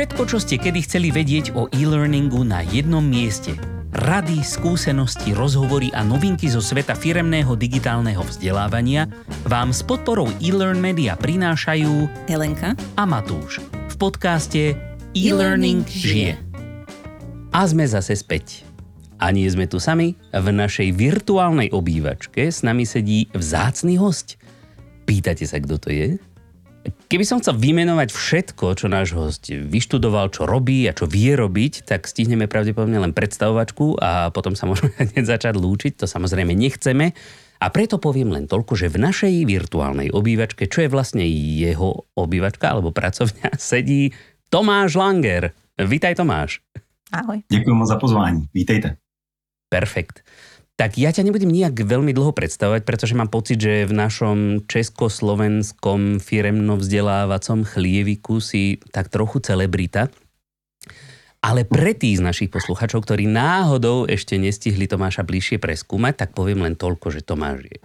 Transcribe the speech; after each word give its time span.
Všetko, 0.00 0.24
čo 0.32 0.40
ste 0.40 0.56
kedy 0.56 0.80
chceli 0.88 1.12
vedieť 1.12 1.52
o 1.52 1.68
e-learningu 1.76 2.40
na 2.40 2.64
jednom 2.64 3.04
mieste. 3.04 3.52
Rady, 3.92 4.40
skúsenosti, 4.40 5.36
rozhovory 5.36 5.92
a 5.92 6.00
novinky 6.00 6.48
zo 6.48 6.64
sveta 6.64 6.96
firemného 6.96 7.52
digitálneho 7.52 8.24
vzdelávania 8.24 9.12
vám 9.44 9.76
s 9.76 9.84
podporou 9.84 10.32
e-learn 10.40 10.80
media 10.80 11.20
prinášajú 11.20 12.08
Helenka 12.32 12.72
a 12.96 13.04
Matúš 13.04 13.60
v 13.60 13.94
podcaste 14.00 14.72
E-Learning 15.12 15.84
žije. 15.84 16.40
A 17.52 17.60
sme 17.68 17.84
zase 17.84 18.16
späť. 18.16 18.64
A 19.20 19.28
nie 19.36 19.44
sme 19.52 19.68
tu 19.68 19.76
sami, 19.76 20.16
v 20.32 20.48
našej 20.48 20.96
virtuálnej 20.96 21.76
obývačke 21.76 22.48
s 22.48 22.64
nami 22.64 22.88
sedí 22.88 23.28
vzácný 23.36 24.00
host. 24.00 24.40
Pýtate 25.04 25.44
sa, 25.44 25.60
kto 25.60 25.76
to 25.76 25.92
je? 25.92 26.16
Keby 27.10 27.26
som 27.26 27.42
chcel 27.42 27.58
vymenovať 27.58 28.14
všetko, 28.14 28.78
čo 28.78 28.86
náš 28.86 29.18
host 29.18 29.50
vyštudoval, 29.50 30.30
čo 30.30 30.46
robí 30.46 30.86
a 30.86 30.94
čo 30.94 31.10
vie 31.10 31.34
robiť, 31.34 31.82
tak 31.82 32.06
stihneme 32.06 32.46
pravdepodobne 32.46 33.02
len 33.02 33.10
predstavovačku 33.10 33.98
a 33.98 34.30
potom 34.30 34.54
sa 34.54 34.70
môžeme 34.70 34.94
hneď 35.10 35.26
začať 35.26 35.58
lúčiť. 35.58 35.98
To 35.98 36.06
samozrejme 36.06 36.54
nechceme. 36.54 37.10
A 37.58 37.66
preto 37.74 37.98
poviem 37.98 38.30
len 38.30 38.46
toľko, 38.46 38.78
že 38.78 38.94
v 38.94 39.02
našej 39.02 39.42
virtuálnej 39.42 40.14
obývačke, 40.14 40.70
čo 40.70 40.86
je 40.86 40.88
vlastne 40.94 41.26
jeho 41.26 42.06
obývačka 42.14 42.70
alebo 42.70 42.94
pracovňa, 42.94 43.58
sedí 43.74 44.14
Tomáš 44.46 44.94
Langer. 44.94 45.50
Vítaj 45.82 46.14
Tomáš. 46.14 46.62
Ahoj. 47.10 47.42
Děkuji 47.50 47.74
moc 47.74 47.88
za 47.90 47.98
pozvání. 47.98 48.46
Vítejte. 48.54 48.96
Perfekt. 49.66 50.22
Tak 50.80 50.96
ja 50.96 51.12
ťa 51.12 51.28
nebudem 51.28 51.52
nijak 51.52 51.76
veľmi 51.76 52.16
dlho 52.16 52.32
predstavovať, 52.32 52.88
pretože 52.88 53.12
mám 53.12 53.28
pocit, 53.28 53.60
že 53.60 53.84
v 53.84 53.92
našom 53.92 54.64
československom 54.64 56.24
firemno-vzdelávacom 56.24 57.68
chlieviku 57.68 58.40
si 58.40 58.80
tak 58.88 59.12
trochu 59.12 59.44
celebrita. 59.44 60.08
Ale 61.44 61.68
pre 61.68 61.92
tých 61.92 62.24
z 62.24 62.24
našich 62.24 62.48
posluchačov, 62.48 63.04
ktorí 63.04 63.28
náhodou 63.28 64.08
ešte 64.08 64.40
nestihli 64.40 64.88
Tomáša 64.88 65.20
bližšie 65.20 65.60
preskúmať, 65.60 66.16
tak 66.16 66.30
poviem 66.32 66.64
len 66.64 66.80
toľko, 66.80 67.12
že 67.12 67.28
Tomáš 67.28 67.68
je 67.68 67.76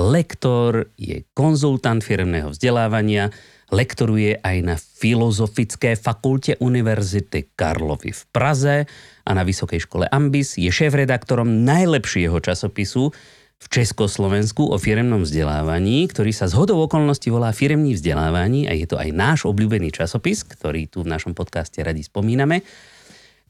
lektor, 0.00 0.88
je 0.96 1.28
konzultant 1.36 2.00
firemného 2.00 2.56
vzdelávania, 2.56 3.28
lektoruje 3.70 4.38
aj 4.42 4.56
na 4.66 4.76
Filozofické 4.76 5.94
fakulte 5.94 6.58
Univerzity 6.58 7.54
Karlovy 7.54 8.12
v 8.14 8.22
Praze 8.34 8.76
a 9.24 9.30
na 9.30 9.42
Vysokej 9.46 9.86
škole 9.86 10.06
Ambis. 10.10 10.58
Je 10.58 10.68
šéf-redaktorom 10.68 11.66
najlepšieho 11.66 12.36
časopisu 12.42 13.14
v 13.60 13.66
Československu 13.68 14.72
o 14.72 14.76
firemnom 14.80 15.22
vzdelávaní, 15.22 16.08
ktorý 16.08 16.32
sa 16.32 16.48
z 16.48 16.56
okolností 16.56 17.28
volá 17.28 17.52
Firemní 17.52 17.92
vzdelávání 17.94 18.66
a 18.66 18.72
je 18.72 18.88
to 18.88 18.96
aj 18.96 19.12
náš 19.12 19.44
obľúbený 19.44 19.92
časopis, 19.92 20.42
ktorý 20.42 20.88
tu 20.88 21.04
v 21.04 21.12
našom 21.12 21.36
podcaste 21.36 21.76
radi 21.84 22.00
spomíname. 22.00 22.64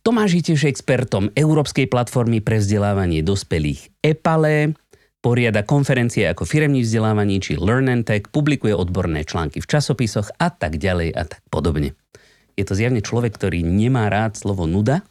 Tomáš 0.03 0.41
je 0.41 0.43
tiež 0.53 0.67
expertom 0.67 1.29
Európskej 1.37 1.87
platformy 1.87 2.41
pre 2.43 2.59
vzdelávanie 2.59 3.21
dospelých 3.23 3.93
EPALE, 4.03 4.75
poriada 5.21 5.61
konferencie 5.61 6.25
ako 6.29 6.49
firemní 6.49 6.81
vzdelávaní 6.81 7.45
či 7.45 7.61
Learn 7.61 7.93
and 7.93 8.05
Tech, 8.09 8.33
publikuje 8.33 8.73
odborné 8.73 9.25
články 9.25 9.61
v 9.61 9.69
časopisoch 9.69 10.33
a 10.41 10.49
tak 10.49 10.81
ďalej 10.81 11.13
a 11.13 11.23
tak 11.29 11.45
podobne. 11.53 11.93
Je 12.57 12.65
to 12.65 12.77
zjavne 12.77 13.05
človek, 13.05 13.37
ktorý 13.37 13.65
nemá 13.65 14.09
rád 14.09 14.37
slovo 14.37 14.65
nuda, 14.65 15.05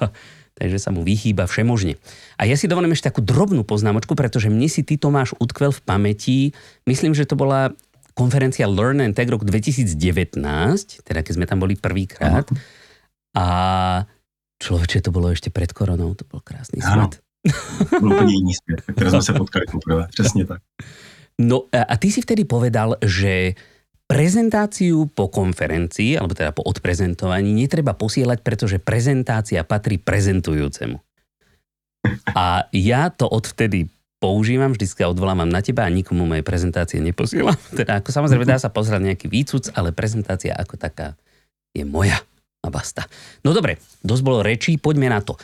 takže 0.58 0.80
sa 0.80 0.92
mu 0.92 1.04
vychýba 1.04 1.44
všemožne. 1.48 2.00
A 2.40 2.48
ja 2.48 2.56
si 2.56 2.68
dovolím 2.68 2.92
ešte 2.96 3.12
takú 3.12 3.24
drobnú 3.24 3.64
poznámočku, 3.64 4.16
pretože 4.16 4.52
mne 4.52 4.68
si 4.68 4.84
ty 4.84 4.96
Tomáš 4.96 5.36
utkvel 5.36 5.72
v 5.72 5.80
pamäti, 5.84 6.38
myslím, 6.88 7.12
že 7.12 7.28
to 7.28 7.36
bola 7.36 7.72
konferencia 8.16 8.68
Learn 8.68 9.00
and 9.04 9.16
Tech 9.16 9.28
rok 9.28 9.44
2019, 9.44 9.96
teda 11.04 11.20
keď 11.24 11.32
sme 11.36 11.48
tam 11.48 11.60
boli 11.60 11.76
prvýkrát. 11.76 12.44
A 13.36 13.46
človeče, 14.60 15.00
to 15.00 15.14
bolo 15.14 15.32
ešte 15.32 15.48
pred 15.48 15.70
koronou, 15.72 16.12
to 16.18 16.26
bol 16.28 16.42
krásny 16.44 16.82
svet. 16.82 17.22
Bol 18.02 18.12
úplne 18.12 18.36
iný 18.36 18.52
svet, 18.56 18.84
ktoré 18.84 19.08
sme 19.16 19.24
sa 19.24 19.32
potkali 19.32 19.66
poprvé. 19.68 20.08
Presne 20.12 20.44
tak. 20.44 20.60
No 21.40 21.72
a 21.72 21.94
ty 21.96 22.12
si 22.12 22.20
vtedy 22.20 22.44
povedal, 22.44 23.00
že 23.00 23.56
prezentáciu 24.04 25.08
po 25.08 25.32
konferencii, 25.32 26.18
alebo 26.20 26.36
teda 26.36 26.52
po 26.52 26.66
odprezentovaní, 26.66 27.54
netreba 27.54 27.96
posielať, 27.96 28.44
pretože 28.44 28.76
prezentácia 28.82 29.64
patrí 29.64 29.96
prezentujúcemu. 29.96 30.98
A 32.34 32.66
ja 32.74 33.08
to 33.08 33.30
odvtedy 33.30 33.88
používam, 34.20 34.76
vždy 34.76 34.84
sa 34.84 35.08
odvolávam 35.08 35.48
na 35.48 35.64
teba 35.64 35.88
a 35.88 35.90
nikomu 35.94 36.28
moje 36.28 36.44
prezentácie 36.44 37.00
neposielam. 37.00 37.56
Teda 37.78 38.04
ako 38.04 38.12
samozrejme 38.12 38.44
dá 38.44 38.60
sa 38.60 38.68
pozrieť 38.68 39.00
nejaký 39.00 39.26
výcuc, 39.32 39.72
ale 39.72 39.96
prezentácia 39.96 40.52
ako 40.52 40.76
taká 40.76 41.16
je 41.72 41.86
moja 41.86 42.20
a 42.60 42.68
basta. 42.68 43.08
No 43.40 43.56
dobre, 43.56 43.80
dosť 44.04 44.22
bolo 44.26 44.44
rečí, 44.44 44.76
poďme 44.76 45.08
na 45.08 45.24
to. 45.24 45.38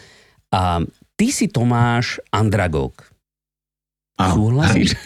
A 0.53 0.85
ty 1.17 1.33
si 1.33 1.49
Tomáš 1.49 2.21
Andragóg. 2.31 2.93
Súhlasíš? 4.17 4.97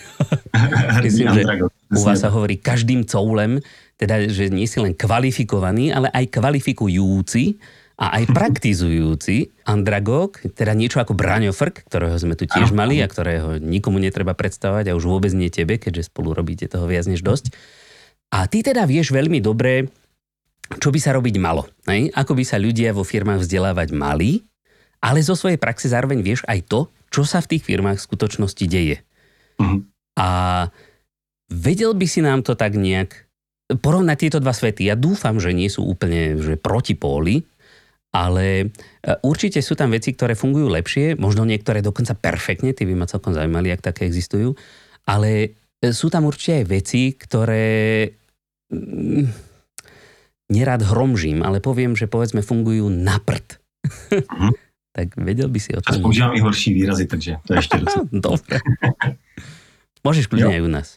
Myslím, 1.06 1.34
že 1.34 1.42
u 1.90 2.00
vás 2.06 2.22
sa 2.22 2.30
hovorí 2.30 2.54
každým 2.58 3.02
coulem, 3.02 3.58
teda, 3.98 4.30
že 4.30 4.50
nie 4.54 4.70
si 4.70 4.78
len 4.78 4.94
kvalifikovaný, 4.94 5.90
ale 5.90 6.06
aj 6.14 6.30
kvalifikujúci 6.30 7.58
a 7.98 8.22
aj 8.22 8.30
praktizujúci 8.38 9.50
andragóg, 9.66 10.38
teda 10.54 10.78
niečo 10.78 11.02
ako 11.02 11.18
Braňo 11.18 11.50
Frk, 11.50 11.90
ktorého 11.90 12.14
sme 12.22 12.38
tu 12.38 12.46
tiež 12.46 12.70
mali 12.70 13.02
a 13.02 13.10
ktorého 13.10 13.58
nikomu 13.58 13.98
netreba 13.98 14.38
predstavovať 14.38 14.90
a 14.90 14.96
už 14.98 15.10
vôbec 15.10 15.34
nie 15.34 15.50
tebe, 15.50 15.82
keďže 15.82 16.06
spolu 16.10 16.30
robíte 16.30 16.70
toho 16.70 16.86
viac 16.86 17.10
než 17.10 17.26
dosť. 17.26 17.50
A 18.30 18.46
ty 18.46 18.62
teda 18.62 18.86
vieš 18.86 19.10
veľmi 19.10 19.42
dobre, 19.42 19.90
čo 20.78 20.94
by 20.94 20.98
sa 21.02 21.10
robiť 21.18 21.34
malo. 21.42 21.66
Ne? 21.90 22.14
Ako 22.14 22.38
by 22.38 22.46
sa 22.46 22.62
ľudia 22.62 22.94
vo 22.94 23.02
firmách 23.02 23.42
vzdelávať 23.42 23.90
mali, 23.90 24.46
ale 25.00 25.24
zo 25.24 25.32
svojej 25.32 25.56
praxe 25.56 25.88
zároveň 25.88 26.20
vieš 26.20 26.44
aj 26.44 26.68
to, 26.68 26.80
čo 27.08 27.24
sa 27.24 27.40
v 27.40 27.56
tých 27.56 27.66
firmách 27.66 27.98
v 27.98 28.06
skutočnosti 28.06 28.64
deje. 28.68 28.96
Uh-huh. 29.56 29.82
A 30.20 30.28
vedel 31.50 31.96
by 31.96 32.06
si 32.06 32.20
nám 32.20 32.44
to 32.44 32.54
tak 32.54 32.76
nejak 32.76 33.26
porovnať 33.80 34.16
tieto 34.18 34.38
dva 34.42 34.52
svety. 34.52 34.86
Ja 34.90 34.96
dúfam, 34.98 35.38
že 35.38 35.54
nie 35.54 35.70
sú 35.70 35.86
úplne 35.86 36.38
že 36.38 36.58
protipóly, 36.58 37.46
ale 38.10 38.46
e, 38.66 39.14
určite 39.22 39.62
sú 39.62 39.78
tam 39.78 39.94
veci, 39.94 40.10
ktoré 40.10 40.34
fungujú 40.34 40.66
lepšie, 40.66 41.14
možno 41.14 41.46
niektoré 41.46 41.78
dokonca 41.78 42.18
perfektne, 42.18 42.74
ty 42.74 42.82
by 42.82 42.94
ma 42.98 43.06
celkom 43.06 43.30
zaujímali, 43.30 43.70
ak 43.70 43.86
také 43.86 44.10
existujú, 44.10 44.58
ale 45.06 45.54
e, 45.78 45.94
sú 45.94 46.10
tam 46.10 46.26
určite 46.26 46.62
aj 46.62 46.64
veci, 46.66 47.14
ktoré 47.14 48.10
mm, 48.74 49.26
nerad 50.50 50.82
hromžím, 50.82 51.46
ale 51.46 51.62
poviem, 51.62 51.94
že 51.94 52.10
povedzme 52.10 52.42
fungujú 52.42 52.90
na 52.90 53.22
prd. 53.22 53.62
Uh-huh. 54.10 54.50
tak 55.00 55.16
vedel 55.16 55.48
by 55.48 55.60
si 55.60 55.72
o 55.72 55.80
tom... 55.80 55.96
Ja 55.96 56.04
používam 56.04 56.36
i 56.36 56.40
horší 56.44 56.76
výrazy, 56.76 57.06
takže 57.08 57.40
to 57.46 57.52
je 57.52 57.58
ještě 57.58 57.78
docela. 57.84 58.04
Dobre. 58.12 58.56
Môžeš 60.04 60.32
kľudne 60.32 60.56
aj 60.56 60.64
u 60.64 60.70
nás. 60.72 60.88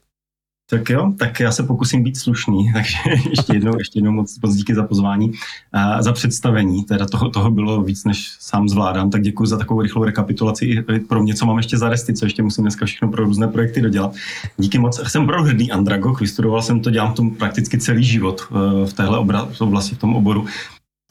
Tak 0.69 0.90
jo, 0.90 1.14
tak 1.19 1.40
já 1.40 1.52
se 1.52 1.64
pokusím 1.64 2.03
být 2.03 2.18
slušný, 2.18 2.72
takže 2.74 2.97
ještě 3.30 3.53
jednou, 3.53 3.78
ještě 3.78 4.00
jednou 4.00 4.12
moc, 4.12 4.40
moc 4.40 4.56
díky 4.56 4.75
za 4.75 4.84
pozvání 4.84 5.31
a 5.74 6.02
za 6.02 6.13
představení, 6.13 6.84
teda 6.84 7.06
toho, 7.06 7.30
toho 7.30 7.52
bylo 7.52 7.84
víc, 7.84 8.06
než 8.06 8.36
sám 8.40 8.69
zvládám, 8.69 9.09
tak 9.09 9.22
děkuji 9.22 9.46
za 9.46 9.58
takovou 9.58 9.81
rychlou 9.81 10.03
rekapitulaci 10.03 10.66
i 10.66 11.00
pro 11.00 11.24
mě, 11.24 11.36
co 11.36 11.46
mám 11.46 11.58
ještě 11.58 11.78
za 11.78 11.90
resty, 11.90 12.13
co 12.13 12.25
ještě 12.25 12.44
musím 12.44 12.63
dneska 12.63 12.86
všechno 12.86 13.12
pro 13.12 13.24
různé 13.24 13.47
projekty 13.47 13.81
dodělat. 13.81 14.16
Díky 14.58 14.80
moc, 14.80 15.12
jsem 15.12 15.28
pro 15.28 15.44
hrdý 15.44 15.72
Andragok, 15.72 16.22
vystudoval 16.22 16.62
jsem 16.62 16.80
to, 16.80 16.90
dělám 16.90 17.13
tom 17.13 17.36
prakticky 17.36 17.78
celý 17.78 18.03
život 18.03 18.42
eh, 18.42 18.86
v 18.86 18.94
téhle 18.94 19.18
oblasti, 19.59 19.96
v 19.96 20.00
tom 20.00 20.16
oboru 20.16 20.47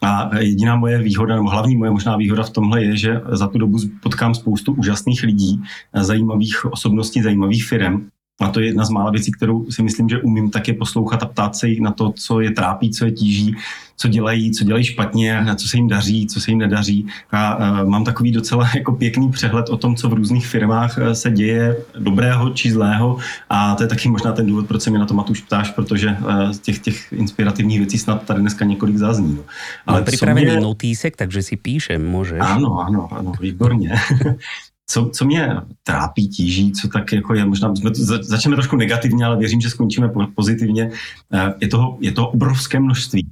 a 0.03 0.39
jediná 0.39 0.77
moje 0.77 0.99
výhoda, 0.99 1.37
nebo 1.37 1.51
hlavní 1.51 1.77
moje 1.77 1.91
možná 1.91 2.17
výhoda 2.17 2.43
v 2.43 2.51
tomhle 2.51 2.83
je, 2.85 2.97
že 2.97 3.21
za 3.29 3.49
tu 3.49 3.59
dobu 3.59 3.79
potkám 4.03 4.35
spoustu 4.35 4.73
úžasných 4.73 5.23
lidí, 5.23 5.63
zajímavých 5.95 6.65
osobností, 6.65 7.23
zajímavých 7.23 7.65
firm. 7.65 8.09
A 8.41 8.49
to 8.49 8.61
je 8.61 8.67
jedna 8.67 8.85
z 8.85 8.91
mála 8.91 9.11
věcí, 9.11 9.33
kterou 9.33 9.71
si 9.71 9.83
myslím, 9.83 10.09
že 10.09 10.21
umím 10.21 10.51
také 10.51 10.73
poslouchat 10.73 11.23
a 11.23 11.27
ptát 11.27 11.57
se 11.57 11.69
jich 11.69 11.81
na 11.81 11.91
to, 11.91 12.13
co 12.13 12.41
je 12.41 12.51
trápí, 12.51 12.91
co 12.91 13.05
je 13.05 13.11
tíží, 13.11 13.57
co 13.97 14.09
dělají, 14.09 14.53
co 14.53 14.65
dělají 14.65 14.85
špatně, 14.85 15.47
co 15.57 15.69
se 15.69 15.77
jim 15.77 15.89
daří, 15.89 16.27
co 16.27 16.41
se 16.41 16.51
jim 16.51 16.59
nedaří. 16.59 17.07
A 17.33 17.59
mám 17.85 18.05
takový 18.05 18.33
docela 18.33 18.71
jako 18.77 18.93
pěkný 18.93 19.31
přehled 19.31 19.69
o 19.69 19.77
tom, 19.77 19.97
co 19.97 20.09
v 20.09 20.13
různých 20.13 20.47
firmách 20.47 20.99
e, 20.99 21.15
se 21.15 21.31
děje 21.31 21.77
dobrého 21.99 22.51
či 22.51 22.73
zlého. 22.73 23.19
A 23.51 23.75
to 23.75 23.83
je 23.83 23.89
taky 23.89 24.09
možná 24.09 24.33
ten 24.33 24.47
důvod, 24.47 24.67
proč 24.67 24.83
se 24.83 24.91
mi 24.91 24.99
na 24.99 25.07
to 25.07 25.15
Matuš 25.15 25.41
ptáš, 25.41 25.71
protože 25.71 26.09
e, 26.09 26.53
z 26.53 26.59
těch, 26.59 26.79
těch 26.79 27.13
inspirativních 27.13 27.79
věcí 27.79 27.99
snad 27.99 28.23
tady 28.23 28.41
dneska 28.41 28.65
několik 28.65 28.97
zazní. 28.97 29.35
No. 29.35 29.43
Ale 29.87 30.03
připravený 30.03 30.47
mě... 30.47 30.61
notísek, 30.61 31.17
takže 31.17 31.43
si 31.43 31.57
píšem, 31.57 32.07
můžeš. 32.07 32.41
Ano, 32.41 32.79
ano, 32.81 33.09
ano, 33.13 33.33
výborně. 33.41 33.93
co, 34.93 35.11
co 35.13 35.25
mě 35.25 35.57
trápí, 35.83 36.29
tíží, 36.29 36.73
co 36.73 36.89
tak 36.89 37.13
jako 37.13 37.35
je, 37.35 37.45
možná 37.45 37.75
začneme 38.21 38.57
trošku 38.57 38.77
negativně, 38.77 39.25
ale 39.25 39.37
věřím, 39.37 39.61
že 39.61 39.71
skončíme 39.71 40.11
pozitivně, 40.35 40.91
e, 41.33 41.55
je 41.61 41.69
toho, 41.69 41.99
je 42.01 42.13
to 42.13 42.29
obrovské 42.29 42.81
množství. 42.81 43.27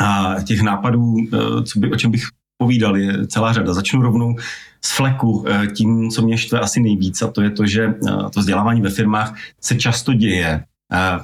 A 0.00 0.36
těch 0.44 0.62
nápadů, 0.62 1.16
eh, 1.32 1.62
co 1.62 1.78
by, 1.78 1.90
o 1.90 1.96
čem 1.96 2.10
bych 2.10 2.24
povídal, 2.56 2.96
je 2.96 3.26
celá 3.26 3.52
řada. 3.52 3.74
Začnu 3.74 4.02
rovnou 4.02 4.36
z 4.84 4.96
fleku 4.96 5.44
eh, 5.48 5.66
tím, 5.66 6.10
co 6.10 6.22
mě 6.22 6.38
štve 6.38 6.60
asi 6.60 6.80
nejvíc, 6.80 7.22
a 7.22 7.30
to 7.30 7.42
je 7.42 7.50
to, 7.50 7.66
že 7.66 7.84
eh, 7.84 8.30
to 8.32 8.40
vzdělávání 8.40 8.80
ve 8.80 8.90
firmách 8.90 9.34
se 9.60 9.74
často 9.76 10.14
děje 10.14 10.64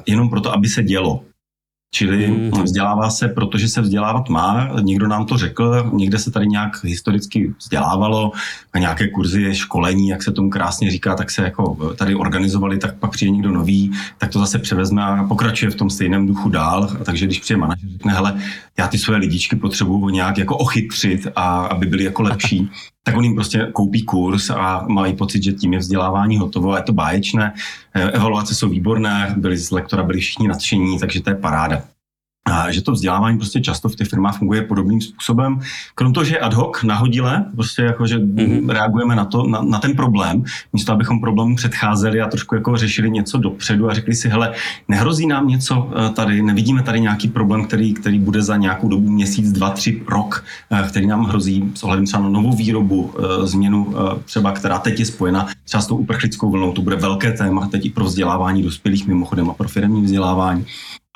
jenom 0.06 0.30
proto, 0.30 0.52
aby 0.52 0.68
se 0.68 0.82
dělo. 0.82 1.24
Čili 1.94 2.28
mm. 2.28 2.62
vzdělává 2.62 3.10
se, 3.10 3.28
protože 3.28 3.68
se 3.68 3.80
vzdělávat 3.80 4.28
má, 4.28 4.68
někdo 4.80 5.08
nám 5.08 5.26
to 5.26 5.38
řekl, 5.38 5.90
někde 5.92 6.18
se 6.18 6.30
tady 6.30 6.46
nějak 6.46 6.84
historicky 6.84 7.54
vzdělávalo, 7.58 8.32
a 8.72 8.78
nějaké 8.78 9.08
kurzy, 9.08 9.54
školení, 9.54 10.08
jak 10.08 10.22
se 10.22 10.32
tomu 10.32 10.50
krásně 10.50 10.90
říká, 10.90 11.14
tak 11.14 11.30
se 11.30 11.42
jako 11.42 11.94
tady 11.96 12.14
organizovali, 12.14 12.78
tak 12.78 12.96
pak 12.96 13.10
přijde 13.10 13.30
někdo 13.30 13.50
nový, 13.50 13.92
tak 14.18 14.30
to 14.30 14.38
zase 14.38 14.58
převezme 14.58 15.04
a 15.04 15.24
pokračuje 15.24 15.70
v 15.70 15.74
tom 15.74 15.90
stejném 15.90 16.26
duchu 16.26 16.48
dál. 16.48 16.96
Takže 17.04 17.26
když 17.26 17.40
přijde 17.40 17.60
manažer, 17.60 17.90
řekne, 17.90 18.12
hele, 18.12 18.40
já 18.78 18.88
ty 18.88 18.98
své 18.98 19.16
lidičky 19.16 19.56
potřebuju 19.56 20.08
nějak 20.08 20.38
jako 20.38 20.56
ochytřit, 20.56 21.26
a 21.36 21.66
aby 21.66 21.86
byly 21.86 22.04
jako 22.04 22.22
lepší, 22.22 22.70
tak 23.06 23.16
on 23.16 23.24
jim 23.24 23.34
prostě 23.34 23.68
koupí 23.72 24.02
kurz 24.02 24.50
a 24.50 24.84
mají 24.88 25.16
pocit, 25.16 25.42
že 25.42 25.52
tím 25.52 25.72
je 25.72 25.78
vzdělávání 25.78 26.36
hotovo 26.36 26.72
a 26.72 26.76
je 26.76 26.82
to 26.82 26.92
báječné. 26.92 27.54
Eh, 27.94 28.10
evaluace 28.10 28.54
jsou 28.54 28.68
výborné, 28.68 29.34
byli 29.36 29.56
z 29.56 29.70
lektora 29.70 30.02
byli 30.02 30.20
všichni 30.20 30.48
nadšení, 30.48 30.98
takže 30.98 31.22
to 31.22 31.30
je 31.30 31.36
paráda. 31.36 31.82
A 32.46 32.72
že 32.72 32.82
to 32.82 32.92
vzdělávání 32.92 33.38
prostě 33.38 33.60
často 33.60 33.88
v 33.88 33.96
těch 33.96 34.08
firmách 34.08 34.38
funguje 34.38 34.62
podobným 34.62 35.00
způsobem. 35.00 35.60
Krom 35.94 36.12
toho, 36.12 36.24
že 36.24 36.34
je 36.34 36.38
ad 36.38 36.54
hoc, 36.54 36.82
nahodile, 36.82 37.44
prostě 37.54 37.82
jako, 37.82 38.06
že 38.06 38.18
mm-hmm. 38.18 38.70
reagujeme 38.70 39.16
na, 39.16 39.24
to, 39.24 39.46
na, 39.46 39.62
na, 39.62 39.78
ten 39.78 39.96
problém, 39.96 40.44
místo 40.72 40.92
abychom 40.92 41.20
problému 41.20 41.56
předcházeli 41.56 42.20
a 42.20 42.28
trošku 42.28 42.54
jako 42.54 42.76
řešili 42.76 43.10
něco 43.10 43.38
dopředu 43.38 43.90
a 43.90 43.94
řekli 43.94 44.14
si, 44.14 44.28
hele, 44.28 44.52
nehrozí 44.88 45.26
nám 45.26 45.48
něco 45.48 45.90
eh, 45.90 46.10
tady, 46.10 46.42
nevidíme 46.42 46.82
tady 46.82 47.00
nějaký 47.00 47.28
problém, 47.28 47.64
který, 47.64 47.94
který 47.94 48.18
bude 48.18 48.42
za 48.42 48.56
nějakou 48.56 48.88
dobu, 48.88 49.10
měsíc, 49.10 49.52
dva, 49.52 49.70
tři, 49.70 50.02
rok, 50.08 50.44
eh, 50.70 50.88
který 50.88 51.06
nám 51.06 51.24
hrozí 51.24 51.72
s 51.74 51.82
ohledem 51.82 52.06
třeba 52.06 52.22
na 52.22 52.28
novou 52.28 52.56
výrobu, 52.56 53.14
eh, 53.18 53.46
změnu 53.46 53.94
třeba, 54.24 54.52
která 54.52 54.78
teď 54.78 55.00
je 55.00 55.06
spojena 55.06 55.46
třeba 55.64 55.82
s 55.82 55.86
tou 55.86 55.96
uprchlickou 55.96 56.50
vlnou, 56.50 56.72
to 56.72 56.82
bude 56.82 56.96
velké 56.96 57.32
téma 57.32 57.66
teď 57.66 57.86
i 57.86 57.90
pro 57.90 58.04
vzdělávání 58.04 58.62
dospělých 58.62 59.06
mimochodem 59.06 59.50
a 59.50 59.54
pro 59.54 59.68
firmní 59.68 60.02
vzdělávání 60.02 60.66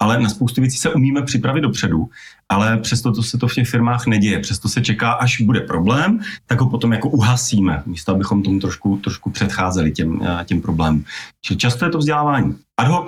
ale 0.01 0.21
na 0.21 0.29
spoustu 0.29 0.61
věcí 0.61 0.77
se 0.77 0.95
umíme 0.95 1.23
připravit 1.23 1.61
dopředu, 1.61 2.09
ale 2.49 2.79
přesto 2.79 3.13
to 3.13 3.23
se 3.23 3.39
to 3.39 3.49
v 3.49 3.55
těch 3.55 3.69
firmách 3.69 4.07
neděje. 4.07 4.41
Přesto 4.41 4.69
se 4.69 4.81
čeká, 4.81 5.13
až 5.13 5.41
bude 5.41 5.61
problém, 5.61 6.21
tak 6.47 6.61
ho 6.61 6.71
potom 6.71 6.93
jako 6.93 7.09
uhasíme, 7.09 7.83
místo 7.87 8.13
abychom 8.13 8.43
tomu 8.43 8.61
trošku, 8.61 8.97
trošku 8.97 9.31
předcházeli 9.31 9.93
těm, 9.93 10.21
eh, 10.23 10.45
těm 10.45 10.61
problémům. 10.61 11.05
Čili 11.43 11.59
často 11.59 11.85
je 11.85 11.91
to 11.91 11.99
vzdělávání 11.99 12.55
ad 12.81 12.89
hoc, 12.89 13.07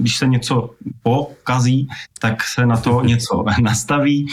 když 0.00 0.16
se 0.16 0.26
něco 0.26 0.70
pokazí, 1.02 1.88
tak 2.20 2.42
se 2.44 2.66
na 2.66 2.76
to 2.76 3.02
něco 3.04 3.44
nastaví. 3.62 4.26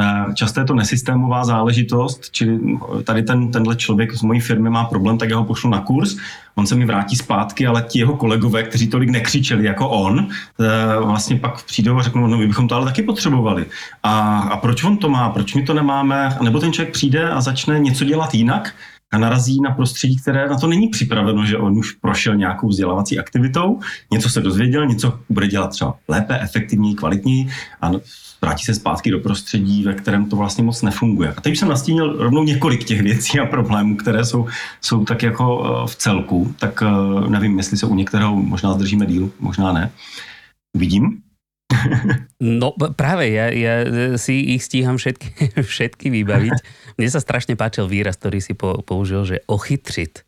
Eh, 0.00 0.34
často 0.34 0.60
je 0.60 0.66
to 0.66 0.74
nesystémová 0.74 1.44
záležitost, 1.44 2.30
čili 2.30 2.58
tady 3.04 3.22
ten, 3.22 3.52
tenhle 3.52 3.76
člověk 3.76 4.14
z 4.14 4.22
mojí 4.22 4.40
firmy 4.40 4.70
má 4.70 4.84
problém, 4.84 5.18
tak 5.18 5.30
já 5.30 5.36
ho 5.36 5.44
pošlu 5.44 5.70
na 5.70 5.80
kurz, 5.80 6.16
on 6.54 6.66
se 6.66 6.74
mi 6.74 6.86
vrátí 6.86 7.16
zpátky, 7.16 7.66
ale 7.66 7.82
ti 7.88 7.98
jeho 7.98 8.16
kolegové, 8.16 8.62
kteří 8.62 8.88
tolik 8.88 9.10
nekřičeli 9.10 9.64
jako 9.64 9.88
on, 9.88 10.28
eh, 10.60 11.00
vlastně 11.00 11.36
pak 11.36 11.64
přijdou 11.64 11.98
a 11.98 12.02
řeknou, 12.02 12.26
no 12.26 12.38
my 12.38 12.46
bychom 12.46 12.68
to 12.68 12.74
ale 12.74 12.84
taky 12.84 13.02
potřebovali. 13.02 13.66
A, 14.02 14.38
a 14.38 14.56
proč 14.56 14.84
on 14.84 14.96
to 14.96 15.08
má, 15.08 15.30
proč 15.30 15.54
my 15.54 15.62
to 15.62 15.74
nemáme? 15.74 16.36
Nebo 16.42 16.60
ten 16.60 16.72
člověk 16.72 16.92
přijde 16.92 17.30
a 17.30 17.40
začne 17.40 17.78
něco 17.78 18.04
dělat 18.04 18.34
jinak, 18.34 18.74
a 19.12 19.18
narazí 19.18 19.60
na 19.60 19.70
prostředí, 19.70 20.16
které 20.16 20.48
na 20.48 20.58
to 20.58 20.66
není 20.66 20.88
připraveno, 20.88 21.46
že 21.46 21.58
on 21.58 21.78
už 21.78 21.92
prošel 21.92 22.36
nějakou 22.36 22.68
vzdělávací 22.68 23.18
aktivitou, 23.18 23.80
něco 24.12 24.28
se 24.28 24.40
dozvěděl, 24.40 24.86
něco 24.86 25.18
bude 25.28 25.48
dělat 25.48 25.70
třeba 25.70 25.94
lépe, 26.08 26.38
efektivněji, 26.40 26.94
kvalitněji 26.94 27.48
a 27.80 27.90
vrátí 28.42 28.64
se 28.64 28.74
zpátky 28.74 29.10
do 29.10 29.18
prostředí, 29.18 29.84
ve 29.84 29.94
kterém 29.94 30.30
to 30.30 30.36
vlastně 30.36 30.64
moc 30.64 30.82
nefunguje. 30.82 31.34
A 31.36 31.40
teď 31.40 31.58
jsem 31.58 31.68
nastínil 31.68 32.16
rovnou 32.18 32.44
několik 32.44 32.84
těch 32.84 33.02
věcí 33.02 33.40
a 33.40 33.46
problémů, 33.46 33.96
které 33.96 34.24
jsou, 34.24 34.46
jsou 34.80 35.04
tak 35.04 35.22
jako 35.22 35.64
eh, 35.64 35.86
v 35.86 35.96
celku, 35.96 36.54
tak 36.58 36.82
eh, 36.82 37.30
nevím, 37.30 37.58
jestli 37.58 37.76
se 37.76 37.86
u 37.86 37.94
některého 37.94 38.36
možná 38.36 38.72
zdržíme 38.72 39.06
díl, 39.06 39.30
možná 39.40 39.72
ne. 39.72 39.90
Uvidím. 40.76 41.22
No 42.40 42.72
práve, 42.72 43.30
ja, 43.30 43.52
ja 43.52 43.84
si 44.16 44.56
ich 44.56 44.64
stíham 44.64 44.96
všetky, 44.96 45.52
všetky 45.72 46.08
vybaviť. 46.08 46.56
Mne 46.96 47.08
sa 47.12 47.20
strašne 47.20 47.54
páčil 47.54 47.84
výraz, 47.84 48.16
ktorý 48.16 48.40
si 48.40 48.56
po, 48.56 48.80
použil, 48.80 49.28
že 49.28 49.44
ochytřit. 49.44 50.24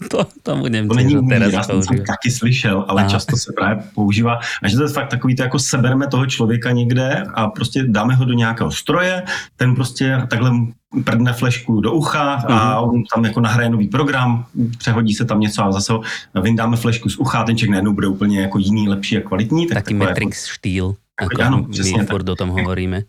To, 0.10 0.26
to 0.42 0.56
budem 0.56 0.88
to 0.88 0.94
není 0.94 1.28
teraz 1.28 1.48
výraz, 1.48 1.66
jsem 1.66 2.04
taky 2.06 2.30
slyšel, 2.30 2.84
ale 2.88 3.02
Aha. 3.02 3.10
často 3.10 3.36
se 3.36 3.52
právě 3.56 3.84
používá. 3.94 4.38
A 4.62 4.68
že 4.68 4.76
to 4.76 4.82
je 4.82 4.88
fakt 4.88 5.08
takový, 5.08 5.36
to 5.36 5.42
jako 5.42 5.58
sebereme 5.58 6.06
toho 6.06 6.26
člověka 6.26 6.70
někde 6.70 7.24
a 7.34 7.46
prostě 7.46 7.84
dáme 7.86 8.14
ho 8.14 8.24
do 8.24 8.32
nějakého 8.32 8.70
stroje, 8.70 9.22
ten 9.56 9.74
prostě 9.74 10.22
takhle 10.30 10.50
prdne 11.04 11.32
flešku 11.32 11.80
do 11.80 11.92
ucha 11.92 12.34
a 12.34 12.80
mhm. 12.80 12.90
on 12.90 13.02
tam 13.14 13.24
jako 13.24 13.40
nahraje 13.40 13.70
nový 13.70 13.88
program, 13.88 14.46
přehodí 14.78 15.14
se 15.14 15.24
tam 15.24 15.40
něco 15.40 15.64
a 15.64 15.72
zase 15.72 15.92
vyndáme 16.42 16.76
flešku 16.76 17.08
z 17.08 17.16
ucha 17.18 17.38
a 17.38 17.44
ten 17.44 17.56
člověk 17.56 17.70
najednou 17.70 17.92
bude 17.92 18.06
úplně 18.06 18.40
jako 18.40 18.58
jiný, 18.58 18.88
lepší 18.88 19.16
a 19.16 19.20
kvalitní. 19.20 19.66
Tak 19.66 19.74
Taký 19.74 19.94
Matrix 19.94 20.46
jako, 20.46 20.54
štýl, 20.54 20.94
jako 21.20 21.42
ano, 21.42 21.66
my 21.98 22.06
furt 22.06 22.28
o 22.28 22.34
tom 22.34 22.48
hovoríme. 22.48 23.02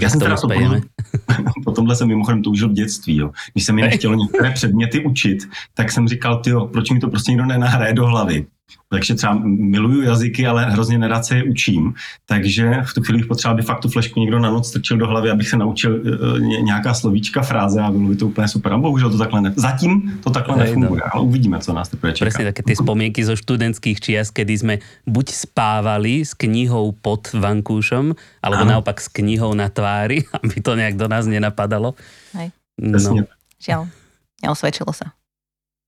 Já 0.00 0.10
jsem 0.10 0.20
teda 0.20 0.36
to 0.36 0.48
potom, 0.48 0.80
po 1.64 1.72
tomhle 1.72 1.96
jsem 1.96 2.08
mimochodem 2.08 2.42
toužil 2.42 2.68
v 2.68 2.72
dětství. 2.72 3.16
Jo. 3.16 3.30
Když 3.52 3.64
se 3.64 3.72
mi 3.72 3.82
nechtělo 3.82 4.14
některé 4.24 4.50
předměty 4.50 5.04
učit, 5.04 5.38
tak 5.74 5.92
jsem 5.92 6.08
říkal, 6.08 6.36
ty 6.36 6.50
proč 6.72 6.90
mi 6.90 7.00
to 7.00 7.08
prostě 7.08 7.32
nikdo 7.32 7.46
nenahraje 7.46 7.92
do 7.94 8.06
hlavy. 8.06 8.46
Takže 8.88 9.14
třeba 9.14 9.40
miluju 9.44 10.02
jazyky, 10.02 10.46
ale 10.46 10.70
hrozně 10.70 10.98
nerad 10.98 11.24
se 11.24 11.36
je 11.36 11.42
učím. 11.44 11.94
Takže 12.26 12.82
v 12.84 12.94
tu 12.94 13.02
chvíli 13.02 13.18
bych 13.18 13.28
potřeboval, 13.28 13.54
aby 13.54 13.62
fakt 13.62 13.80
tu 13.80 13.88
flešku 13.88 14.20
někdo 14.20 14.38
na 14.38 14.50
noc 14.50 14.68
strčil 14.68 14.96
do 14.96 15.06
hlavy, 15.06 15.30
abych 15.30 15.48
se 15.48 15.56
naučil 15.56 16.00
uh, 16.00 16.40
nějaká 16.40 16.94
slovíčka, 16.94 17.42
fráze 17.42 17.80
a 17.80 17.90
bylo 17.90 18.08
by 18.08 18.16
to 18.16 18.26
úplně 18.26 18.48
super. 18.48 18.72
A 18.72 18.78
bohužel 18.78 19.10
to 19.10 19.18
takhle 19.18 19.40
ne. 19.40 19.52
Zatím 19.56 20.20
to 20.24 20.30
takhle 20.30 20.56
Hej, 20.56 20.66
nefunguje, 20.66 21.00
no. 21.04 21.10
ale 21.12 21.22
uvidíme, 21.24 21.58
co 21.58 21.72
nás 21.72 21.88
teprve 21.88 22.12
čeká. 22.12 22.24
Presne 22.24 22.44
také 22.52 22.62
ty 22.64 22.76
spomienky 22.76 23.20
zo 23.24 23.36
študentských 23.36 24.00
čias, 24.00 24.32
kedy 24.32 24.54
sme 24.56 24.74
buď 25.04 25.26
spávali 25.36 26.24
s 26.24 26.32
knihou 26.32 26.96
pod 26.96 27.28
vankúšom, 27.36 28.16
alebo 28.40 28.62
ano. 28.64 28.70
naopak 28.80 29.00
s 29.00 29.08
knihou 29.12 29.52
na 29.52 29.68
tvári, 29.68 30.24
aby 30.40 30.64
to 30.64 30.72
nejak 30.76 30.96
do 30.96 31.08
nás 31.08 31.28
nenapadalo. 31.28 31.92
Hej. 32.32 32.56
No. 32.80 33.26
Žiaľ, 33.58 33.90
neosvedčilo 34.40 34.94
sa. 34.94 35.17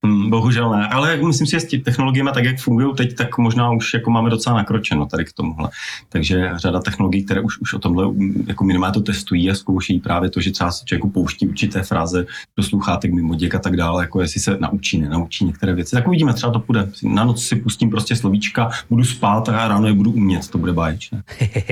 Hmm, 0.06 0.30
bohužel 0.30 0.70
ne, 0.70 0.88
ale 0.88 1.16
myslím 1.16 1.46
si, 1.46 1.50
že 1.50 1.60
s 1.60 1.84
technologiemi 1.84 2.30
tak, 2.34 2.44
jak 2.44 2.58
fungují 2.58 2.94
teď, 2.96 3.16
tak 3.16 3.38
možná 3.38 3.72
už 3.72 3.94
jako 3.94 4.10
máme 4.10 4.30
docela 4.30 4.56
nakročeno 4.56 5.06
tady 5.06 5.24
k 5.24 5.32
tomuhle. 5.32 5.70
Takže 6.08 6.50
řada 6.56 6.80
technologií, 6.80 7.24
které 7.24 7.40
už, 7.40 7.60
už 7.60 7.74
o 7.74 7.78
tomhle 7.78 8.04
jako 8.46 8.64
minimálně 8.64 8.94
to 8.94 9.00
testují 9.00 9.50
a 9.50 9.54
zkoušejí 9.54 10.00
právě 10.00 10.30
to, 10.30 10.40
že 10.40 10.50
třeba 10.50 10.70
se 10.70 10.84
člověku 10.84 11.10
pouští 11.10 11.48
určité 11.48 11.82
fráze 11.82 12.26
do 12.56 12.62
sluchátek 12.62 13.12
mimo 13.12 13.34
děk 13.34 13.54
a 13.54 13.58
tak 13.58 13.76
dále, 13.76 14.04
jako 14.04 14.20
jestli 14.20 14.40
se 14.40 14.56
naučí, 14.60 14.98
nenaučí 14.98 15.44
některé 15.44 15.74
věci. 15.74 15.96
Tak 15.96 16.08
uvidíme, 16.08 16.34
třeba 16.34 16.52
to 16.52 16.60
půjde. 16.60 16.88
Na 17.02 17.24
noc 17.24 17.44
si 17.44 17.56
pustím 17.56 17.90
prostě 17.90 18.16
slovíčka, 18.16 18.70
budu 18.90 19.04
spát 19.04 19.48
a 19.48 19.68
ráno 19.68 19.86
je 19.86 19.92
budu 19.92 20.10
umět, 20.12 20.48
to 20.48 20.58
bude 20.58 20.72
báječné. 20.72 21.22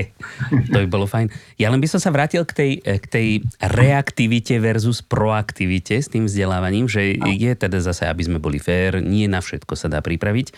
to 0.72 0.78
by 0.78 0.86
bylo 0.86 1.06
fajn. 1.06 1.28
Já 1.58 1.70
len 1.70 1.81
by 1.81 1.88
som 1.88 2.00
sa 2.00 2.10
vrátil 2.10 2.44
k 2.44 2.52
tej, 2.52 2.70
k 2.84 3.06
tej 3.06 3.28
reaktivite 3.62 4.60
versus 4.60 5.00
proaktivite 5.03 5.96
s 5.96 6.08
tým 6.12 6.29
vzdelávaním, 6.29 6.88
že 6.88 7.17
je 7.24 7.53
teda 7.55 7.81
zase, 7.81 8.18
aby 8.19 8.27
sme 8.27 8.43
boli 8.43 8.58
fér, 8.58 8.98
nie 8.98 9.31
na 9.31 9.39
všetko 9.39 9.79
sa 9.79 9.87
dá 9.87 10.03
pripraviť. 10.03 10.51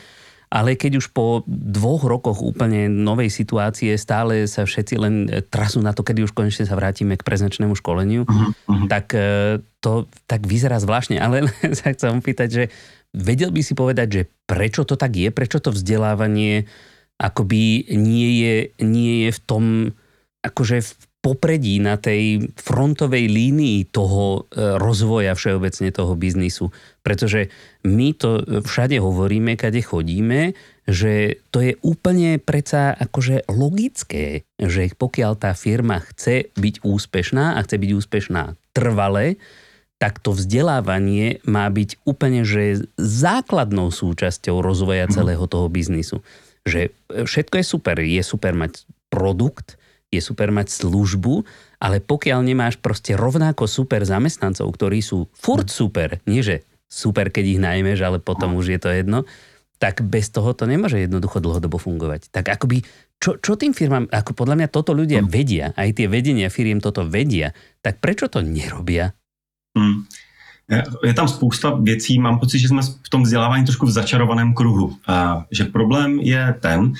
Ale 0.51 0.75
keď 0.75 0.99
už 0.99 1.15
po 1.15 1.47
dvoch 1.47 2.03
rokoch 2.09 2.43
úplne 2.43 2.91
novej 2.91 3.31
situácie 3.31 3.95
stále 3.95 4.51
sa 4.51 4.67
všetci 4.67 4.95
len 4.99 5.15
e, 5.29 5.47
trasú 5.47 5.79
na 5.79 5.95
to, 5.95 6.03
kedy 6.03 6.27
už 6.27 6.35
konečne 6.35 6.67
sa 6.67 6.75
vrátime 6.75 7.15
k 7.15 7.23
preznačnému 7.23 7.79
školeniu, 7.79 8.27
uh-huh, 8.27 8.51
uh-huh. 8.51 8.89
tak 8.91 9.15
e, 9.15 9.63
to 9.79 10.11
tak 10.27 10.43
vyzerá 10.49 10.83
zvláštne. 10.83 11.23
Ale 11.23 11.47
sa 11.79 11.95
chcem 11.95 12.19
opýtať, 12.19 12.49
že 12.51 12.65
vedel 13.15 13.55
by 13.55 13.63
si 13.63 13.79
povedať, 13.79 14.09
že 14.11 14.23
prečo 14.49 14.83
to 14.83 14.99
tak 14.99 15.15
je, 15.15 15.31
prečo 15.31 15.63
to 15.63 15.71
vzdelávanie 15.71 16.67
akoby 17.21 17.85
nie 17.93 18.31
je, 18.41 18.55
nie 18.81 19.29
je 19.29 19.31
v 19.37 19.41
tom, 19.45 19.65
akože 20.41 20.81
v 20.81 20.93
popredí 21.21 21.85
na 21.85 22.01
tej 22.01 22.49
frontovej 22.57 23.29
línii 23.29 23.93
toho 23.93 24.49
e, 24.49 24.77
rozvoja 24.81 25.37
všeobecne 25.37 25.93
toho 25.93 26.17
biznisu. 26.17 26.73
Pretože 27.05 27.53
my 27.85 28.17
to 28.17 28.41
všade 28.65 28.97
hovoríme, 28.97 29.53
kade 29.61 29.85
chodíme, 29.85 30.57
že 30.89 31.45
to 31.53 31.61
je 31.61 31.77
úplne 31.85 32.41
predsa 32.41 32.97
akože 32.97 33.47
logické, 33.53 34.49
že 34.57 34.91
pokiaľ 34.97 35.33
tá 35.37 35.53
firma 35.53 36.01
chce 36.01 36.51
byť 36.57 36.75
úspešná 36.83 37.57
a 37.57 37.63
chce 37.69 37.77
byť 37.77 37.91
úspešná 38.01 38.43
trvale, 38.73 39.37
tak 40.01 40.25
to 40.25 40.33
vzdelávanie 40.33 41.45
má 41.45 41.69
byť 41.69 42.01
úplne 42.09 42.49
že 42.49 42.81
základnou 42.97 43.93
súčasťou 43.93 44.65
rozvoja 44.65 45.05
mhm. 45.05 45.13
celého 45.13 45.45
toho 45.45 45.69
biznisu. 45.69 46.25
Že 46.65 46.93
všetko 47.29 47.55
je 47.61 47.65
super, 47.65 47.97
je 48.01 48.23
super 48.25 48.57
mať 48.57 48.89
produkt, 49.13 49.80
je 50.11 50.19
super 50.19 50.51
mať 50.51 50.75
službu, 50.75 51.47
ale 51.79 52.03
pokiaľ 52.03 52.43
nemáš 52.43 52.83
proste 52.83 53.15
rovnako 53.15 53.71
super 53.71 54.03
zamestnancov, 54.03 54.67
ktorí 54.75 54.99
sú 55.01 55.31
furt 55.33 55.71
super, 55.71 56.19
nie 56.27 56.43
že 56.43 56.67
super, 56.91 57.31
keď 57.31 57.45
ich 57.47 57.63
najmeš, 57.63 58.03
ale 58.03 58.19
potom 58.19 58.59
už 58.59 58.75
je 58.75 58.81
to 58.83 58.91
jedno, 58.91 59.23
tak 59.79 60.03
bez 60.05 60.29
toho 60.29 60.51
to 60.53 60.67
nemôže 60.67 60.99
jednoducho 60.99 61.41
dlhodobo 61.41 61.79
fungovať. 61.79 62.29
Tak 62.35 62.53
akoby, 62.53 62.85
čo, 63.23 63.39
čo 63.41 63.57
tým 63.57 63.73
firmám, 63.73 64.11
ako 64.11 64.35
podľa 64.35 64.59
mňa 64.61 64.69
toto 64.69 64.93
ľudia 64.93 65.25
mm. 65.25 65.29
vedia, 65.31 65.67
aj 65.79 65.97
tie 65.97 66.07
vedenia 66.11 66.53
firiem 66.53 66.83
toto 66.83 67.07
vedia, 67.07 67.57
tak 67.81 68.03
prečo 68.03 68.29
to 68.29 68.45
nerobia? 68.45 69.17
Mm. 69.79 70.05
Je 71.03 71.15
tam 71.15 71.27
spousta 71.27 71.71
věcí, 71.71 72.19
mám 72.19 72.39
pocit, 72.39 72.59
že 72.59 72.69
jsme 72.69 72.83
v 72.83 73.09
tom 73.11 73.23
vzdělávání 73.23 73.65
trošku 73.65 73.87
v 73.87 73.91
začarovaném 73.91 74.55
kruhu. 74.55 74.97
Že 75.51 75.65
problém 75.65 76.21
je 76.23 76.55
ten, 76.61 76.93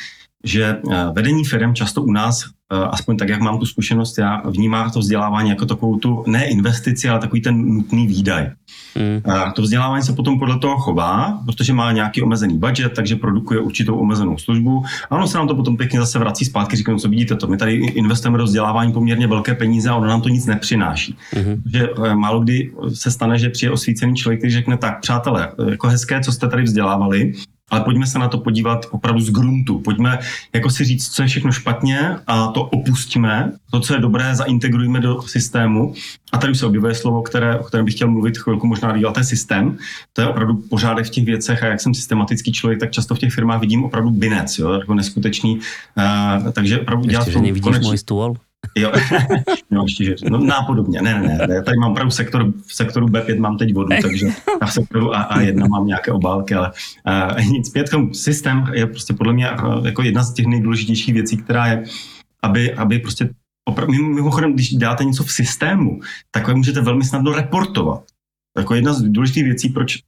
že 0.43 0.83
vedení 1.13 1.45
firm 1.45 1.75
často 1.75 2.03
u 2.03 2.11
nás 2.11 2.51
aspoň 2.71 3.17
tak, 3.17 3.29
jak 3.29 3.41
mám 3.41 3.59
tu 3.59 3.67
zkušenost, 3.67 4.19
já 4.19 4.43
vnímám 4.51 4.91
to 4.91 4.99
vzdělávání 4.99 5.51
jako 5.51 5.67
takovou 5.67 5.99
tu 5.99 6.25
ne 6.27 6.45
investici, 6.45 7.09
ale 7.09 7.21
takový 7.21 7.43
ten 7.43 7.75
nutný 7.75 8.07
výdaj. 8.07 8.51
Mm. 8.95 9.33
A 9.33 9.53
to 9.53 9.63
vzdělávání 9.63 10.03
se 10.03 10.13
potom 10.13 10.39
podle 10.39 10.59
toho 10.59 10.79
chová, 10.79 11.41
protože 11.47 11.73
má 11.73 11.93
nějaký 11.93 12.23
omezený 12.23 12.59
budget, 12.59 12.93
takže 12.93 13.17
produkuje 13.17 13.61
určitou 13.61 13.97
omezenou 13.97 14.39
službu 14.39 14.85
a 15.11 15.17
ono 15.17 15.27
se 15.27 15.39
nám 15.39 15.49
to 15.49 15.55
potom 15.55 15.77
pěkně 15.77 16.01
zase 16.01 16.19
vrací 16.19 16.45
zpátky, 16.45 16.77
říkám, 16.77 16.99
co 16.99 17.09
vidíte 17.09 17.35
to, 17.35 17.47
my 17.47 17.57
tady 17.57 17.75
investujeme 17.75 18.39
do 18.39 18.45
vzdělávání 18.45 18.93
poměrně 18.93 19.27
velké 19.27 19.55
peníze 19.55 19.91
a 19.91 19.97
ono 19.97 20.07
nám 20.07 20.23
to 20.23 20.29
nic 20.29 20.47
nepřináší. 20.47 21.17
Mm. 21.37 21.63
Že 21.73 21.89
eh, 22.05 22.15
málo 22.15 22.41
kdy 22.41 22.73
se 22.95 23.11
stane, 23.11 23.39
že 23.39 23.51
přijde 23.51 23.73
osvícený 23.73 24.15
člověk, 24.15 24.41
který 24.41 24.53
řekne, 24.53 24.77
tak 24.77 25.01
přátelé, 25.01 25.53
jako 25.71 25.89
hezké, 25.89 26.21
co 26.21 26.33
jste 26.33 26.49
tady 26.49 26.63
vzdělávali, 26.63 27.33
ale 27.71 27.81
pojďme 27.81 28.07
se 28.07 28.19
na 28.19 28.29
to 28.29 28.39
podívat 28.39 28.87
opravdu 28.91 29.21
z 29.21 29.31
gruntu. 29.31 29.79
Pojďme 29.79 30.19
jako 30.53 30.71
si 30.71 30.85
říct, 30.85 31.09
co 31.09 31.23
je 31.23 31.29
všechno 31.29 31.53
špatně 31.53 32.17
a 32.27 32.47
to 32.47 32.63
opustíme. 32.63 33.53
To, 33.71 33.81
co 33.81 33.95
je 33.95 34.01
dobré, 34.01 34.35
zaintegrujeme 34.35 35.01
do 35.01 35.23
systému. 35.23 35.95
A 36.33 36.39
tady 36.39 36.53
už 36.53 36.59
se 36.59 36.67
objevuje 36.67 36.95
slovo, 36.95 37.23
které, 37.23 37.59
o 37.59 37.65
kterém 37.65 37.85
bych 37.85 37.95
chtěl 37.95 38.11
mluvit 38.11 38.39
chvilku 38.39 38.67
možná 38.67 38.97
dívat, 38.97 39.15
to 39.15 39.21
je 39.21 39.25
systém. 39.25 39.79
To 40.13 40.21
je 40.21 40.29
opravdu 40.29 40.57
pořádek 40.57 41.07
v 41.07 41.11
těch 41.11 41.25
věcech 41.25 41.63
a 41.63 41.67
jak 41.67 41.81
jsem 41.81 41.95
systematický 41.95 42.53
člověk, 42.53 42.81
tak 42.81 42.91
často 42.91 43.15
v 43.15 43.19
těch 43.19 43.33
firmách 43.33 43.61
vidím 43.61 43.85
opravdu 43.85 44.11
binec, 44.11 44.59
jo, 44.59 44.73
jako 44.73 44.95
neskutečný. 44.95 45.59
Uh, 45.59 46.51
takže 46.53 46.81
opravdu 46.81 47.05
dělat 47.07 47.27
Ještě, 47.27 47.33
že 47.33 47.39
nevidíš 47.39 47.63
konečný... 47.63 47.89
můj 47.89 47.99
stůl? 47.99 48.37
Jo, 48.77 48.93
no, 49.71 49.83
ještě, 49.83 50.15
no 50.31 50.39
nápodobně, 50.39 51.03
ne, 51.03 51.23
ne, 51.23 51.47
ne, 51.49 51.63
tady 51.63 51.79
mám 51.79 51.93
opravdu 51.93 52.11
sektor, 52.11 52.53
v 52.67 52.75
sektoru 52.75 53.07
B5 53.07 53.41
mám 53.41 53.59
teď 53.59 53.75
vodu, 53.75 53.89
takže 54.03 54.27
na 54.61 54.67
sektoru 54.67 55.15
A, 55.15 55.39
A1 55.39 55.69
mám 55.69 55.87
nějaké 55.87 56.13
obálky, 56.13 56.55
ale 56.55 56.73
uh, 57.33 57.45
nic, 57.45 57.69
zpět 57.69 57.87
systém 58.13 58.65
je 58.73 58.87
prostě 58.87 59.15
podle 59.15 59.33
mě 59.33 59.51
uh, 59.51 59.87
jako 59.87 60.03
jedna 60.03 60.23
z 60.23 60.35
těch 60.35 60.47
nejdůležitějších 60.47 61.15
věcí, 61.15 61.37
která 61.37 61.67
je, 61.67 61.85
aby, 62.43 62.75
aby 62.75 62.99
prostě 62.99 63.31
opravdu, 63.69 63.93
mimochodem, 63.93 64.55
když 64.55 64.73
dáte 64.73 65.05
něco 65.05 65.25
v 65.25 65.33
systému, 65.33 66.01
tak 66.31 66.55
můžete 66.55 66.81
velmi 66.81 67.05
snadno 67.05 67.33
reportovat. 67.33 68.03
Jako 68.59 68.75
jedna 68.75 68.93
z 68.93 69.03
důležitých 69.03 69.45
věcí, 69.45 69.69
proč 69.69 69.99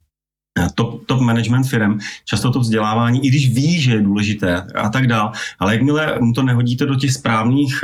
Eh, 0.59 0.67
top, 0.75 1.05
top 1.05 1.21
management 1.21 1.63
firm, 1.63 1.99
často 2.25 2.51
to 2.51 2.59
vzdělávání, 2.59 3.25
i 3.25 3.29
když 3.29 3.53
ví, 3.53 3.81
že 3.81 3.91
je 3.91 4.01
důležité 4.01 4.67
a 4.75 4.89
tak 4.89 5.07
dál, 5.07 5.31
ale 5.59 5.73
jakmile 5.73 6.19
mu 6.19 6.33
to 6.33 6.43
nehodíte 6.43 6.85
do 6.85 6.95
těch 6.95 7.11
správných 7.13 7.83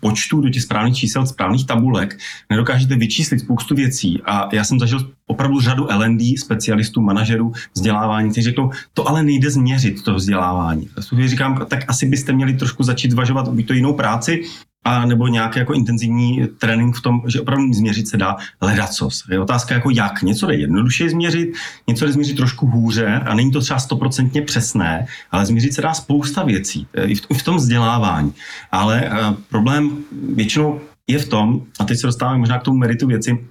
počtů, 0.00 0.40
do 0.40 0.50
těch 0.50 0.62
správných 0.62 0.96
čísel, 0.96 1.26
správných 1.26 1.66
tabulek, 1.66 2.18
nedokážete 2.50 2.96
vyčíslit 2.96 3.40
spoustu 3.40 3.74
věcí. 3.74 4.22
A 4.24 4.48
já 4.54 4.64
jsem 4.64 4.78
zažil 4.78 5.12
opravdu 5.26 5.60
řadu 5.60 5.90
L&D 5.90 6.34
specialistů, 6.38 7.00
manažerů 7.00 7.52
vzdělávání, 7.74 8.30
kteří 8.30 8.44
řeknou, 8.44 8.70
to 8.94 9.08
ale 9.08 9.22
nejde 9.22 9.50
změřit, 9.50 10.04
to 10.04 10.14
vzdělávání. 10.14 10.88
Já 11.18 11.28
říkám, 11.28 11.66
tak 11.68 11.84
asi 11.88 12.06
byste 12.06 12.32
měli 12.32 12.54
trošku 12.54 12.82
začít 12.82 13.10
zvažovat 13.10 13.48
buď 13.48 13.66
to 13.66 13.72
jinou 13.72 13.92
práci, 13.92 14.42
a 14.84 15.06
nebo 15.06 15.28
nějaký 15.28 15.58
jako 15.58 15.72
intenzivní 15.72 16.48
trénink 16.58 16.96
v 16.96 17.02
tom, 17.02 17.22
že 17.26 17.40
opravdu 17.40 17.72
změřit 17.72 18.08
se 18.08 18.16
dá 18.16 18.36
ledacos. 18.60 19.24
Je 19.30 19.40
otázka 19.40 19.74
jako 19.74 19.90
jak. 19.90 20.22
Něco 20.22 20.46
jde 20.46 20.54
jednoduše 20.54 21.10
změřit, 21.10 21.52
něco 21.86 22.04
jde 22.04 22.12
změřit 22.12 22.36
trošku 22.36 22.66
hůře 22.66 23.20
a 23.26 23.34
není 23.34 23.50
to 23.50 23.60
třeba 23.60 23.78
stoprocentně 23.80 24.42
přesné, 24.42 25.06
ale 25.30 25.46
změřit 25.46 25.74
se 25.74 25.82
dá 25.82 25.94
spousta 25.94 26.42
věcí 26.42 26.86
e, 26.94 27.04
i 27.04 27.14
v, 27.14 27.20
i 27.30 27.34
v 27.34 27.42
tom 27.42 27.56
vzdělávání. 27.56 28.34
Ale 28.72 29.10
uh, 29.10 29.36
problém 29.48 30.04
většinou 30.34 30.80
je 31.06 31.18
v 31.18 31.28
tom, 31.28 31.62
a 31.80 31.84
teď 31.84 31.98
se 31.98 32.06
dostáváme 32.06 32.38
možná 32.38 32.58
k 32.58 32.62
tomu 32.62 32.78
meritu 32.78 33.06
věci, 33.06 33.46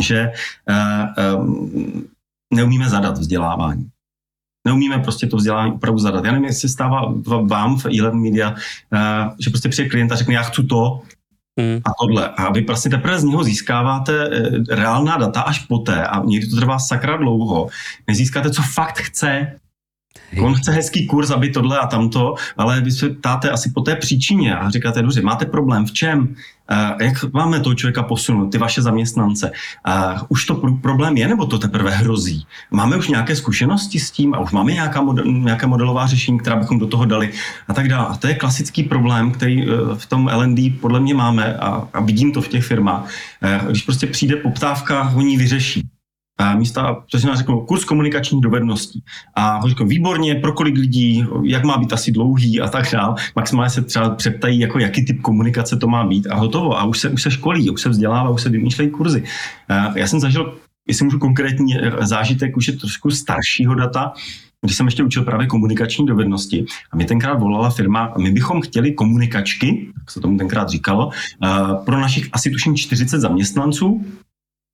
že 0.00 0.32
um, 1.36 2.04
neumíme 2.54 2.88
zadat 2.88 3.18
vzdělávání 3.18 3.90
neumíme 4.64 4.98
prostě 4.98 5.26
to 5.26 5.36
vzdělání 5.36 5.72
opravdu 5.72 5.98
zadat. 5.98 6.24
Já 6.24 6.32
nevím, 6.32 6.44
jestli 6.44 6.68
se 6.68 6.72
stává 6.72 7.14
vám 7.42 7.78
v 7.78 7.86
e 7.86 8.10
Media, 8.12 8.50
uh, 8.50 8.58
že 9.38 9.50
prostě 9.50 9.68
přijde 9.68 9.90
klient 9.90 10.12
a 10.12 10.16
řekne, 10.16 10.34
já 10.34 10.42
chci 10.42 10.62
to, 10.62 11.02
Hmm. 11.60 11.80
A 11.84 11.90
tohle. 12.00 12.28
A 12.28 12.52
vy 12.52 12.62
prostě 12.62 12.88
teprve 12.88 13.18
z 13.18 13.24
něho 13.24 13.44
získáváte 13.44 14.28
eh, 14.32 14.74
reálná 14.74 15.16
data 15.16 15.40
až 15.40 15.58
poté 15.58 16.06
a 16.06 16.24
někdy 16.24 16.46
to 16.46 16.56
trvá 16.56 16.78
sakra 16.78 17.16
dlouho, 17.16 17.68
nezískáte, 18.08 18.50
co 18.50 18.62
fakt 18.62 18.98
chce, 18.98 19.56
On 20.40 20.54
chce 20.54 20.72
hezký 20.72 21.06
kurz, 21.06 21.30
aby 21.30 21.50
tohle 21.50 21.78
a 21.78 21.86
tamto, 21.86 22.34
ale 22.56 22.80
vy 22.80 22.92
se 22.92 23.08
ptáte 23.08 23.50
asi 23.50 23.70
po 23.70 23.80
té 23.80 23.96
příčině 23.96 24.56
a 24.56 24.70
říkáte, 24.70 25.02
dobře, 25.02 25.22
máte 25.22 25.46
problém, 25.46 25.86
v 25.86 25.92
čem? 25.92 26.34
Jak 27.00 27.32
máme 27.32 27.60
toho 27.60 27.74
člověka 27.74 28.02
posunout, 28.02 28.48
ty 28.48 28.58
vaše 28.58 28.82
zaměstnance? 28.82 29.50
Už 30.28 30.46
to 30.46 30.54
problém 30.82 31.16
je, 31.16 31.28
nebo 31.28 31.46
to 31.46 31.58
teprve 31.58 31.90
hrozí? 31.90 32.46
Máme 32.70 32.96
už 32.96 33.08
nějaké 33.08 33.36
zkušenosti 33.36 34.00
s 34.00 34.10
tím 34.10 34.34
a 34.34 34.38
už 34.38 34.50
máme 34.50 34.72
nějaká 34.72 35.00
model, 35.02 35.24
nějaká 35.24 35.66
modelová 35.66 36.06
řešení, 36.06 36.38
která 36.38 36.56
bychom 36.56 36.78
do 36.78 36.86
toho 36.86 37.04
dali 37.04 37.30
a 37.68 37.74
tak 37.74 37.88
dále. 37.88 38.06
A 38.06 38.16
to 38.16 38.26
je 38.26 38.34
klasický 38.34 38.82
problém, 38.82 39.32
který 39.32 39.62
e, 39.62 39.66
v 39.94 40.06
tom 40.06 40.28
L&D 40.28 40.70
podle 40.80 41.00
mě 41.00 41.14
máme 41.14 41.56
a, 41.56 41.88
a 41.92 42.00
vidím 42.00 42.32
to 42.32 42.42
v 42.42 42.48
těch 42.48 42.64
firmách. 42.64 43.08
E, 43.42 43.60
když 43.66 43.82
prostě 43.82 44.06
přijde 44.06 44.36
poptávka, 44.36 45.12
oni 45.16 45.36
vyřeší 45.36 45.82
místa, 46.56 47.02
to 47.10 47.18
si 47.18 47.26
řekl, 47.34 47.56
kurz 47.56 47.84
komunikačních 47.84 48.40
dovedností. 48.40 49.02
A 49.36 49.60
řekl, 49.66 49.86
výborně, 49.86 50.34
pro 50.34 50.52
kolik 50.52 50.76
lidí, 50.76 51.26
jak 51.42 51.64
má 51.64 51.78
být 51.78 51.92
asi 51.92 52.12
dlouhý 52.12 52.60
a 52.60 52.68
tak 52.68 52.84
dále. 52.92 53.14
Maximálně 53.36 53.70
se 53.70 53.82
třeba 53.82 54.10
přeptají, 54.10 54.60
jako 54.60 54.78
jaký 54.78 55.04
typ 55.04 55.20
komunikace 55.20 55.76
to 55.76 55.86
má 55.86 56.04
být 56.04 56.26
a 56.26 56.34
hotovo. 56.34 56.78
A 56.78 56.84
už 56.84 56.98
se, 56.98 57.08
už 57.08 57.22
se 57.22 57.30
školí, 57.30 57.70
už 57.70 57.80
se 57.80 57.88
vzdělává, 57.88 58.30
už 58.30 58.42
se 58.42 58.48
vymýšlejí 58.48 58.90
kurzy. 58.90 59.22
Já 59.94 60.06
jsem 60.06 60.20
zažil, 60.20 60.54
jestli 60.88 61.04
můžu 61.04 61.18
konkrétní 61.18 61.78
eh, 61.78 62.06
zážitek, 62.06 62.56
už 62.56 62.68
je 62.68 62.76
trošku 62.76 63.10
staršího 63.10 63.74
data, 63.74 64.12
když 64.60 64.76
jsem 64.76 64.86
ještě 64.86 65.02
učil 65.02 65.22
právě 65.22 65.46
komunikační 65.46 66.06
dovednosti 66.06 66.64
a 66.92 66.96
mě 66.96 67.06
tenkrát 67.06 67.34
volala 67.34 67.70
firma, 67.70 68.14
my 68.18 68.30
bychom 68.30 68.60
chtěli 68.60 68.92
komunikačky, 68.92 69.92
tak 69.94 70.10
se 70.10 70.20
tomu 70.20 70.38
tenkrát 70.38 70.68
říkalo, 70.68 71.10
eh, 71.44 71.48
pro 71.84 72.00
našich 72.00 72.28
asi 72.32 72.50
tuším 72.50 72.76
40 72.76 73.20
zaměstnanců, 73.20 74.04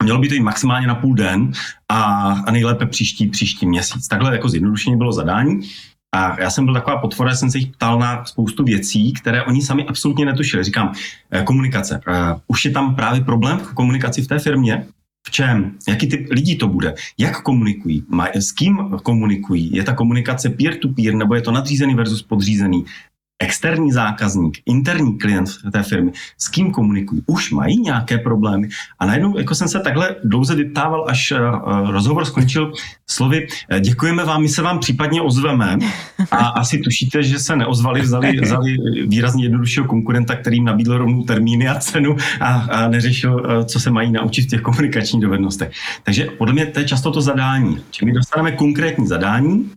Mělo 0.02 0.18
by 0.18 0.28
to 0.28 0.34
jít 0.34 0.42
maximálně 0.42 0.86
na 0.86 0.94
půl 0.94 1.14
den 1.14 1.52
a, 1.88 2.32
a 2.46 2.50
nejlépe 2.50 2.86
příští, 2.86 3.26
příští 3.26 3.66
měsíc. 3.66 4.08
Takhle 4.08 4.32
jako 4.32 4.48
zjednodušeně 4.48 4.96
bylo 4.96 5.12
zadání. 5.12 5.60
A 6.14 6.40
já 6.40 6.50
jsem 6.50 6.64
byl 6.64 6.74
taková 6.74 6.96
potvora, 6.96 7.34
jsem 7.34 7.50
se 7.50 7.58
jich 7.58 7.66
ptal 7.66 7.98
na 7.98 8.24
spoustu 8.24 8.64
věcí, 8.64 9.12
které 9.12 9.42
oni 9.42 9.62
sami 9.62 9.86
absolutně 9.86 10.24
netušili. 10.24 10.64
Říkám, 10.64 10.92
eh, 11.30 11.42
komunikace. 11.42 12.00
Uh, 12.08 12.40
už 12.46 12.64
je 12.64 12.70
tam 12.70 12.94
právě 12.94 13.24
problém 13.24 13.58
v 13.58 13.74
komunikaci 13.74 14.22
v 14.22 14.26
té 14.26 14.38
firmě? 14.38 14.86
V 15.26 15.30
čem? 15.30 15.72
Jaký 15.88 16.06
typ 16.06 16.26
lidí 16.30 16.56
to 16.56 16.68
bude? 16.68 16.94
Jak 17.18 17.42
komunikují? 17.42 18.04
S 18.34 18.52
kým 18.52 18.78
komunikují? 19.02 19.70
Je 19.76 19.84
ta 19.84 19.94
komunikace 19.94 20.50
peer-to-peer 20.50 21.14
nebo 21.14 21.34
je 21.34 21.42
to 21.42 21.52
nadřízený 21.52 21.94
versus 21.94 22.22
podřízený? 22.22 22.84
Externí 23.40 23.92
zákazník, 23.92 24.58
interní 24.66 25.18
klient 25.18 25.48
té 25.72 25.82
firmy, 25.82 26.12
s 26.38 26.48
kým 26.48 26.70
komunikují, 26.70 27.22
už 27.26 27.50
mají 27.50 27.80
nějaké 27.80 28.18
problémy. 28.18 28.68
A 28.98 29.06
najednou 29.06 29.38
jako 29.38 29.54
jsem 29.54 29.68
se 29.68 29.80
takhle 29.80 30.16
dlouze 30.24 30.54
vyptával, 30.54 31.04
až 31.08 31.32
uh, 31.32 31.90
rozhovor 31.90 32.24
skončil 32.24 32.72
slovy, 33.06 33.46
eh, 33.70 33.80
děkujeme 33.80 34.24
vám, 34.24 34.42
my 34.42 34.48
se 34.48 34.62
vám 34.62 34.78
případně 34.78 35.22
ozveme. 35.22 35.78
A 36.30 36.36
asi 36.36 36.78
tušíte, 36.78 37.22
že 37.22 37.38
se 37.38 37.56
neozvali, 37.56 38.00
vzali, 38.00 38.40
vzali 38.40 38.76
výrazně 39.06 39.44
jednoduššího 39.44 39.86
konkurenta, 39.86 40.36
který 40.36 40.56
jim 40.56 40.64
nabídl 40.64 40.98
rovnou 40.98 41.22
termíny 41.22 41.68
a 41.68 41.74
cenu 41.78 42.16
a, 42.40 42.54
a 42.54 42.88
neřešil, 42.88 43.34
uh, 43.34 43.64
co 43.64 43.80
se 43.80 43.90
mají 43.90 44.12
naučit 44.12 44.42
v 44.42 44.48
těch 44.48 44.60
komunikačních 44.60 45.22
dovednostech. 45.22 45.70
Takže 46.02 46.28
podle 46.38 46.54
mě 46.54 46.66
to 46.66 46.80
je 46.80 46.84
často 46.84 47.10
to 47.10 47.20
zadání. 47.20 47.78
Čili 47.90 48.12
my 48.12 48.16
dostaneme 48.16 48.52
konkrétní 48.52 49.06
zadání, 49.06 49.70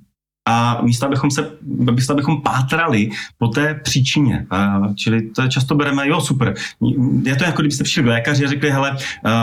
a 0.46 0.80
místo, 0.82 1.06
abychom 1.06 1.32
se, 1.32 1.52
místo, 1.92 2.14
abychom 2.14 2.42
pátrali 2.42 3.10
po 3.38 3.48
té 3.48 3.74
příčině. 3.84 4.46
Čili 4.96 5.22
to 5.22 5.48
často 5.48 5.76
bereme, 5.76 6.08
jo, 6.08 6.22
super. 6.22 6.54
Je 7.24 7.36
to 7.36 7.44
jako 7.44 7.62
kdybyste 7.62 7.84
přišli 7.84 8.04
k 8.04 8.08
lékaři 8.08 8.46
a 8.46 8.50
řekli, 8.50 8.72
hele, 8.72 8.98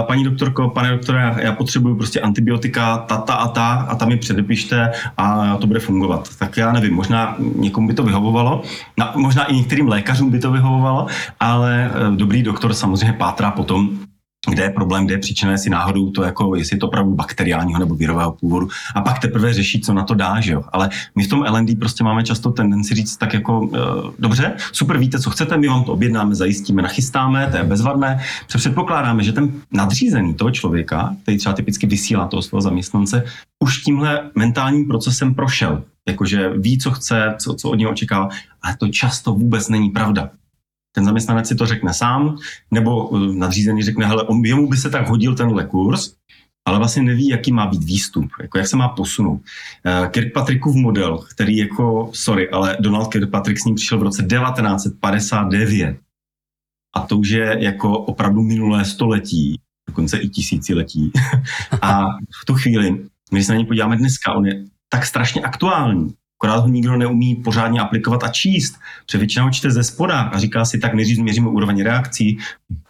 paní 0.07 0.25
doktorko, 0.25 0.69
pane 0.69 0.91
doktore, 0.91 1.35
já, 1.39 1.53
potřebuju 1.53 1.97
prostě 1.97 2.21
antibiotika, 2.21 2.99
ta, 2.99 3.17
ta 3.17 3.35
a 3.35 3.49
ta, 3.49 3.67
a 3.67 3.95
tam 3.95 4.09
mi 4.09 4.17
předepište 4.17 4.91
a 5.17 5.57
to 5.57 5.67
bude 5.67 5.81
fungovat. 5.81 6.29
Tak 6.39 6.57
já 6.57 6.73
nevím, 6.73 6.95
možná 6.95 7.37
někomu 7.57 7.89
by 7.89 7.95
to 7.95 8.03
vyhovovalo, 8.03 8.63
možná 9.17 9.45
i 9.45 9.55
některým 9.55 9.89
lékařům 9.89 10.31
by 10.31 10.39
to 10.39 10.53
vyhovovalo, 10.53 11.07
ale 11.41 11.91
uh, 12.09 12.17
dobrý 12.17 12.43
doktor 12.43 12.75
samozřejmě 12.75 13.13
pátrá 13.13 13.51
potom, 13.51 13.99
kde 14.49 14.63
je 14.63 14.71
problém, 14.71 15.05
kde 15.05 15.15
je 15.15 15.19
příčina, 15.19 15.53
jestli 15.53 15.71
náhodou 15.71 16.11
to 16.11 16.23
jako, 16.23 16.55
jestli 16.55 16.77
je 16.77 16.81
to 16.81 16.87
opravdu 16.87 17.15
bakteriálního 17.15 17.79
nebo 17.79 17.95
virového 17.95 18.33
původu 18.33 18.69
a 18.95 19.01
pak 19.01 19.19
teprve 19.19 19.53
řešit, 19.53 19.85
co 19.85 19.95
na 19.95 20.03
to 20.03 20.15
dá, 20.15 20.41
že 20.41 20.53
jo. 20.53 20.63
Ale 20.73 20.91
my 21.17 21.23
v 21.23 21.29
tom 21.29 21.45
L&D 21.47 21.77
prostě 21.77 22.05
máme 22.05 22.23
často 22.23 22.51
tendenci 22.51 22.95
říct 22.95 23.17
tak 23.17 23.35
jako, 23.35 23.61
uh, 23.61 23.77
dobře, 24.19 24.53
super, 24.73 24.99
víte, 24.99 25.19
co 25.19 25.31
chcete, 25.31 25.57
my 25.57 25.69
vám 25.69 25.85
to 25.85 25.93
objednáme, 25.93 26.35
zajistíme, 26.35 26.83
nachystáme, 26.83 27.49
to 27.51 27.57
je 27.57 27.65
bezvadné. 27.65 28.21
Předpokládáme, 28.47 29.23
že 29.23 29.33
ten 29.33 29.53
nadřízený 29.73 30.35
toho 30.35 30.51
člověka, 30.51 31.17
který 31.23 31.39
třeba 31.39 31.53
typicky 31.53 31.87
vysílá 31.87 32.27
toho 32.27 32.43
svého 32.43 32.63
zaměstnance, 32.63 33.25
už 33.59 33.83
tímhle 33.83 34.31
mentálním 34.35 34.89
procesem 34.89 35.35
prošel. 35.35 35.83
Jakože 36.09 36.51
ví, 36.51 36.79
co 36.79 36.91
chce, 36.91 37.35
co, 37.39 37.55
co 37.55 37.71
od 37.71 37.75
něho 37.75 37.93
očekává, 37.93 38.29
ale 38.63 38.77
to 38.77 38.89
často 38.89 39.33
vůbec 39.33 39.69
není 39.69 39.91
pravda 39.91 40.31
ten 40.93 41.05
zaměstnanec 41.05 41.49
si 41.49 41.55
to 41.55 41.67
řekne 41.67 41.95
sám, 41.95 42.37
nebo 42.71 43.17
eh, 43.17 43.35
nadřízený 43.35 43.83
řekne, 43.83 44.07
hele, 44.07 44.23
on, 44.23 44.45
jemu 44.45 44.69
by 44.69 44.77
se 44.77 44.91
tak 44.91 45.09
hodil 45.09 45.35
tenhle 45.35 45.65
kurz, 45.67 46.15
ale 46.65 46.79
vlastně 46.79 47.03
neví, 47.03 47.29
jaký 47.29 47.53
má 47.53 47.67
být 47.67 47.85
výstup, 47.85 48.27
jako 48.43 48.59
jak 48.59 48.67
se 48.67 48.77
má 48.77 48.89
posunout. 48.89 49.41
Eh, 49.87 50.09
Kirkpatrickův 50.09 50.77
model, 50.77 51.19
který 51.19 51.57
jako, 51.57 52.11
sorry, 52.15 52.51
ale 52.51 52.77
Donald 52.81 53.09
Kirkpatrick 53.09 53.61
s 53.61 53.65
ním 53.65 53.75
přišel 53.75 53.99
v 53.99 54.03
roce 54.03 54.23
1959 54.23 55.97
a 56.97 57.01
to 57.01 57.19
už 57.19 57.29
je 57.29 57.57
jako 57.61 57.99
opravdu 57.99 58.43
minulé 58.43 58.85
století, 58.85 59.61
dokonce 59.89 60.19
i 60.19 60.29
tisíciletí. 60.29 61.13
a 61.83 62.05
v 62.43 62.45
tu 62.47 62.55
chvíli, 62.55 63.09
když 63.31 63.47
se 63.47 63.53
na 63.53 63.59
ně 63.59 63.65
podíváme 63.65 63.97
dneska, 63.97 64.33
on 64.33 64.47
je 64.47 64.65
tak 64.89 65.07
strašně 65.07 65.43
aktuální, 65.43 66.15
akorát 66.41 66.59
ho 66.59 66.69
nikdo 66.69 66.97
neumí 66.97 67.37
pořádně 67.37 67.81
aplikovat 67.81 68.25
a 68.25 68.29
číst. 68.29 68.75
Protože 69.07 69.19
většinou 69.19 69.51
čte 69.51 69.71
ze 69.71 69.85
spoda 69.85 70.21
a 70.21 70.39
říká 70.39 70.65
si, 70.65 70.79
tak 70.79 70.95
nejdřív 70.95 71.19
měříme 71.19 71.49
úroveň 71.49 71.83
reakcí, 71.83 72.39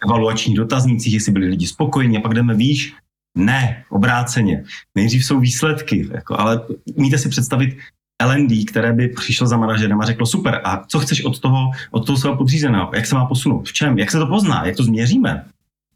evaluačních 0.05 0.57
dotaznících, 0.57 1.13
jestli 1.13 1.31
byli 1.31 1.47
lidi 1.47 1.67
spokojení 1.67 2.17
a 2.17 2.21
pak 2.21 2.33
jdeme 2.33 2.53
výš. 2.53 2.93
Ne, 3.37 3.83
obráceně. 3.89 4.63
Nejdřív 4.95 5.25
jsou 5.25 5.39
výsledky, 5.39 6.07
jako, 6.11 6.39
ale 6.39 6.61
umíte 6.95 7.17
si 7.17 7.29
představit 7.29 7.77
LND, 8.25 8.51
které 8.67 8.93
by 8.93 9.07
přišlo 9.07 9.47
za 9.47 9.57
manažerem 9.57 10.01
a 10.01 10.05
řeklo, 10.05 10.25
super, 10.25 10.61
a 10.63 10.83
co 10.87 10.99
chceš 10.99 11.25
od 11.25 11.39
toho, 11.39 11.71
od 11.91 12.05
toho 12.05 12.17
svého 12.17 12.37
podřízeného? 12.37 12.91
Jak 12.93 13.05
se 13.05 13.15
má 13.15 13.25
posunout? 13.25 13.69
V 13.69 13.73
čem? 13.73 13.97
Jak 13.97 14.11
se 14.11 14.19
to 14.19 14.27
pozná? 14.27 14.65
Jak 14.65 14.75
to 14.75 14.83
změříme? 14.83 15.45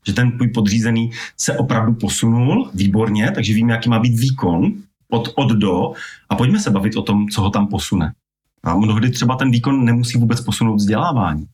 Že 0.07 0.13
ten 0.13 0.37
podřízený 0.53 1.11
se 1.37 1.57
opravdu 1.57 1.93
posunul, 1.93 2.69
výborně, 2.73 3.31
takže 3.31 3.53
víme, 3.53 3.73
jaký 3.73 3.89
má 3.89 3.99
být 3.99 4.19
výkon 4.19 4.73
od, 5.11 5.33
od 5.35 5.49
do 5.51 5.93
a 6.29 6.35
pojďme 6.35 6.59
se 6.59 6.69
bavit 6.69 6.95
o 6.95 7.01
tom, 7.01 7.29
co 7.29 7.41
ho 7.41 7.49
tam 7.49 7.67
posune. 7.67 8.13
A 8.63 8.75
mnohdy 8.75 9.09
třeba 9.09 9.35
ten 9.35 9.51
výkon 9.51 9.85
nemusí 9.85 10.17
vůbec 10.17 10.41
posunout 10.41 10.75
vzdělávání. 10.75 11.45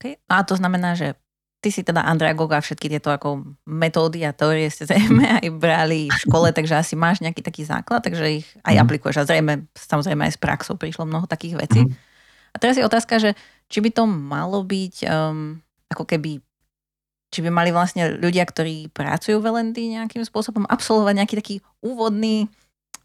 Okay. 0.00 0.16
A 0.28 0.42
to 0.42 0.56
znamená, 0.56 0.94
že 0.94 1.14
ty 1.60 1.68
si 1.68 1.84
teda 1.84 2.00
Andragog 2.00 2.52
a 2.56 2.64
všetky 2.64 2.88
tieto 2.88 3.12
ako 3.12 3.44
metódy 3.68 4.24
a 4.24 4.32
teórie 4.32 4.64
ste 4.72 4.88
zrejme 4.88 5.44
aj 5.44 5.46
brali 5.60 6.08
v 6.08 6.20
škole, 6.24 6.48
takže 6.56 6.80
asi 6.80 6.96
máš 6.96 7.20
nejaký 7.20 7.44
taký 7.44 7.68
základ, 7.68 8.00
takže 8.00 8.40
ich 8.40 8.48
aj 8.64 8.80
mm. 8.80 8.82
aplikuješ. 8.82 9.16
A 9.20 9.28
zrejme, 9.28 9.68
samozrejme 9.76 10.24
aj 10.24 10.32
s 10.32 10.40
praxou 10.40 10.80
prišlo 10.80 11.04
mnoho 11.04 11.28
takých 11.28 11.60
vecí. 11.60 11.84
Mm. 11.84 11.92
A 12.50 12.56
teraz 12.56 12.80
je 12.80 12.88
otázka, 12.88 13.20
že 13.20 13.36
či 13.68 13.78
by 13.84 13.90
to 13.92 14.08
malo 14.08 14.64
byť 14.64 15.06
um, 15.06 15.60
ako 15.92 16.04
keby 16.08 16.40
či 17.30 17.46
by 17.46 17.50
mali 17.54 17.70
vlastne 17.70 18.18
ľudia, 18.18 18.42
ktorí 18.42 18.90
pracujú 18.90 19.38
v 19.38 19.54
LND 19.54 19.78
nejakým 19.94 20.26
spôsobom 20.26 20.66
absolvovať 20.66 21.14
nejaký 21.14 21.34
taký 21.38 21.54
úvodný 21.78 22.50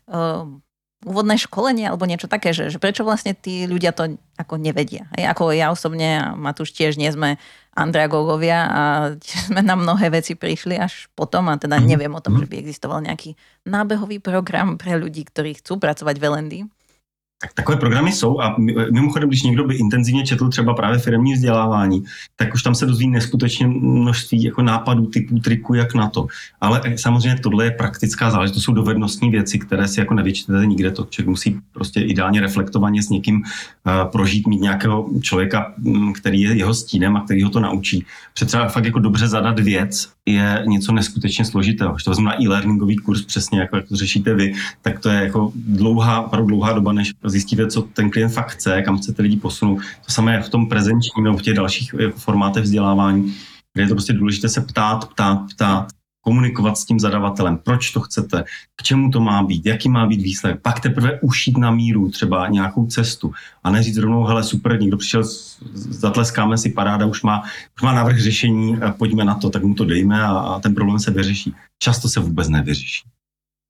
um, 0.10 0.66
úvodné 1.06 1.38
školenie 1.38 1.86
alebo 1.86 2.10
niečo 2.10 2.26
také, 2.26 2.50
že, 2.50 2.74
že 2.74 2.82
prečo 2.82 3.06
vlastne 3.06 3.38
tí 3.38 3.70
ľudia 3.70 3.94
to 3.94 4.18
ako 4.42 4.58
nevedia. 4.58 5.06
Hej, 5.14 5.30
ako 5.30 5.54
ja 5.54 5.70
osobne 5.70 6.10
a 6.18 6.26
Matúš 6.34 6.74
tiež 6.74 6.98
nie 6.98 7.08
sme 7.14 7.38
andragogovia 7.78 8.60
a 8.66 8.82
sme 9.52 9.62
na 9.62 9.78
mnohé 9.78 10.10
veci 10.10 10.34
prišli 10.34 10.82
až 10.82 11.06
potom 11.14 11.46
a 11.54 11.62
teda 11.62 11.78
mhm. 11.78 11.86
neviem 11.86 12.14
o 12.14 12.24
tom, 12.24 12.36
mhm. 12.36 12.42
že 12.44 12.48
by 12.50 12.56
existoval 12.58 13.00
nejaký 13.06 13.38
nábehový 13.70 14.18
program 14.18 14.82
pre 14.82 14.98
ľudí, 14.98 15.30
ktorí 15.30 15.62
chcú 15.62 15.78
pracovať 15.78 16.16
v 16.18 16.26
LND. 16.26 16.54
Tak 17.46 17.54
takové 17.54 17.78
programy 17.78 18.12
jsou 18.12 18.42
a 18.42 18.56
mimochodem, 18.92 19.30
když 19.30 19.44
někdo 19.44 19.64
by 19.64 19.76
intenzivně 19.76 20.26
četl 20.26 20.50
třeba 20.50 20.74
právě 20.74 21.00
firmní 21.00 21.34
vzdělávání, 21.34 22.04
tak 22.36 22.54
už 22.54 22.64
tam 22.64 22.76
se 22.76 22.86
dozví 22.86 23.08
neskutečně 23.08 23.68
množství 23.68 24.44
jako 24.44 24.62
nápadů, 24.62 25.06
typů, 25.06 25.40
triků, 25.40 25.74
jak 25.74 25.94
na 25.94 26.10
to. 26.10 26.28
Ale 26.62 26.82
samozřejmě 26.96 27.40
tohle 27.40 27.66
je 27.66 27.72
praktická 27.72 28.32
záležitost, 28.32 28.56
to 28.56 28.64
jsou 28.64 28.74
dovednostní 28.74 29.30
věci, 29.30 29.60
které 29.60 29.88
si 29.88 30.00
jako 30.00 30.14
nevyčtete 30.14 30.66
nikde. 30.66 30.92
To 30.92 31.08
člověk 31.10 31.30
musí 31.30 31.60
prostě 31.72 32.02
ideálně 32.02 32.42
reflektovaně 32.42 33.04
s 33.04 33.10
někým 33.10 33.36
uh, 33.36 34.12
prožít, 34.12 34.48
mít 34.48 34.62
nějakého 34.62 35.10
člověka, 35.22 35.74
který 36.16 36.42
je 36.42 36.56
jeho 36.56 36.74
stínem 36.74 37.18
a 37.18 37.22
který 37.22 37.44
ho 37.44 37.50
to 37.50 37.60
naučí. 37.60 38.06
Přece 38.34 38.58
fakt 38.68 38.86
jako 38.86 39.00
dobře 39.00 39.28
zadat 39.28 39.60
věc 39.60 40.10
je 40.26 40.64
něco 40.68 40.92
neskutečně 40.92 41.46
složitého. 41.46 41.94
Když 41.94 42.04
to 42.04 42.12
vezmu 42.12 42.26
na 42.26 42.42
e-learningový 42.42 42.96
kurz 42.96 43.26
přesně, 43.26 43.60
jako 43.60 43.76
jak 43.76 43.88
to 43.88 43.96
řešíte 43.96 44.34
vy, 44.34 44.54
tak 44.82 45.00
to 45.00 45.10
je 45.10 45.22
jako 45.22 45.52
dlouhá, 45.56 46.22
opravdu 46.22 46.48
dlouhá 46.48 46.74
doba, 46.74 46.94
než 46.94 47.14
zjistíte, 47.36 47.68
co 47.68 47.82
ten 47.82 48.10
klient 48.10 48.30
fakt 48.30 48.50
chce, 48.50 48.82
kam 48.82 48.98
chcete 48.98 49.22
lidi 49.22 49.38
posunout. 49.38 49.80
To 50.06 50.12
samé 50.12 50.42
v 50.42 50.50
tom 50.50 50.70
prezenčním 50.70 51.24
nebo 51.24 51.38
v 51.38 51.42
těch 51.42 51.54
dalších 51.54 51.94
jako 52.00 52.20
formátech 52.20 52.64
vzdělávání, 52.64 53.36
kde 53.74 53.84
je 53.84 53.88
to 53.88 53.96
prostě 53.96 54.14
důležité 54.14 54.50
se 54.50 54.62
ptát, 54.62 55.10
ptát, 55.10 55.40
ptát, 55.56 55.88
komunikovat 56.22 56.78
s 56.78 56.86
tím 56.86 57.00
zadavatelem, 57.00 57.58
proč 57.58 57.92
to 57.92 58.00
chcete, 58.02 58.44
k 58.76 58.84
čemu 58.84 59.12
to 59.12 59.20
má 59.20 59.44
být, 59.44 59.66
jaký 59.66 59.90
má 59.90 60.06
být 60.06 60.22
výsledek, 60.22 60.62
pak 60.62 60.80
teprve 60.80 61.20
ušít 61.22 61.58
na 61.58 61.72
míru 61.72 62.10
třeba 62.10 62.48
nějakou 62.48 62.88
cestu. 62.88 63.34
A 63.64 63.72
neříct 63.72 63.98
rovnou, 63.98 64.24
hele 64.24 64.44
super, 64.44 64.82
někdo 64.82 64.98
přišel, 64.98 65.24
zatleskáme 65.74 66.58
si, 66.58 66.70
paráda, 66.70 67.06
už 67.06 67.22
má, 67.22 67.44
už 67.76 67.82
má 67.84 67.94
návrh 67.94 68.20
řešení, 68.20 68.78
pojďme 68.98 69.26
na 69.26 69.36
to, 69.36 69.50
tak 69.50 69.64
mu 69.64 69.74
to 69.74 69.86
dejme 69.86 70.24
a, 70.24 70.30
a 70.32 70.60
ten 70.60 70.76
problém 70.76 71.00
se 71.00 71.12
vyřeší. 71.12 71.54
Často 71.80 72.10
se 72.10 72.20
vůbec 72.20 72.50
nevyřeší 72.50 73.04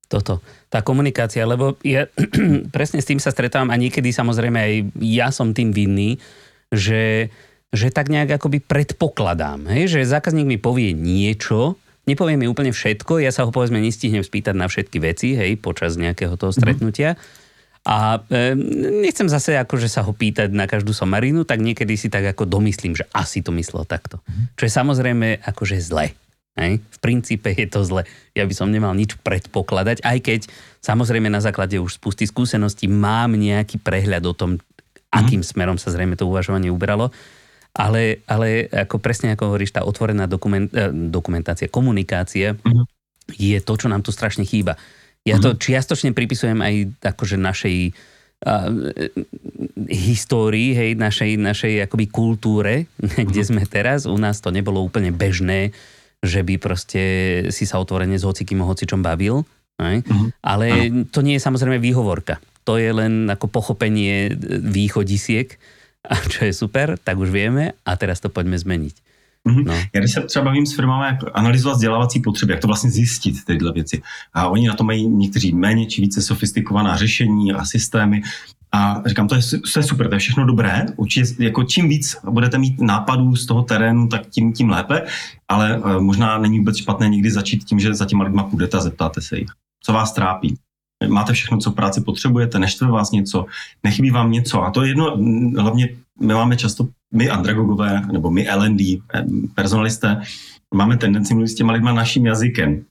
toto, 0.06 0.42
tá 0.70 0.86
komunikácia, 0.86 1.46
lebo 1.46 1.78
ja 1.82 2.06
presne 2.76 3.02
s 3.02 3.10
tým 3.10 3.18
sa 3.18 3.34
stretávam 3.34 3.74
a 3.74 3.80
niekedy 3.80 4.14
samozrejme 4.14 4.58
aj 4.58 4.74
ja 5.02 5.28
som 5.34 5.52
tým 5.52 5.74
vinný, 5.74 6.22
že, 6.70 7.30
že 7.74 7.88
tak 7.90 8.10
nejak 8.10 8.38
akoby 8.38 8.62
predpokladám, 8.62 9.70
hej, 9.74 9.98
že 9.98 10.12
zákazník 10.12 10.46
mi 10.46 10.58
povie 10.62 10.94
niečo, 10.94 11.78
nepovie 12.06 12.38
mi 12.38 12.46
úplne 12.46 12.70
všetko, 12.70 13.22
ja 13.22 13.34
sa 13.34 13.46
ho 13.46 13.52
povedzme 13.52 13.82
nestihnem 13.82 14.22
spýtať 14.22 14.54
na 14.54 14.70
všetky 14.70 14.98
veci, 15.02 15.34
hej, 15.34 15.58
počas 15.58 15.98
nejakého 15.98 16.38
toho 16.38 16.54
mhm. 16.54 16.58
stretnutia. 16.58 17.10
A 17.86 18.18
e, 18.34 18.58
nechcem 19.06 19.30
zase 19.30 19.62
akože 19.62 19.86
sa 19.86 20.02
ho 20.02 20.10
pýtať 20.10 20.50
na 20.50 20.66
každú 20.66 20.90
somarinu, 20.90 21.46
tak 21.46 21.62
niekedy 21.62 21.94
si 21.94 22.10
tak 22.10 22.26
ako 22.34 22.50
domyslím, 22.50 22.98
že 22.98 23.06
asi 23.14 23.46
to 23.46 23.54
myslel 23.54 23.86
takto. 23.86 24.26
Mhm. 24.26 24.58
Čo 24.58 24.64
je 24.66 24.72
samozrejme 24.74 25.28
akože 25.46 25.78
zle. 25.78 26.18
Hej? 26.56 26.80
V 26.80 26.98
princípe 27.04 27.52
je 27.52 27.68
to 27.68 27.84
zle. 27.84 28.08
Ja 28.32 28.48
by 28.48 28.54
som 28.56 28.72
nemal 28.72 28.96
nič 28.96 29.20
predpokladať, 29.20 30.02
aj 30.02 30.18
keď 30.24 30.40
samozrejme 30.80 31.28
na 31.28 31.44
základe 31.44 31.76
už 31.76 32.00
spusty 32.00 32.24
skúseností 32.24 32.88
mám 32.88 33.36
nejaký 33.36 33.84
prehľad 33.84 34.24
o 34.24 34.34
tom, 34.34 34.52
akým 35.12 35.44
mm. 35.44 35.50
smerom 35.52 35.78
sa 35.78 35.92
zrejme 35.92 36.16
to 36.16 36.28
uvažovanie 36.28 36.72
uberalo. 36.72 37.12
Ale, 37.76 38.24
ale 38.24 38.72
ako 38.72 39.04
presne 39.04 39.36
ako 39.36 39.52
hovoríš, 39.52 39.76
tá 39.76 39.84
otvorená 39.84 40.32
dokument, 40.32 40.72
eh, 40.72 40.88
dokumentácia, 40.92 41.68
komunikácia 41.68 42.56
mm. 42.56 42.88
je 43.36 43.60
to, 43.60 43.74
čo 43.76 43.92
nám 43.92 44.00
tu 44.00 44.16
strašne 44.16 44.48
chýba. 44.48 44.80
Ja 45.28 45.36
mm. 45.36 45.44
to 45.44 45.50
čiastočne 45.60 46.16
pripisujem 46.16 46.64
aj 46.64 47.04
akože 47.04 47.36
našej 47.36 47.92
uh, 48.46 48.70
histórii, 49.90 50.72
hej, 50.78 50.92
našej, 50.96 51.36
našej 51.36 51.74
akoby 51.90 52.06
kultúre, 52.08 52.88
kde 53.28 53.42
mhm. 53.44 53.48
sme 53.52 53.64
teraz. 53.68 54.08
U 54.08 54.16
nás 54.16 54.40
to 54.40 54.54
nebolo 54.56 54.80
úplne 54.80 55.12
bežné 55.12 55.76
že 56.26 56.42
by 56.44 56.58
proste 56.58 57.02
si 57.50 57.64
sa 57.66 57.80
otvorene 57.80 58.18
s 58.20 58.28
hocikým 58.28 58.62
o 58.62 58.70
hocičom 58.70 59.02
bavil. 59.06 59.46
Uh-huh. 59.76 60.30
Ale 60.42 60.66
uh-huh. 60.72 61.08
to 61.12 61.20
nie 61.22 61.38
je 61.38 61.46
samozrejme 61.46 61.78
výhovorka. 61.80 62.40
To 62.66 62.82
je 62.82 62.90
len 62.90 63.30
ako 63.30 63.46
pochopenie 63.48 64.34
východisiek, 64.62 65.58
a 66.06 66.16
čo 66.22 66.46
je 66.46 66.54
super, 66.54 66.98
tak 67.02 67.18
už 67.18 67.34
vieme 67.34 67.74
a 67.82 67.92
teraz 67.98 68.22
to 68.22 68.30
poďme 68.30 68.58
zmeniť. 68.58 68.96
Mm-hmm. 69.46 69.66
No. 69.66 69.74
Já 69.94 70.00
když 70.00 70.12
se 70.12 70.22
třeba 70.22 70.46
bavím 70.46 70.66
s 70.66 70.76
firmami, 70.76 71.06
jak 71.06 71.20
analyzovat 71.34 71.76
vzdělávací 71.76 72.20
potřeby, 72.20 72.54
jak 72.54 72.62
to 72.62 72.68
vlastně 72.68 72.92
zjistit, 72.92 73.46
tyhle 73.46 73.72
věci. 73.72 74.02
A 74.34 74.48
oni 74.48 74.68
na 74.68 74.74
to 74.74 74.84
mají 74.84 75.08
někteří 75.08 75.54
méně 75.54 75.86
či 75.86 76.02
více 76.02 76.22
sofistikovaná 76.22 76.98
řešení 76.98 77.54
a 77.54 77.66
systémy. 77.66 78.22
A 78.76 79.02
říkám, 79.06 79.28
to 79.28 79.36
je, 79.36 79.42
to 79.74 79.80
je 79.80 79.84
super, 79.84 80.10
to 80.10 80.16
je 80.16 80.20
všechno 80.20 80.46
dobré. 80.46 80.86
Určitě, 80.96 81.44
jako 81.44 81.64
čím 81.64 81.90
víc 81.90 82.18
budete 82.30 82.58
mít 82.58 82.82
nápadů 82.82 83.36
z 83.36 83.46
toho 83.46 83.62
terénu, 83.64 84.08
tak 84.08 84.28
tím, 84.30 84.54
tím 84.54 84.70
lépe. 84.70 85.02
Ale 85.48 85.78
uh, 85.78 86.02
možná 86.02 86.38
není 86.38 86.60
vůbec 86.60 86.78
špatné 86.78 87.10
někdy 87.10 87.32
začít 87.32 87.64
tím, 87.64 87.80
že 87.80 87.94
za 87.94 88.06
těma 88.06 88.24
lidma 88.24 88.44
půjdete 88.44 88.78
a 88.78 88.82
zeptáte 88.82 89.22
se 89.22 89.38
jich, 89.38 89.48
co 89.84 89.94
vás 89.94 90.14
trápí. 90.14 90.58
Máte 91.08 91.34
všechno, 91.34 91.58
co 91.58 91.72
práci 91.72 92.02
potřebujete, 92.02 92.60
neštve 92.60 92.88
vás 92.88 93.12
něco, 93.12 93.46
nechybí 93.84 94.12
vám 94.12 94.32
něco. 94.32 94.64
A 94.64 94.72
to 94.72 94.84
je 94.84 94.90
jedno, 94.90 95.18
hlavně 95.58 95.90
my 96.22 96.34
máme 96.34 96.58
často, 96.58 96.88
my 97.14 97.30
andragogové, 97.30 98.02
nebo 98.12 98.32
my 98.32 98.48
L&D, 98.48 98.98
personalisté, 99.56 100.22
máme 100.74 100.98
tendenci 100.98 101.34
mluvit 101.34 101.50
s 101.50 101.56
těma 101.56 101.74
lidma 101.74 101.94
naším 101.94 102.26
jazykem 102.26 102.86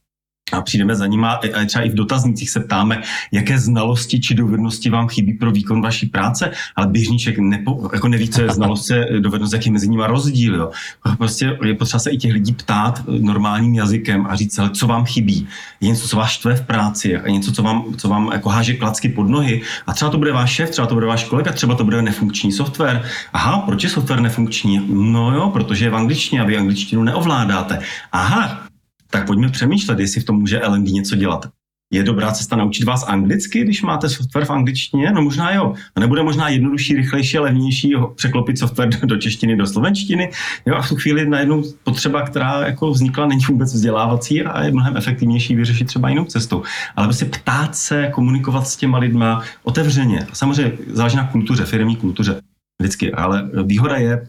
a 0.51 0.61
přijdeme 0.61 0.95
za 0.95 1.07
nima, 1.07 1.31
a 1.31 1.65
třeba 1.65 1.85
i 1.85 1.89
v 1.89 1.93
dotaznicích 1.93 2.49
se 2.49 2.59
ptáme, 2.59 3.01
jaké 3.31 3.59
znalosti 3.59 4.19
či 4.19 4.35
dovednosti 4.35 4.89
vám 4.89 5.07
chybí 5.07 5.33
pro 5.33 5.51
výkon 5.51 5.81
vaší 5.81 6.05
práce, 6.05 6.51
ale 6.75 6.87
běžníček 6.87 7.37
nepo, 7.37 7.89
jako 7.93 8.07
neví, 8.07 8.29
co 8.29 8.41
je 8.41 8.49
znalost, 8.49 8.91
dovednost, 9.19 9.53
jaký 9.53 9.69
je 9.69 9.73
mezi 9.73 9.87
nimi 9.87 10.03
rozdíl. 10.07 10.55
Jo. 10.55 10.71
Prostě 11.17 11.57
je 11.65 11.73
potřeba 11.73 11.99
se 11.99 12.11
i 12.11 12.17
těch 12.17 12.33
lidí 12.33 12.53
ptát 12.53 13.03
normálním 13.07 13.75
jazykem 13.75 14.25
a 14.29 14.35
říct, 14.35 14.59
ale 14.59 14.69
co 14.69 14.87
vám 14.87 15.05
chybí. 15.05 15.47
Je 15.81 15.89
něco, 15.89 16.07
co 16.07 16.17
vás 16.17 16.29
štve 16.29 16.55
v 16.55 16.65
práci, 16.65 17.17
a 17.17 17.29
něco, 17.29 17.51
co 17.51 17.63
vám, 17.63 17.83
co 17.97 18.09
vám 18.09 18.29
jako 18.33 18.49
háže 18.49 18.73
klacky 18.73 19.09
pod 19.09 19.29
nohy. 19.29 19.61
A 19.87 19.93
třeba 19.93 20.11
to 20.11 20.17
bude 20.17 20.31
váš 20.31 20.51
šéf, 20.51 20.69
třeba 20.69 20.87
to 20.87 20.93
bude 20.93 21.05
váš 21.05 21.23
kolega, 21.23 21.51
třeba 21.51 21.75
to 21.75 21.83
bude 21.83 22.01
nefunkční 22.01 22.51
software. 22.51 23.03
Aha, 23.33 23.57
proč 23.57 23.83
je 23.83 23.89
software 23.89 24.21
nefunkční? 24.21 24.85
No 24.89 25.31
jo, 25.31 25.49
protože 25.49 25.85
je 25.85 25.89
v 25.89 25.95
angličtině 25.95 26.41
a 26.41 26.45
vy 26.45 26.57
angličtinu 26.57 27.03
neovládáte. 27.03 27.79
Aha, 28.11 28.64
tak 29.09 29.25
pojďme 29.25 29.49
přemýšlet, 29.49 29.99
jestli 29.99 30.21
v 30.21 30.23
tom 30.23 30.35
může 30.35 30.61
LND 30.67 30.87
něco 30.87 31.15
dělat. 31.15 31.45
je 31.93 32.03
dobrá 32.03 32.31
cesta 32.31 32.55
naučit 32.55 32.83
vás 32.83 33.05
anglicky, 33.07 33.63
když 33.63 33.81
máte 33.81 34.09
software 34.09 34.45
v 34.45 34.49
angličtině? 34.49 35.11
No 35.11 35.21
možná 35.21 35.51
jo. 35.53 35.73
A 35.95 35.99
nebude 35.99 36.23
možná 36.23 36.49
jednodušší, 36.49 36.95
rychlejší 36.95 37.37
a 37.37 37.41
levnější 37.41 37.93
překlopit 38.15 38.59
software 38.59 38.89
do 38.89 39.17
češtiny, 39.17 39.55
do 39.55 39.67
slovenštiny? 39.67 40.31
Jo, 40.65 40.75
a 40.75 40.81
v 40.81 40.89
tu 40.89 40.95
chvíli 40.95 41.29
najednou 41.29 41.63
potřeba, 41.83 42.21
která 42.21 42.67
jako 42.67 42.91
vznikla, 42.91 43.27
není 43.27 43.45
vůbec 43.49 43.73
vzdělávací 43.73 44.43
a 44.43 44.63
je 44.63 44.71
mnohem 44.71 44.97
efektivnější 44.97 45.55
vyřešit 45.55 45.85
třeba 45.85 46.09
jinou 46.09 46.25
cestou. 46.25 46.63
Ale 46.95 47.07
prostě 47.07 47.25
ptát 47.25 47.75
se, 47.75 48.09
komunikovat 48.13 48.67
s 48.67 48.77
těma 48.77 48.97
lidma 48.97 49.43
otevřeně. 49.63 50.27
Samozřejmě 50.33 50.71
záleží 50.91 51.17
na 51.17 51.27
kultuře, 51.27 51.65
firmní 51.65 51.95
kultuře 51.95 52.41
vždycky, 52.81 53.13
ale 53.13 53.49
výhoda 53.63 53.95
je 53.95 54.27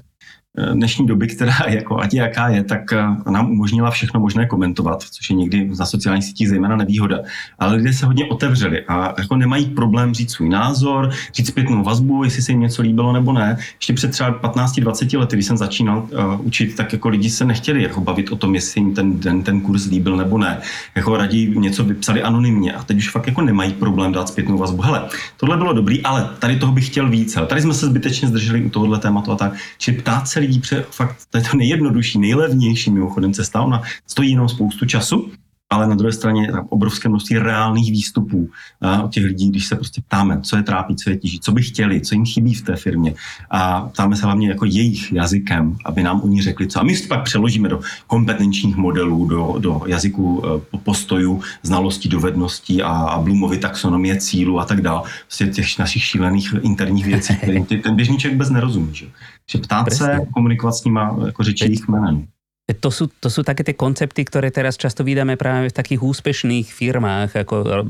dnešní 0.73 1.07
doby, 1.07 1.27
která 1.27 1.55
jako 1.69 2.01
ať 2.01 2.15
jaká 2.15 2.49
je, 2.49 2.65
tak 2.65 2.93
eh, 2.93 3.31
nám 3.31 3.51
umožnila 3.51 3.91
všechno 3.91 4.21
možné 4.21 4.47
komentovat, 4.47 5.03
což 5.03 5.31
je 5.31 5.37
někdy 5.37 5.71
na 5.79 5.87
sociálních 5.87 6.25
sítích 6.25 6.49
zejména 6.49 6.77
nevýhoda. 6.77 7.19
Ale 7.59 7.77
lidé 7.77 7.93
se 7.93 8.07
hodně 8.07 8.25
otevřeli 8.25 8.85
a 8.89 9.15
jako 9.19 9.37
nemají 9.37 9.67
problém 9.67 10.15
říct 10.15 10.33
svůj 10.33 10.49
názor, 10.49 11.11
říct 11.35 11.49
zpětnou 11.49 11.83
vazbu, 11.83 12.25
jestli 12.25 12.43
se 12.43 12.53
jim 12.53 12.61
něco 12.61 12.83
líbilo 12.83 13.13
nebo 13.13 13.33
ne. 13.33 13.59
Ještě 13.75 13.93
před 13.93 14.11
třeba 14.11 14.41
15-20 14.41 15.19
lety, 15.19 15.37
když 15.37 15.47
jsem 15.47 15.57
začínal 15.57 16.09
uh, 16.13 16.47
učit, 16.47 16.77
tak 16.77 16.93
jako 16.93 17.09
lidi 17.09 17.31
se 17.31 17.45
nechtěli 17.45 17.83
jako 17.83 18.01
bavit 18.01 18.33
o 18.33 18.37
tom, 18.37 18.55
jestli 18.55 18.81
jim 18.81 18.95
ten 18.95 19.21
den 19.21 19.43
ten 19.43 19.61
kurz 19.61 19.87
líbil 19.87 20.17
nebo 20.17 20.39
ne. 20.39 20.59
Jako 20.95 21.17
raději 21.17 21.59
něco 21.59 21.85
vypsali 21.85 22.23
anonymně 22.23 22.73
a 22.73 22.83
teď 22.83 22.97
už 22.97 23.11
fakt 23.11 23.27
jako 23.27 23.43
nemají 23.43 23.73
problém 23.73 24.13
dát 24.13 24.29
zpětnou 24.29 24.59
vazbu. 24.59 24.83
Hele, 24.83 25.09
tohle 25.37 25.57
bylo 25.57 25.73
dobrý, 25.73 26.03
ale 26.03 26.31
tady 26.39 26.57
toho 26.57 26.73
bych 26.73 26.87
chtěl 26.87 27.09
víc. 27.09 27.37
Ale 27.37 27.47
tady 27.47 27.63
jsme 27.63 27.75
se 27.75 27.87
zbytečně 27.87 28.29
zdrželi 28.29 28.63
u 28.63 28.71
tohohle 28.71 28.99
tématu 28.99 29.33
a 29.33 29.37
tak. 29.37 29.53
Čili 29.79 29.97
ptát 29.97 30.29
se 30.29 30.41
lidí, 30.47 30.61
protože 30.61 30.85
fakt 30.91 31.17
to 31.31 31.39
je 31.39 31.45
to 31.51 31.57
nejjednodušší, 31.57 32.19
nejlevnější 32.19 32.91
mimochodem 32.91 33.33
cesta. 33.33 33.63
Ona 33.63 33.83
stojí 34.07 34.31
jenom 34.31 34.49
spoustu 34.49 34.87
času, 34.87 35.31
ale 35.71 35.87
na 35.87 35.95
druhé 35.95 36.13
straně 36.13 36.43
je 36.43 36.53
obrovské 36.69 37.09
množství 37.09 37.39
reálných 37.39 37.91
výstupů 37.91 38.51
a, 38.81 39.03
od 39.03 39.13
těch 39.13 39.25
lidí, 39.25 39.51
když 39.51 39.67
se 39.67 39.77
prostě 39.77 40.03
ptáme, 40.07 40.41
co 40.41 40.57
je 40.57 40.63
trápí, 40.63 40.97
co 40.97 41.11
je 41.11 41.17
tíží, 41.17 41.41
co 41.41 41.53
by 41.53 41.63
chtěli, 41.63 42.01
co 42.01 42.15
jim 42.15 42.27
chybí 42.27 42.55
v 42.55 42.63
té 42.63 42.77
firmě. 42.77 43.15
A 43.51 43.81
ptáme 43.81 44.17
se 44.17 44.25
hlavně 44.25 44.49
jako 44.49 44.65
jejich 44.65 45.13
jazykem, 45.13 45.77
aby 45.85 46.03
nám 46.03 46.21
oni 46.21 46.43
řekli 46.43 46.67
co. 46.67 46.81
A 46.81 46.83
my 46.83 46.97
si 46.97 47.03
to 47.03 47.09
pak 47.09 47.25
přeložíme 47.25 47.69
do 47.69 47.81
kompetenčních 48.07 48.77
modelů, 48.77 49.27
do, 49.27 49.55
do 49.59 49.83
jazyku 49.87 50.43
e, 50.75 50.79
postojů, 50.79 51.43
znalostí, 51.63 52.09
dovedností 52.09 52.83
a, 52.83 52.89
a 52.89 53.21
Bloomovy 53.21 53.59
taxonomie 53.59 54.17
cílu 54.17 54.61
a 54.61 54.65
tak 54.65 54.81
dále. 54.81 55.03
Prostě 55.27 55.47
těch 55.47 55.79
našich 55.79 56.03
šílených 56.03 56.55
interních 56.63 57.07
věcí, 57.07 57.37
kterým 57.37 57.65
ten 57.83 57.97
běžný 57.97 58.19
člověk 58.19 58.35
vůbec 58.35 58.51
nerozumí. 58.51 58.95
Že? 58.95 59.07
Že 59.51 59.59
ptát 59.59 59.85
Presne. 59.85 60.07
se, 60.07 60.27
komunikovat 60.35 60.73
s 60.73 60.85
nima 60.85 61.17
jako 61.27 61.43
řeči 61.43 61.65
jejich 61.65 61.89
jménem. 61.89 62.27
To 62.67 62.91
sú, 62.91 63.07
to 63.23 63.31
sú 63.31 63.47
také 63.47 63.63
tie 63.63 63.79
koncepty, 63.79 64.27
ktoré 64.27 64.51
teraz 64.51 64.75
často 64.75 65.07
vydáme 65.07 65.39
práve 65.39 65.71
v 65.71 65.79
takých 65.79 66.03
úspešných 66.03 66.67
firmách, 66.67 67.47
ako 67.47 67.87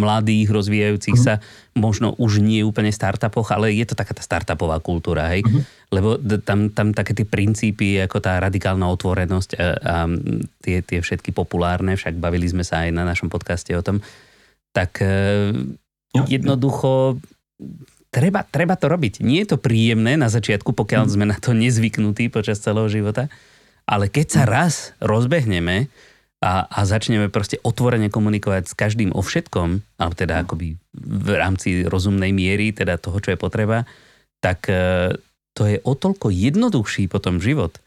mladých, 0.00 0.48
rozvíjajúcich 0.48 1.20
mm. 1.20 1.24
sa, 1.28 1.44
možno 1.76 2.16
už 2.16 2.40
nie 2.40 2.64
úplne 2.64 2.88
startupoch, 2.88 3.52
ale 3.52 3.76
je 3.76 3.84
to 3.84 3.92
taká 3.92 4.16
tá 4.16 4.24
startupová 4.24 4.80
kultúra, 4.80 5.28
hej? 5.28 5.44
Mm. 5.44 5.60
Lebo 5.92 6.16
tam, 6.40 6.72
tam 6.72 6.96
také 6.96 7.12
tie 7.12 7.28
princípy, 7.28 8.00
ako 8.00 8.24
tá 8.24 8.40
radikálna 8.40 8.88
otvorenosť 8.96 9.50
a, 9.60 9.66
a 9.76 9.94
tie, 10.64 10.80
tie 10.80 11.04
všetky 11.04 11.36
populárne, 11.36 11.92
však 11.92 12.16
bavili 12.16 12.48
sme 12.48 12.64
sa 12.64 12.88
aj 12.88 12.96
na 12.96 13.04
našom 13.04 13.28
podcaste 13.28 13.76
o 13.76 13.84
tom, 13.84 14.00
tak 14.72 15.04
e, 15.04 15.52
jednoducho 16.32 17.20
treba, 18.08 18.40
treba 18.48 18.72
to 18.80 18.88
robiť. 18.88 19.20
Nie 19.20 19.44
je 19.44 19.52
to 19.52 19.58
príjemné 19.60 20.16
na 20.16 20.32
začiatku, 20.32 20.72
pokiaľ 20.72 21.04
mm. 21.04 21.12
sme 21.12 21.24
na 21.28 21.36
to 21.36 21.52
nezvyknutí 21.52 22.32
počas 22.32 22.64
celého 22.64 22.88
života, 22.88 23.28
ale 23.84 24.08
keď 24.08 24.26
sa 24.28 24.42
raz 24.48 24.96
rozbehneme 25.00 25.92
a, 26.44 26.68
a 26.68 26.80
začneme 26.84 27.32
proste 27.32 27.60
otvorene 27.60 28.12
komunikovať 28.12 28.68
s 28.68 28.74
každým 28.76 29.12
o 29.16 29.20
všetkom, 29.20 30.00
alebo 30.00 30.14
teda 30.16 30.44
akoby 30.44 30.76
v 30.96 31.28
rámci 31.36 31.88
rozumnej 31.88 32.32
miery, 32.32 32.72
teda 32.72 33.00
toho, 33.00 33.20
čo 33.20 33.32
je 33.32 33.38
potreba, 33.40 33.88
tak 34.44 34.68
e, 34.68 35.16
to 35.56 35.62
je 35.64 35.80
o 35.80 35.92
toľko 35.96 36.28
jednoduchší 36.28 37.08
potom 37.08 37.40
život. 37.40 37.80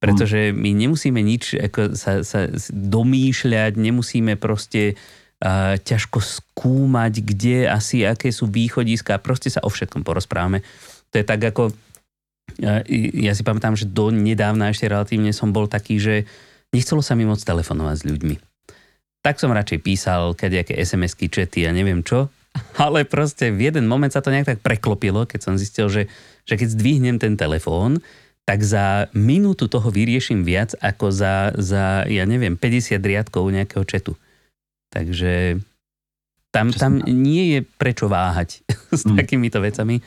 Pretože 0.00 0.56
my 0.56 0.72
nemusíme 0.72 1.20
nič 1.20 1.60
ako 1.60 1.92
sa, 1.92 2.24
sa 2.24 2.48
domýšľať, 2.72 3.76
nemusíme 3.76 4.32
proste 4.40 4.96
uh, 4.96 5.76
ťažko 5.76 6.24
skúmať, 6.24 7.20
kde 7.20 7.68
asi, 7.68 8.08
aké 8.08 8.32
sú 8.32 8.48
východiska, 8.48 9.20
proste 9.20 9.52
sa 9.52 9.60
o 9.60 9.68
všetkom 9.68 10.00
porozprávame. 10.00 10.64
To 11.12 11.20
je 11.20 11.24
tak 11.28 11.44
ako 11.44 11.76
ja, 12.58 12.82
ja 13.14 13.32
si 13.36 13.42
pamätám, 13.44 13.78
že 13.78 13.86
do 13.86 14.10
nedávna 14.10 14.72
ešte 14.72 14.90
relatívne 14.90 15.30
som 15.30 15.54
bol 15.54 15.70
taký, 15.70 16.00
že 16.00 16.14
nechcelo 16.74 17.04
sa 17.04 17.14
mi 17.14 17.28
moc 17.28 17.38
telefonovať 17.38 17.96
s 18.00 18.06
ľuďmi. 18.06 18.36
Tak 19.20 19.36
som 19.36 19.52
radšej 19.52 19.84
písal 19.84 20.32
kadejaké 20.32 20.74
SMS-ky, 20.80 21.28
čety 21.28 21.68
a 21.68 21.76
neviem 21.76 22.00
čo, 22.00 22.32
ale 22.80 23.06
proste 23.06 23.52
v 23.52 23.70
jeden 23.70 23.86
moment 23.86 24.10
sa 24.10 24.24
to 24.24 24.32
nejak 24.32 24.56
tak 24.56 24.60
preklopilo, 24.64 25.28
keď 25.28 25.40
som 25.44 25.54
zistil, 25.60 25.86
že, 25.92 26.10
že 26.48 26.54
keď 26.58 26.68
zdvihnem 26.74 27.16
ten 27.20 27.36
telefón, 27.38 28.02
tak 28.48 28.66
za 28.66 29.06
minútu 29.14 29.70
toho 29.70 29.92
vyrieším 29.94 30.42
viac 30.42 30.74
ako 30.82 31.14
za, 31.14 31.54
za 31.54 32.02
ja 32.10 32.24
neviem, 32.26 32.58
50 32.58 32.98
riadkov 32.98 33.46
nejakého 33.46 33.84
četu. 33.86 34.18
Takže 34.90 35.62
tam, 36.50 36.74
tam 36.74 36.98
nie 37.06 37.54
je 37.54 37.60
prečo 37.62 38.10
váhať 38.10 38.66
s 38.90 39.06
hmm. 39.06 39.14
takýmito 39.14 39.62
vecami 39.62 40.02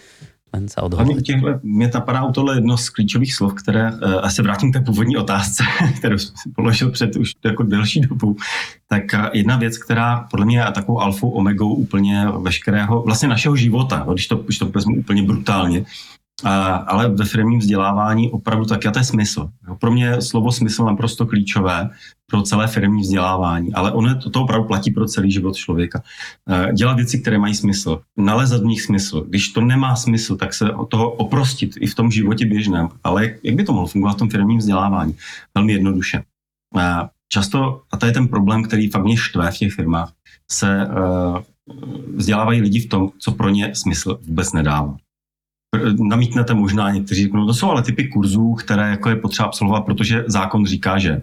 len 0.53 0.69
sa 0.69 0.83
odhodlit. 0.83 1.21
Těchhle, 1.21 1.59
mě 1.63 1.91
napadá 1.93 2.31
tohle 2.31 2.57
jedno 2.57 2.77
z 2.77 2.89
klíčových 2.89 3.33
slov, 3.33 3.53
které, 3.53 3.91
uh, 3.91 3.99
a 4.21 4.29
se 4.29 4.41
vrátím 4.41 4.71
k 4.71 4.73
té 4.73 4.81
původní 4.81 5.17
otázce, 5.17 5.63
kterou 5.97 6.17
jsem 6.17 6.51
položil 6.55 6.91
před 6.91 7.15
už 7.15 7.31
jako 7.45 7.63
delší 7.63 8.01
dobu, 8.01 8.37
tak 8.87 9.03
uh, 9.13 9.25
jedna 9.33 9.57
věc, 9.57 9.77
která 9.77 10.27
podle 10.31 10.45
mě 10.45 10.59
je 10.59 10.71
takovou 10.71 10.99
alfou 10.99 11.29
omegou 11.29 11.73
úplně 11.73 12.25
veškerého, 12.41 13.01
vlastně 13.01 13.29
našeho 13.29 13.55
života, 13.55 14.05
když 14.11 14.27
to, 14.27 14.35
když 14.35 14.57
to 14.57 14.65
vezmu 14.65 14.95
úplně 14.95 15.23
brutálně, 15.23 15.85
ale 16.87 17.09
ve 17.09 17.25
firmním 17.25 17.59
vzdělávání 17.59 18.31
opravdu 18.31 18.65
tak, 18.65 18.85
a 18.85 18.91
to 18.91 18.99
je 18.99 19.03
smysl. 19.05 19.49
Pro 19.79 19.91
mě 19.91 20.05
je 20.05 20.21
slovo 20.21 20.51
smysl 20.51 20.85
naprosto 20.85 21.25
klíčové 21.25 21.89
pro 22.31 22.41
celé 22.41 22.67
firmní 22.67 23.01
vzdělávání, 23.01 23.73
ale 23.73 23.91
ono 23.91 24.15
to, 24.15 24.29
to 24.29 24.41
opravdu 24.41 24.67
platí 24.67 24.91
pro 24.91 25.05
celý 25.05 25.31
život 25.31 25.55
člověka. 25.55 26.03
E, 26.49 26.73
dělat 26.73 26.93
věci, 26.93 27.19
které 27.19 27.37
mají 27.37 27.55
smysl, 27.55 28.01
nalezat 28.17 28.61
v 28.61 28.65
nich 28.65 28.81
smysl. 28.81 29.25
Když 29.29 29.49
to 29.49 29.61
nemá 29.61 29.95
smysl, 29.95 30.35
tak 30.35 30.53
se 30.53 30.73
od 30.73 30.85
toho 30.85 31.11
oprostit 31.11 31.71
i 31.79 31.87
v 31.87 31.95
tom 31.95 32.11
životě 32.11 32.45
běžném. 32.45 32.89
Ale 33.03 33.35
jak 33.43 33.55
by 33.55 33.63
to 33.63 33.73
mohlo 33.73 33.87
fungovat 33.87 34.13
v 34.13 34.19
tom 34.19 34.29
firmním 34.29 34.57
vzdělávání? 34.57 35.15
Velmi 35.55 35.73
jednoduše. 35.73 36.23
E, 36.77 37.09
často, 37.29 37.81
a 37.91 37.97
to 37.97 38.05
je 38.05 38.11
ten 38.11 38.27
problém, 38.27 38.63
který 38.63 38.89
fakt 38.89 39.03
mě 39.03 39.17
štve 39.17 39.51
v 39.51 39.57
těch 39.57 39.73
firmách, 39.73 40.11
se 40.51 40.81
e, 40.81 40.87
vzdělávají 42.15 42.61
lidi 42.61 42.79
v 42.79 42.89
tom, 42.89 43.09
co 43.19 43.31
pro 43.31 43.49
ně 43.49 43.75
smysl 43.75 44.19
vůbec 44.27 44.53
nedává 44.53 44.97
namítnete 45.99 46.53
možná, 46.53 46.91
někteří 46.91 47.21
řeknou, 47.21 47.45
to 47.45 47.53
jsou 47.53 47.69
ale 47.69 47.83
typy 47.83 48.07
kurzů, 48.07 48.53
které 48.53 48.89
jako 48.89 49.09
je 49.09 49.15
potřeba 49.15 49.47
absolvovat, 49.47 49.85
protože 49.85 50.23
zákon 50.27 50.65
říká, 50.65 50.99
že. 50.99 51.21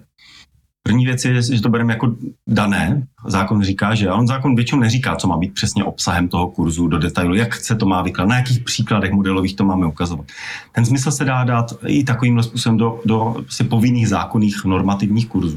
První 0.83 1.05
věc 1.05 1.25
je, 1.25 1.43
že 1.43 1.63
to 1.63 1.69
bereme 1.69 1.93
jako 1.93 2.17
dané. 2.47 3.07
Zákon 3.27 3.63
říká, 3.63 3.95
že 3.95 4.09
a 4.09 4.15
on 4.15 4.27
zákon 4.27 4.55
většinou 4.55 4.81
neříká, 4.81 5.17
co 5.17 5.29
má 5.29 5.37
být 5.37 5.55
přesně 5.55 5.85
obsahem 5.85 6.29
toho 6.29 6.49
kurzu 6.49 6.89
do 6.89 6.99
detailu, 6.99 7.35
jak 7.35 7.55
se 7.55 7.75
to 7.75 7.87
má 7.87 8.03
vykládat, 8.03 8.29
na 8.29 8.37
jakých 8.37 8.61
příkladech 8.61 9.13
modelových 9.13 9.57
to 9.57 9.65
máme 9.65 9.87
ukazovat. 9.87 10.27
Ten 10.73 10.87
smysl 10.87 11.11
se 11.11 11.25
dá 11.25 11.45
dát 11.45 11.75
i 11.87 12.05
takovým 12.05 12.43
způsobem 12.43 12.79
do, 12.79 13.01
do 13.05 13.37
si 13.49 13.65
povinných 13.65 14.09
zákonných 14.09 14.65
normativních 14.65 15.29
kurzů. 15.29 15.57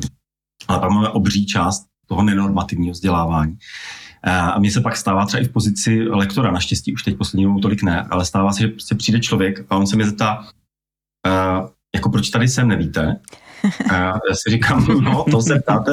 Ale 0.68 0.80
pak 0.80 0.92
máme 0.92 1.10
obří 1.10 1.46
část 1.46 1.86
toho 2.08 2.24
nenormativního 2.24 2.92
vzdělávání. 2.92 3.58
A 4.24 4.60
mně 4.60 4.72
se 4.72 4.82
pak 4.82 4.98
stává 4.98 5.26
třeba 5.26 5.44
i 5.44 5.46
v 5.46 5.52
pozici 5.52 6.04
lektora, 6.04 6.52
naštěstí 6.52 6.94
už 6.94 7.04
teď 7.04 7.18
poslední 7.18 7.62
tolik 7.62 7.84
ne, 7.84 8.08
ale 8.10 8.26
stává 8.26 8.52
se, 8.52 8.62
že 8.62 8.68
prostě 8.68 8.96
přijde 8.96 9.20
člověk 9.20 9.66
a 9.70 9.78
on 9.78 9.88
se 9.88 9.96
mě 9.96 10.06
zeptá, 10.06 10.40
uh, 10.40 11.70
jako 11.96 12.10
proč 12.10 12.30
tady 12.30 12.48
jsem, 12.48 12.68
nevíte? 12.68 13.20
A 13.92 13.96
já 14.06 14.36
si 14.36 14.50
říkám, 14.50 14.86
no 15.02 15.26
to 15.32 15.42
se 15.42 15.60
ptáte 15.60 15.92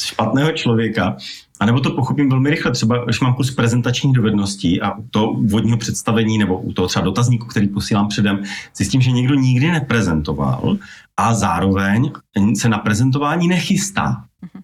špatného 0.00 0.52
člověka. 0.52 1.16
A 1.60 1.66
nebo 1.66 1.80
to 1.80 1.90
pochopím 1.90 2.30
velmi 2.30 2.50
rychle, 2.50 2.72
třeba 2.72 3.04
když 3.04 3.20
mám 3.20 3.34
kurz 3.34 3.50
prezentačních 3.50 4.14
dovedností 4.14 4.80
a 4.80 4.98
u 4.98 5.08
toho 5.10 5.32
úvodního 5.32 5.78
představení 5.78 6.38
nebo 6.38 6.58
u 6.58 6.72
toho 6.72 6.88
třeba 6.88 7.04
dotazníku, 7.04 7.46
který 7.46 7.68
posílám 7.68 8.08
předem, 8.08 8.42
zjistím, 8.76 9.00
že 9.00 9.10
někdo 9.10 9.34
nikdy 9.34 9.70
neprezentoval 9.70 10.76
a 11.16 11.34
zároveň 11.34 12.12
se 12.56 12.68
na 12.68 12.78
prezentování 12.78 13.48
nechystá. 13.48 14.24
Mhm. 14.42 14.62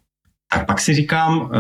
Tak 0.52 0.66
pak 0.66 0.80
si 0.80 0.94
říkám, 0.94 1.40
uh, 1.40 1.50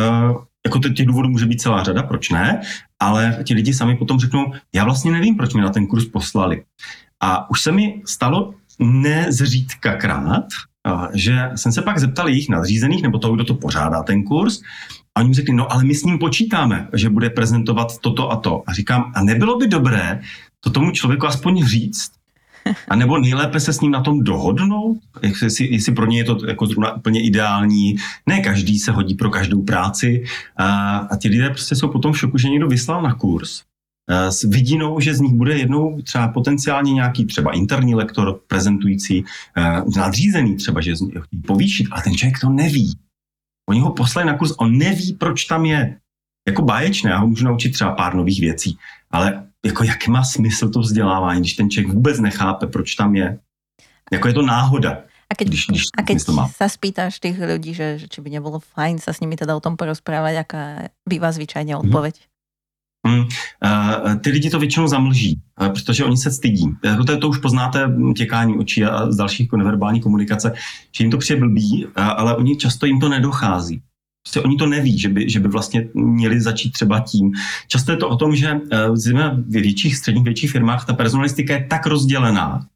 jako 0.66 0.78
těch 0.78 1.06
důvodů 1.06 1.28
může 1.28 1.46
být 1.46 1.60
celá 1.60 1.82
řada, 1.82 2.02
proč 2.02 2.30
ne, 2.30 2.60
ale 3.00 3.38
ti 3.44 3.54
lidi 3.54 3.74
sami 3.74 3.96
potom 3.96 4.18
řeknou, 4.18 4.52
já 4.74 4.84
vlastně 4.84 5.12
nevím, 5.12 5.36
proč 5.36 5.54
mě 5.54 5.62
na 5.62 5.70
ten 5.70 5.86
kurz 5.86 6.04
poslali. 6.04 6.64
A 7.22 7.50
už 7.50 7.62
se 7.62 7.72
mi 7.72 8.02
stalo 8.06 8.54
nezřídkakrát, 8.78 10.44
že 11.14 11.50
jsem 11.54 11.72
se 11.72 11.82
pak 11.82 11.98
zeptal 11.98 12.28
jejich 12.28 12.48
nadřízených, 12.48 13.02
nebo 13.02 13.18
toho, 13.18 13.34
kdo 13.34 13.44
to 13.44 13.54
pořádá 13.54 14.02
ten 14.02 14.22
kurz, 14.22 14.60
a 15.14 15.20
oni 15.20 15.28
mi 15.28 15.34
řekli, 15.34 15.54
no 15.54 15.72
ale 15.72 15.84
my 15.84 15.94
s 15.94 16.04
ním 16.04 16.18
počítáme, 16.18 16.88
že 16.92 17.10
bude 17.10 17.30
prezentovat 17.30 17.98
toto 17.98 18.32
a 18.32 18.36
to. 18.36 18.62
A 18.66 18.72
říkám, 18.72 19.12
a 19.14 19.22
nebylo 19.24 19.58
by 19.58 19.68
dobré 19.68 20.20
to 20.60 20.70
tomu 20.70 20.90
člověku 20.90 21.26
aspoň 21.26 21.64
říct, 21.64 22.10
A 22.88 22.96
nebo 22.96 23.18
nejlépe 23.18 23.60
se 23.60 23.72
s 23.72 23.80
ním 23.80 23.90
na 23.90 24.00
tom 24.00 24.24
dohodnout, 24.24 24.98
jestli, 25.42 25.72
jestli 25.72 25.94
pro 25.94 26.06
ně 26.06 26.18
je 26.18 26.24
to 26.24 26.46
jako 26.46 26.66
zrovna 26.66 26.96
úplně 26.96 27.22
ideální. 27.22 27.96
Ne 28.26 28.40
každý 28.40 28.78
se 28.78 28.92
hodí 28.92 29.14
pro 29.14 29.30
každou 29.30 29.62
práci 29.62 30.24
a, 30.56 30.96
a 30.96 31.16
ti 31.16 31.28
lidé 31.28 31.50
prostě 31.50 31.74
jsou 31.74 31.88
potom 31.88 32.12
v 32.12 32.18
šoku, 32.18 32.38
že 32.38 32.48
někdo 32.48 32.68
vyslal 32.68 33.02
na 33.02 33.14
kurz 33.14 33.62
s 34.28 34.42
vidinou, 34.42 35.00
že 35.00 35.14
z 35.14 35.20
nich 35.20 35.32
bude 35.32 35.58
jednou 35.58 36.02
třeba 36.02 36.28
potenciálně 36.28 36.92
nějaký 36.92 37.24
třeba 37.24 37.52
interní 37.52 37.94
lektor 37.94 38.40
prezentující, 38.46 39.24
nadřízený 39.96 40.56
třeba, 40.56 40.80
že 40.80 40.96
z 40.96 41.00
nich 41.00 41.14
povýšit, 41.46 41.86
a 41.90 42.00
ten 42.00 42.14
člověk 42.14 42.40
to 42.40 42.50
neví. 42.50 42.98
Oni 43.68 43.80
ho 43.80 43.92
poslali 43.92 44.26
na 44.26 44.36
kurz, 44.36 44.52
on 44.58 44.78
neví, 44.78 45.12
proč 45.12 45.44
tam 45.44 45.64
je. 45.64 45.96
Jako 46.48 46.62
báječné, 46.62 47.10
já 47.10 47.18
ho 47.18 47.26
můžu 47.26 47.44
naučit 47.44 47.70
třeba 47.70 47.92
pár 47.92 48.14
nových 48.14 48.40
věcí, 48.40 48.78
ale 49.10 49.46
jako 49.66 49.84
jak 49.84 50.08
má 50.08 50.24
smysl 50.24 50.70
to 50.70 50.80
vzdělávání, 50.80 51.40
když 51.40 51.54
ten 51.54 51.70
člověk 51.70 51.94
vůbec 51.94 52.20
nechápe, 52.20 52.66
proč 52.66 52.94
tam 52.94 53.14
je. 53.14 53.38
Jako 54.12 54.28
je 54.28 54.34
to 54.34 54.42
náhoda. 54.42 54.98
A 55.30 55.34
keď, 55.34 55.48
když, 55.48 55.66
když 55.66 55.82
a 55.94 56.02
keď 56.02 56.18
sa 56.50 56.66
spýtaš 56.66 57.22
tých 57.22 57.38
ľudí, 57.38 57.70
že, 57.70 58.02
že 58.02 58.10
či 58.10 58.18
by 58.18 58.34
nebolo 58.34 58.58
fajn 58.58 58.98
sa 58.98 59.14
s 59.14 59.22
nimi 59.22 59.38
teda 59.38 59.54
o 59.54 59.62
tom 59.62 59.78
porozprávať, 59.78 60.34
aká 60.42 60.64
bývá 61.06 61.30
zvyčajně 61.32 61.74
mhm. 61.74 61.86
odpověď? 61.86 62.14
Hmm. 63.06 63.20
Uh, 63.20 64.14
ty 64.20 64.30
lidi 64.30 64.50
to 64.50 64.58
většinou 64.58 64.86
zamlží, 64.86 65.40
uh, 65.60 65.68
protože 65.68 66.04
oni 66.04 66.16
se 66.16 66.30
stydí. 66.30 66.66
Uh, 66.84 67.04
to, 67.04 67.18
to 67.18 67.28
už 67.28 67.38
poznáte 67.38 67.92
těkání 68.16 68.58
očí 68.58 68.84
a 68.84 69.12
z 69.12 69.16
dalších 69.16 69.46
jako 69.46 69.56
neverbální 69.56 70.00
komunikace, 70.00 70.52
že 70.96 71.04
jim 71.04 71.10
to 71.10 71.18
přijde 71.18 71.40
blbý, 71.40 71.86
ale 71.96 72.36
oni 72.36 72.56
často 72.56 72.86
jim 72.86 73.00
to 73.00 73.08
nedochází. 73.08 73.82
Prostě 74.22 74.40
oni 74.40 74.56
to 74.56 74.66
neví, 74.66 74.98
že 74.98 75.08
by, 75.08 75.30
že 75.30 75.40
by 75.40 75.48
vlastně 75.48 75.88
měli 75.94 76.40
začít 76.40 76.70
třeba 76.70 77.00
tím. 77.00 77.32
Často 77.68 77.92
je 77.92 77.96
to 77.96 78.08
o 78.08 78.16
tom, 78.16 78.36
že 78.36 78.52
uh, 78.52 78.60
v 78.96 79.50
větších, 79.50 79.96
středních, 79.96 80.24
větších 80.24 80.50
firmách 80.50 80.86
ta 80.86 80.94
personalistika 80.94 81.54
je 81.54 81.66
tak 81.70 81.86
rozdělená, 81.86 82.66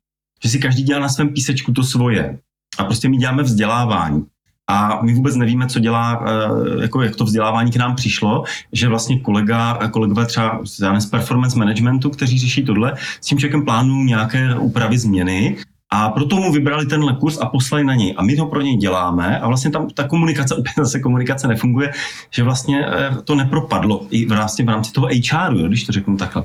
že 0.44 0.48
si 0.48 0.59
každý 0.59 0.83
dělá 0.83 1.00
na 1.00 1.09
svém 1.09 1.28
písečku 1.28 1.72
to 1.72 1.83
svoje. 1.85 2.38
A 2.78 2.85
prostě 2.85 3.09
my 3.09 3.16
děláme 3.16 3.42
vzdělávání 3.42 4.24
a 4.70 5.02
my 5.02 5.14
vůbec 5.14 5.37
nevíme, 5.37 5.66
co 5.66 5.78
dělá, 5.78 6.24
eh, 6.26 6.83
jako 6.83 7.02
jak 7.02 7.16
to 7.16 7.24
vzdělávání 7.24 7.72
k 7.72 7.76
nám 7.76 7.94
přišlo, 7.94 8.44
že 8.72 8.88
vlastně 8.88 9.20
kolega, 9.20 9.88
kolegové 9.88 10.26
třeba 10.26 10.61
z 10.98 11.07
performance 11.07 11.59
managementu, 11.59 12.11
kteří 12.11 12.38
řeší 12.38 12.64
tohle, 12.64 12.94
s 13.20 13.26
tím 13.26 13.38
člověkem 13.38 13.64
plánují 13.64 14.04
nějaké 14.04 14.54
úpravy 14.54 14.98
změny 14.98 15.57
a 15.94 16.11
proto 16.11 16.37
mu 16.37 16.52
vybrali 16.52 16.87
tenhle 16.87 17.16
kurz 17.20 17.38
a 17.38 17.46
poslali 17.46 17.85
na 17.85 17.94
něj. 17.94 18.14
A 18.16 18.22
my 18.22 18.37
to 18.37 18.46
pro 18.46 18.61
něj 18.61 18.76
děláme 18.76 19.40
a 19.40 19.48
vlastně 19.48 19.70
tam 19.70 19.88
ta 19.90 20.09
komunikace, 20.09 20.54
opět 20.59 20.72
zase 20.76 21.00
komunikace 21.00 21.48
nefunguje, 21.48 21.92
že 22.30 22.42
vlastně 22.42 22.87
eh, 22.87 23.11
to 23.24 23.35
nepropadlo 23.35 24.07
i 24.11 24.26
v 24.26 24.33
rámci, 24.33 24.62
v 24.62 24.68
rámci 24.68 24.92
toho 24.92 25.09
HRu, 25.33 25.68
když 25.68 25.85
to 25.85 25.92
řeknu 25.92 26.16
takhle. 26.16 26.44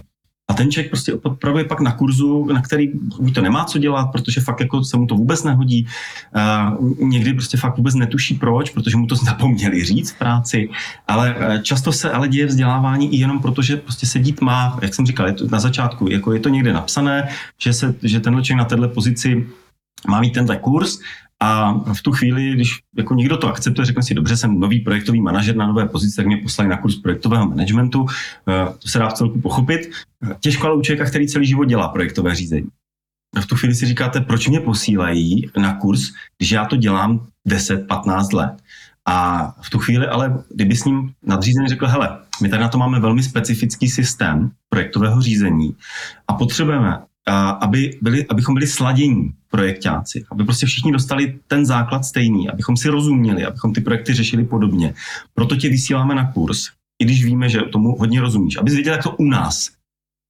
A 0.49 0.53
ten 0.53 0.71
člověk 0.71 0.89
prostě 0.89 1.13
opravdu 1.13 1.57
je 1.59 1.65
pak 1.65 1.79
na 1.79 1.91
kurzu, 1.91 2.45
na 2.53 2.62
který 2.62 2.91
buď 3.21 3.33
to 3.33 3.41
nemá 3.41 3.65
co 3.65 3.77
dělat, 3.77 4.05
protože 4.12 4.41
fakt 4.41 4.59
jako 4.59 4.83
se 4.83 4.97
mu 4.97 5.05
to 5.05 5.15
vůbec 5.15 5.43
nehodí. 5.43 5.88
Uh, 6.79 7.09
někdy 7.09 7.33
prostě 7.33 7.57
fakt 7.57 7.77
vůbec 7.77 7.95
netuší 7.95 8.35
proč, 8.35 8.69
protože 8.69 8.97
mu 8.97 9.07
to 9.07 9.15
zapomněli 9.25 9.85
říct 9.85 10.12
v 10.12 10.17
práci. 10.17 10.69
Ale 11.07 11.35
uh, 11.35 11.62
často 11.62 11.91
se 11.91 12.12
ale 12.12 12.27
děje 12.27 12.45
vzdělávání 12.45 13.15
i 13.15 13.17
jenom 13.19 13.39
proto, 13.39 13.62
že 13.62 13.77
prostě 13.77 14.05
sedít 14.05 14.41
má, 14.41 14.79
jak 14.81 14.93
jsem 14.93 15.05
říkal, 15.05 15.27
je 15.27 15.33
to 15.33 15.47
na 15.47 15.59
začátku, 15.59 16.09
jako 16.09 16.33
je 16.33 16.39
to 16.39 16.49
někde 16.49 16.73
napsané, 16.73 17.29
že, 17.57 17.73
se, 17.73 17.95
že 18.03 18.19
tenhle 18.19 18.43
člověk 18.43 18.57
na 18.57 18.65
této 18.65 18.89
pozici 18.89 19.47
má 20.07 20.19
mít 20.19 20.33
tenhle 20.33 20.57
kurz 20.57 20.99
a 21.39 21.73
v 21.93 22.02
tu 22.02 22.12
chvíli, 22.12 22.52
když 22.52 22.80
jako 22.97 23.13
někdo 23.13 23.38
to 23.38 23.47
akceptuje, 23.47 23.86
řekne 23.86 24.04
si, 24.04 24.13
dobře, 24.13 24.38
jsem 24.38 24.60
nový 24.60 24.80
projektový 24.80 25.21
manažer 25.21 25.56
na 25.56 25.67
nové 25.67 25.88
pozici, 25.88 26.15
tak 26.15 26.25
mě 26.25 26.38
poslali 26.38 26.69
na 26.69 26.78
kurz 26.78 26.95
projektového 26.95 27.49
managementu, 27.49 28.06
eh, 28.47 28.73
to 28.80 28.88
se 28.88 28.99
dá 28.99 29.10
v 29.10 29.13
celku 29.13 29.41
pochopit. 29.41 29.91
Těžko 30.39 30.67
ale 30.67 30.75
u 30.75 30.82
člověka, 30.82 31.10
který 31.10 31.28
celý 31.28 31.47
život 31.47 31.65
dělá 31.65 31.88
projektové 31.88 32.36
řízení. 32.36 32.67
A 33.36 33.41
v 33.41 33.45
tu 33.45 33.56
chvíli 33.56 33.75
si 33.75 33.86
říkáte, 33.86 34.21
proč 34.21 34.47
mě 34.47 34.60
posílají 34.60 35.52
na 35.58 35.73
kurz, 35.73 36.02
když 36.38 36.52
já 36.52 36.65
to 36.65 36.75
dělám 36.75 37.28
10-15 37.47 38.34
let. 38.34 38.54
A 39.06 39.47
v 39.62 39.69
tu 39.69 39.80
chvíli 39.80 40.08
ale, 40.08 40.43
kdyby 40.49 40.75
s 40.75 40.84
ním 40.84 41.12
nadřízený 41.23 41.67
řekl, 41.67 41.88
hele, 41.88 42.19
my 42.41 42.49
tady 42.49 42.62
na 42.62 42.69
to 42.69 42.78
máme 42.78 42.99
velmi 42.99 43.23
specifický 43.23 43.89
systém 43.89 44.52
projektového 44.69 45.21
řízení 45.21 45.75
a 46.28 46.34
potřebujeme, 46.34 46.97
aby 47.38 47.98
byli, 48.02 48.26
abychom 48.28 48.56
byli 48.56 48.68
sladění 48.68 49.32
projektáci, 49.50 50.26
aby 50.32 50.44
prostě 50.44 50.65
všichni 50.65 50.92
dostali 50.92 51.39
ten 51.48 51.65
základ 51.65 52.06
stejný, 52.06 52.50
abychom 52.50 52.78
si 52.78 52.89
rozuměli, 52.89 53.46
abychom 53.46 53.74
ty 53.74 53.82
projekty 53.82 54.13
řešili 54.13 54.44
podobně. 54.44 54.94
Proto 55.34 55.56
tě 55.56 55.70
vysíláme 55.70 56.15
na 56.15 56.32
kurz, 56.32 56.68
i 57.02 57.06
když 57.06 57.26
víme, 57.26 57.50
že 57.50 57.62
tomu 57.62 57.96
hodně 57.96 58.22
rozumíš, 58.22 58.58
abys 58.58 58.74
věděl, 58.74 58.94
jak 58.94 59.04
to 59.04 59.12
u 59.12 59.24
nás 59.24 59.70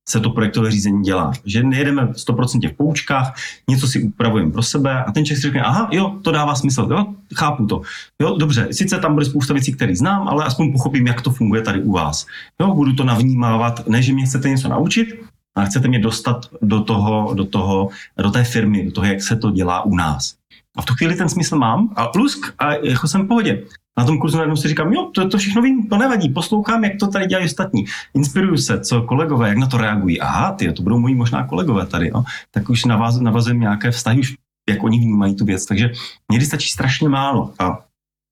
se 0.09 0.19
to 0.19 0.29
projektové 0.29 0.71
řízení 0.71 1.03
dělá. 1.03 1.33
Že 1.45 1.63
nejedeme 1.63 2.05
100% 2.05 2.69
v 2.69 2.73
poučkách, 2.73 3.33
něco 3.69 3.87
si 3.87 4.03
upravujeme 4.03 4.51
pro 4.51 4.63
sebe 4.63 5.03
a 5.03 5.11
ten 5.11 5.25
člověk 5.25 5.41
si 5.41 5.47
řekne, 5.47 5.61
aha, 5.61 5.89
jo, 5.91 6.19
to 6.21 6.31
dává 6.31 6.55
smysl, 6.55 6.87
jo, 6.91 7.05
chápu 7.35 7.65
to. 7.65 7.81
Jo, 8.21 8.37
dobře, 8.37 8.67
sice 8.71 8.99
tam 8.99 9.13
bude 9.13 9.25
spousta 9.25 9.53
věcí, 9.53 9.73
které 9.73 9.95
znám, 9.95 10.27
ale 10.27 10.45
aspoň 10.45 10.71
pochopím, 10.71 11.07
jak 11.07 11.21
to 11.21 11.31
funguje 11.31 11.61
tady 11.61 11.81
u 11.81 11.91
vás. 11.91 12.25
Jo, 12.61 12.73
budu 12.73 12.93
to 12.93 13.03
navnímávat, 13.03 13.87
ne, 13.87 14.01
že 14.01 14.13
mě 14.13 14.25
chcete 14.25 14.49
něco 14.49 14.69
naučit, 14.69 15.28
a 15.57 15.65
chcete 15.65 15.87
mě 15.87 15.99
dostat 15.99 16.45
do 16.61 16.83
toho, 16.83 17.33
do 17.33 17.45
toho, 17.45 17.89
do 18.17 18.31
té 18.31 18.43
firmy, 18.43 18.85
do 18.85 18.91
toho, 18.91 19.07
jak 19.07 19.21
se 19.21 19.35
to 19.35 19.51
dělá 19.51 19.85
u 19.85 19.95
nás. 19.95 20.35
A 20.77 20.81
v 20.81 20.85
tu 20.85 20.93
chvíli 20.93 21.15
ten 21.15 21.29
smysl 21.29 21.57
mám 21.57 21.93
a 21.95 22.07
plusk 22.07 22.53
a 22.59 22.73
jako 22.73 23.07
jsem 23.07 23.21
v 23.21 23.27
pohodě. 23.27 23.63
Na 23.97 24.05
tom 24.05 24.19
kurzu 24.19 24.37
najednou 24.37 24.55
si 24.55 24.67
říkám, 24.67 24.93
jo, 24.93 25.11
to, 25.15 25.29
to 25.29 25.37
všechno 25.37 25.61
vím, 25.61 25.87
to 25.87 25.97
nevadí, 25.97 26.29
poslouchám, 26.29 26.83
jak 26.83 26.93
to 26.99 27.07
tady 27.07 27.25
dělají 27.25 27.45
ostatní. 27.45 27.85
Inspiruju 28.13 28.57
se, 28.57 28.79
co 28.79 29.01
kolegové, 29.01 29.49
jak 29.49 29.57
na 29.57 29.67
to 29.67 29.77
reagují. 29.77 30.21
Aha, 30.21 30.51
ty, 30.51 30.71
to 30.71 30.83
budou 30.83 30.99
moji 30.99 31.15
možná 31.15 31.47
kolegové 31.47 31.85
tady, 31.85 32.07
jo. 32.07 32.23
Tak 32.51 32.69
už 32.69 32.85
navaz, 32.85 33.19
navazujeme 33.19 33.59
nějaké 33.59 33.91
vztahy, 33.91 34.19
už 34.19 34.33
jak 34.69 34.83
oni 34.83 34.99
vnímají 34.99 35.35
tu 35.35 35.45
věc. 35.45 35.65
Takže 35.65 35.91
někdy 36.31 36.45
stačí 36.45 36.69
strašně 36.69 37.09
málo. 37.09 37.53
A 37.59 37.85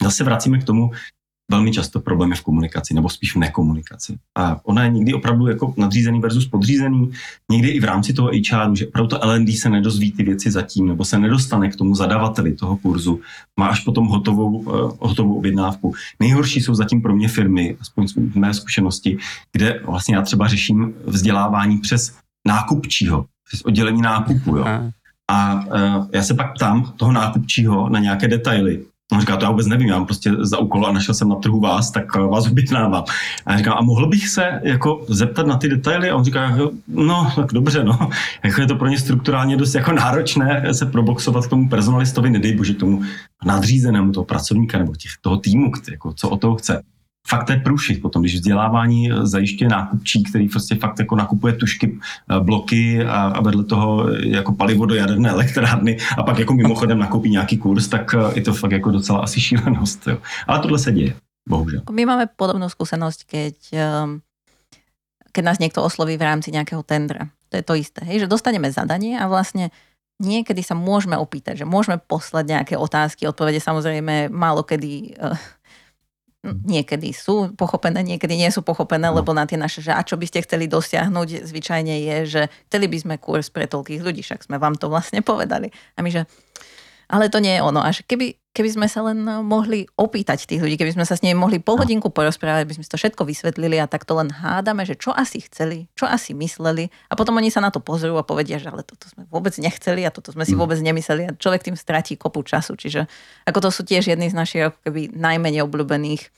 zase 0.03 0.23
vracíme 0.23 0.57
k 0.59 0.63
tomu, 0.63 0.91
velmi 1.51 1.71
často 1.71 1.99
problémy 1.99 2.35
v 2.35 2.41
komunikaci, 2.41 2.93
nebo 2.93 3.09
spíš 3.09 3.35
v 3.35 3.39
nekomunikaci. 3.39 4.17
A 4.37 4.59
ona 4.63 4.83
je 4.83 4.89
někdy 4.89 5.13
opravdu 5.13 5.47
jako 5.47 5.73
nadřízený 5.77 6.19
versus 6.19 6.47
podřízený, 6.47 7.11
někdy 7.51 7.69
i 7.69 7.79
v 7.79 7.83
rámci 7.83 8.13
toho 8.13 8.31
HRu, 8.51 8.75
že 8.75 8.87
opravdu 8.87 9.09
to 9.09 9.19
LND 9.23 9.49
se 9.49 9.69
nedozví 9.69 10.11
ty 10.11 10.23
věci 10.23 10.51
zatím, 10.51 10.87
nebo 10.87 11.05
se 11.05 11.19
nedostane 11.19 11.69
k 11.69 11.75
tomu 11.75 11.95
zadavateli 11.95 12.53
toho 12.53 12.77
kurzu, 12.77 13.19
má 13.59 13.67
až 13.67 13.79
potom 13.79 14.07
hotovou, 14.07 14.57
uh, 14.57 14.91
hotovou 14.99 15.37
objednávku. 15.37 15.93
Nejhorší 16.19 16.61
jsou 16.61 16.75
zatím 16.75 17.01
pro 17.01 17.15
mě 17.15 17.27
firmy, 17.27 17.77
aspoň 17.81 18.07
z 18.07 18.15
mé 18.35 18.53
zkušenosti, 18.53 19.17
kde 19.51 19.81
vlastně 19.85 20.15
já 20.15 20.21
třeba 20.21 20.47
řeším 20.47 20.93
vzdělávání 21.05 21.77
přes 21.77 22.17
nákupčího, 22.47 23.25
přes 23.47 23.61
oddělení 23.61 24.01
nákupu. 24.01 24.57
Jo. 24.57 24.65
A 25.31 25.65
uh, 25.65 26.07
já 26.13 26.23
se 26.23 26.33
pak 26.33 26.55
ptám 26.55 26.93
toho 26.97 27.11
nákupčího 27.11 27.89
na 27.89 27.99
nějaké 27.99 28.27
detaily, 28.27 28.85
On 29.11 29.19
říká, 29.19 29.37
to 29.37 29.45
já 29.45 29.51
vůbec 29.51 29.67
nevím, 29.67 29.87
já 29.87 29.95
mám 29.95 30.05
prostě 30.05 30.31
za 30.39 30.57
úkol 30.57 30.87
a 30.87 30.91
našel 30.91 31.15
jsem 31.15 31.29
na 31.29 31.35
trhu 31.35 31.59
vás, 31.59 31.91
tak 31.91 32.05
eh, 32.15 32.19
vás 32.19 32.47
objednávám. 32.47 33.03
A 33.45 33.51
já 33.51 33.57
říkám, 33.57 33.77
a 33.77 33.81
mohl 33.81 34.07
bych 34.07 34.29
se 34.29 34.59
jako 34.63 35.05
zeptat 35.07 35.47
na 35.47 35.57
ty 35.57 35.69
detaily? 35.69 36.09
A 36.09 36.15
on 36.15 36.23
říká, 36.23 36.57
no, 36.87 37.31
tak 37.35 37.53
dobře, 37.53 37.83
no. 37.83 38.09
Jako 38.43 38.61
je 38.61 38.67
to 38.67 38.75
pro 38.75 38.87
ně 38.87 38.99
strukturálně 38.99 39.57
dost 39.57 39.75
jako 39.75 39.91
náročné 39.91 40.73
se 40.73 40.85
proboxovat 40.85 41.45
k 41.45 41.49
tomu 41.49 41.69
personalistovi, 41.69 42.29
nedej 42.29 42.55
bože 42.55 42.73
k 42.73 42.79
tomu 42.79 43.01
nadřízenému 43.45 44.11
toho 44.11 44.25
pracovníka 44.25 44.77
nebo 44.77 44.95
těch, 44.95 45.11
toho 45.21 45.37
týmu, 45.37 45.71
jako, 45.91 46.13
co 46.13 46.29
o 46.29 46.37
toho 46.37 46.55
chce 46.55 46.83
fakt 47.29 47.43
to 47.43 47.51
je 47.51 47.59
průšvih 47.59 47.99
potom, 47.99 48.21
když 48.21 48.35
vzdělávání 48.35 49.09
zajišťuje 49.21 49.69
nákupčí, 49.69 50.23
který 50.23 50.49
prostě 50.49 50.75
fakt 50.75 50.99
jako 50.99 51.15
nakupuje 51.15 51.53
tušky, 51.53 51.99
eh, 51.99 52.39
bloky 52.39 53.05
a, 53.05 53.21
a 53.21 53.41
vedle 53.41 53.63
toho 53.63 54.09
jako 54.09 54.51
palivo 54.51 54.85
do 54.85 54.95
jaderné 54.95 55.29
elektrárny 55.29 55.97
a 56.17 56.23
pak 56.23 56.39
jako 56.39 56.53
mimochodem 56.53 56.99
nakoupí 56.99 57.29
nějaký 57.29 57.57
kurz, 57.57 57.87
tak 57.87 58.15
eh, 58.15 58.31
je 58.35 58.41
to 58.41 58.53
fakt 58.53 58.71
jako 58.71 58.91
docela 58.91 59.19
asi 59.19 59.41
šílenost. 59.41 60.07
Jo. 60.07 60.17
Ale 60.47 60.59
tohle 60.59 60.79
se 60.79 60.91
děje, 60.91 61.13
bohužel. 61.49 61.81
My 61.91 62.05
máme 62.05 62.25
podobnou 62.35 62.69
zkušenost, 62.69 63.23
keď, 63.23 63.55
ehm, 63.73 64.19
keď 65.31 65.45
nás 65.45 65.59
někdo 65.59 65.83
osloví 65.83 66.17
v 66.17 66.21
rámci 66.21 66.51
nějakého 66.51 66.83
tendra. 66.83 67.27
To 67.49 67.57
je 67.57 67.63
to 67.63 67.75
isté, 67.75 68.03
hej, 68.05 68.19
že 68.19 68.27
dostaneme 68.27 68.71
zadanie 68.71 69.19
a 69.19 69.27
vlastně 69.27 69.71
niekedy 70.19 70.65
sa 70.65 70.73
môžeme 70.73 71.13
opýtať, 71.17 71.61
že 71.61 71.65
môžeme 71.69 72.01
poslať 72.01 72.45
nejaké 72.49 72.75
otázky, 72.77 73.29
odpovede 73.29 73.61
samozrejme 73.61 74.33
málo 74.33 74.65
kedy 74.65 75.13
niekedy 76.45 77.11
sú 77.11 77.51
pochopené, 77.57 78.05
niekedy 78.05 78.37
nie 78.37 78.49
sú 78.53 78.61
pochopené, 78.61 79.09
no. 79.09 79.19
lebo 79.19 79.33
na 79.33 79.49
tie 79.49 79.57
naše, 79.57 79.81
že 79.81 79.91
a 79.91 80.01
čo 80.05 80.15
by 80.15 80.25
ste 80.29 80.45
chceli 80.45 80.69
dosiahnuť, 80.69 81.49
zvyčajne 81.49 81.95
je, 81.97 82.17
že 82.27 82.41
chceli 82.69 82.87
by 82.87 82.97
sme 82.97 83.15
kurz 83.17 83.49
pre 83.49 83.65
toľkých 83.65 84.01
ľudí, 84.03 84.21
však 84.21 84.45
sme 84.47 84.61
vám 84.61 84.77
to 84.77 84.87
vlastne 84.87 85.25
povedali. 85.25 85.73
A 85.97 86.05
my, 86.05 86.09
že 86.13 86.23
ale 87.07 87.31
to 87.31 87.39
nie 87.39 87.55
je 87.55 87.63
ono. 87.63 87.79
Až 87.79 88.03
keby, 88.03 88.35
keby 88.57 88.69
sme 88.73 88.87
sa 88.89 89.05
len 89.05 89.21
mohli 89.45 89.85
opýtať 89.93 90.49
tých 90.49 90.57
ľudí, 90.65 90.81
keby 90.81 90.97
sme 90.97 91.05
sa 91.05 91.13
s 91.13 91.21
nimi 91.21 91.37
mohli 91.37 91.61
pol 91.61 91.77
hodinku 91.77 92.09
porozprávať, 92.09 92.65
by 92.65 92.73
sme 92.73 92.89
to 92.89 92.97
všetko 92.97 93.21
vysvetlili 93.21 93.77
a 93.77 93.85
tak 93.85 94.09
to 94.09 94.17
len 94.17 94.33
hádame, 94.33 94.81
že 94.81 94.97
čo 94.97 95.13
asi 95.13 95.45
chceli, 95.45 95.85
čo 95.93 96.09
asi 96.09 96.33
mysleli 96.33 96.89
a 97.07 97.13
potom 97.13 97.37
oni 97.37 97.53
sa 97.53 97.61
na 97.61 97.69
to 97.69 97.77
pozrú 97.77 98.17
a 98.17 98.25
povedia, 98.25 98.57
že 98.57 98.73
ale 98.73 98.81
toto 98.81 99.05
sme 99.05 99.29
vôbec 99.29 99.53
nechceli 99.61 100.01
a 100.01 100.09
toto 100.09 100.33
sme 100.33 100.41
si 100.41 100.57
mm. 100.57 100.59
vôbec 100.59 100.81
nemysleli 100.81 101.23
a 101.29 101.31
človek 101.37 101.69
tým 101.69 101.77
stratí 101.77 102.17
kopu 102.17 102.41
času. 102.41 102.73
Čiže 102.73 103.05
ako 103.45 103.59
to 103.61 103.69
sú 103.69 103.85
tiež 103.85 104.09
jedny 104.09 104.33
z 104.33 104.35
našich 104.35 104.73
ako 104.73 104.81
keby 104.89 105.13
najmenej 105.13 105.61
obľúbených 105.61 106.33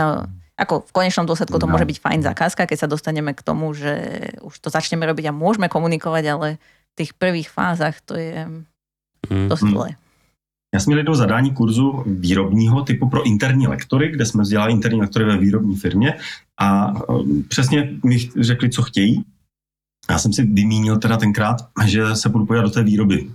uh, 0.00 0.24
ako 0.56 0.88
v 0.88 0.92
konečnom 0.94 1.28
dôsledku 1.28 1.60
to 1.60 1.68
no. 1.68 1.76
môže 1.76 1.88
byť 1.88 1.98
fajn 2.00 2.20
zakázka, 2.24 2.68
keď 2.68 2.86
sa 2.86 2.88
dostaneme 2.88 3.36
k 3.36 3.44
tomu, 3.44 3.72
že 3.76 4.24
už 4.40 4.56
to 4.62 4.68
začneme 4.72 5.02
robiť 5.04 5.28
a 5.28 5.36
môžeme 5.36 5.66
komunikovať, 5.66 6.24
ale 6.28 6.48
těch 6.96 7.16
prvých 7.16 7.48
fázách 7.48 7.96
to 8.04 8.14
je 8.20 8.46
dost 9.48 9.62
Mm. 9.62 9.72
zlé. 9.72 9.88
Já 10.74 10.80
jsem 10.80 10.90
měl 10.90 10.98
jednou 10.98 11.14
zadání 11.14 11.50
kurzu 11.50 12.04
výrobního 12.06 12.82
typu 12.82 13.08
pro 13.08 13.22
interní 13.22 13.66
lektory, 13.66 14.08
kde 14.08 14.26
jsme 14.26 14.42
vzdělali 14.42 14.72
interní 14.72 15.00
lektory 15.00 15.24
ve 15.24 15.38
výrobní 15.38 15.76
firmě 15.76 16.14
a 16.58 16.92
um, 17.08 17.44
přesně 17.48 17.90
mi 18.04 18.18
řekli, 18.40 18.70
co 18.70 18.82
chtějí. 18.82 19.24
Já 20.10 20.18
jsem 20.18 20.32
si 20.32 20.42
vymínil 20.42 20.98
teda 20.98 21.16
tenkrát, 21.16 21.56
že 21.86 22.16
se 22.16 22.28
budu 22.28 22.44
do 22.62 22.70
té 22.70 22.82
výroby 22.82 23.30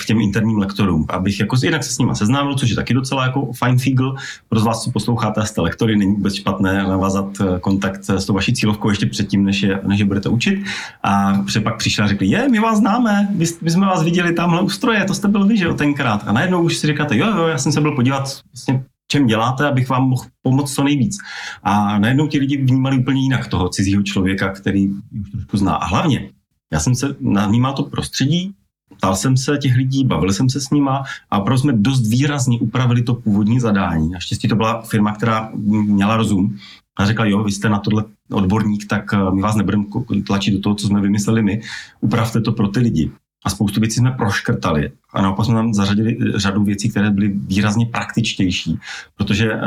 k 0.00 0.06
těm 0.06 0.20
interním 0.20 0.58
lektorům, 0.58 1.06
abych 1.08 1.40
jako 1.40 1.56
jinak 1.62 1.84
se 1.84 1.92
s 1.92 1.98
nima 1.98 2.14
seznámil, 2.14 2.54
což 2.54 2.70
je 2.70 2.76
taky 2.76 2.94
docela 2.94 3.26
jako 3.26 3.52
fajn 3.52 3.78
fígl. 3.78 4.14
Pro 4.48 4.60
vás, 4.60 4.82
co 4.82 4.90
posloucháte 4.90 5.40
a 5.40 5.44
jste 5.44 5.60
lektory, 5.60 5.96
není 5.96 6.12
vůbec 6.12 6.34
špatné 6.34 6.82
navázat 6.82 7.26
eh, 7.40 7.60
kontakt 7.60 8.00
s 8.04 8.24
tou 8.24 8.34
vaší 8.34 8.54
cílovkou 8.54 8.88
ještě 8.88 9.06
předtím, 9.06 9.44
než 9.44 9.62
je, 9.62 9.80
než 9.86 9.98
je 9.98 10.04
budete 10.04 10.28
učit. 10.28 10.64
A 11.02 11.44
pak 11.62 11.76
přišli 11.76 12.04
a 12.04 12.06
řekli, 12.06 12.26
je, 12.26 12.48
my 12.48 12.58
vás 12.58 12.78
známe, 12.78 13.28
my, 13.30 13.44
my 13.62 13.70
jsme 13.70 13.86
vás 13.86 14.02
viděli 14.02 14.32
tamhle 14.32 14.62
u 14.62 14.68
stroje, 14.68 15.04
to 15.04 15.14
jste 15.14 15.28
byl 15.28 15.46
vy, 15.46 15.56
že 15.56 15.64
jo, 15.64 15.74
tenkrát. 15.74 16.22
A 16.26 16.32
najednou 16.32 16.62
už 16.62 16.76
si 16.76 16.86
říkáte, 16.86 17.16
jo, 17.16 17.26
jo, 17.36 17.46
já 17.46 17.58
jsem 17.58 17.72
se 17.72 17.80
byl 17.80 17.92
podívat, 17.92 18.40
vlastně, 18.54 18.84
čem 19.08 19.26
děláte, 19.26 19.68
abych 19.68 19.88
vám 19.88 20.08
mohl 20.08 20.24
pomoct 20.42 20.74
co 20.74 20.84
nejvíc. 20.84 21.16
A 21.62 21.98
najednou 21.98 22.26
ti 22.26 22.38
lidi 22.38 22.56
vnímali 22.56 22.98
úplně 22.98 23.20
jinak 23.22 23.48
toho 23.48 23.68
cizího 23.68 24.02
člověka, 24.02 24.48
který 24.48 24.88
už 24.88 25.30
trošku 25.30 25.56
zná. 25.56 25.74
A 25.74 25.86
hlavně, 25.86 26.30
já 26.72 26.80
jsem 26.80 26.94
se 26.94 27.16
navnímal 27.20 27.72
to 27.72 27.82
prostředí, 27.82 28.52
ptal 28.96 29.16
jsem 29.16 29.36
se 29.36 29.58
těch 29.58 29.76
lidí, 29.76 30.04
bavil 30.04 30.32
jsem 30.32 30.50
se 30.50 30.60
s 30.60 30.70
nima 30.70 31.04
a 31.30 31.38
opravdu 31.38 31.60
jsme 31.60 31.72
dost 31.72 32.08
výrazně 32.08 32.58
upravili 32.58 33.02
to 33.02 33.14
původní 33.14 33.60
zadání. 33.60 34.10
Naštěstí 34.10 34.48
to 34.48 34.56
byla 34.56 34.82
firma, 34.82 35.14
která 35.14 35.50
měla 35.86 36.16
rozum 36.16 36.56
a 36.98 37.06
řekla, 37.06 37.24
jo, 37.24 37.44
vy 37.44 37.52
jste 37.52 37.68
na 37.68 37.78
tohle 37.78 38.04
odborník, 38.32 38.86
tak 38.86 39.12
eh, 39.12 39.30
my 39.30 39.42
vás 39.42 39.56
nebudeme 39.56 39.84
tlačit 40.26 40.54
do 40.54 40.60
toho, 40.60 40.74
co 40.74 40.86
jsme 40.86 41.00
vymysleli 41.00 41.42
my, 41.42 41.60
upravte 42.00 42.40
to 42.40 42.52
pro 42.52 42.68
ty 42.68 42.80
lidi. 42.80 43.10
A 43.46 43.50
spoustu 43.50 43.80
věcí 43.80 43.94
jsme 43.94 44.10
proškrtali 44.10 44.90
a 45.12 45.22
naopak 45.22 45.46
jsme 45.46 45.54
tam 45.54 45.74
zařadili 45.74 46.18
eh, 46.20 46.38
řadu 46.38 46.64
věcí, 46.64 46.90
které 46.90 47.10
byly 47.10 47.28
výrazně 47.28 47.86
praktičtější, 47.86 48.78
protože 49.16 49.54
uh, 49.54 49.60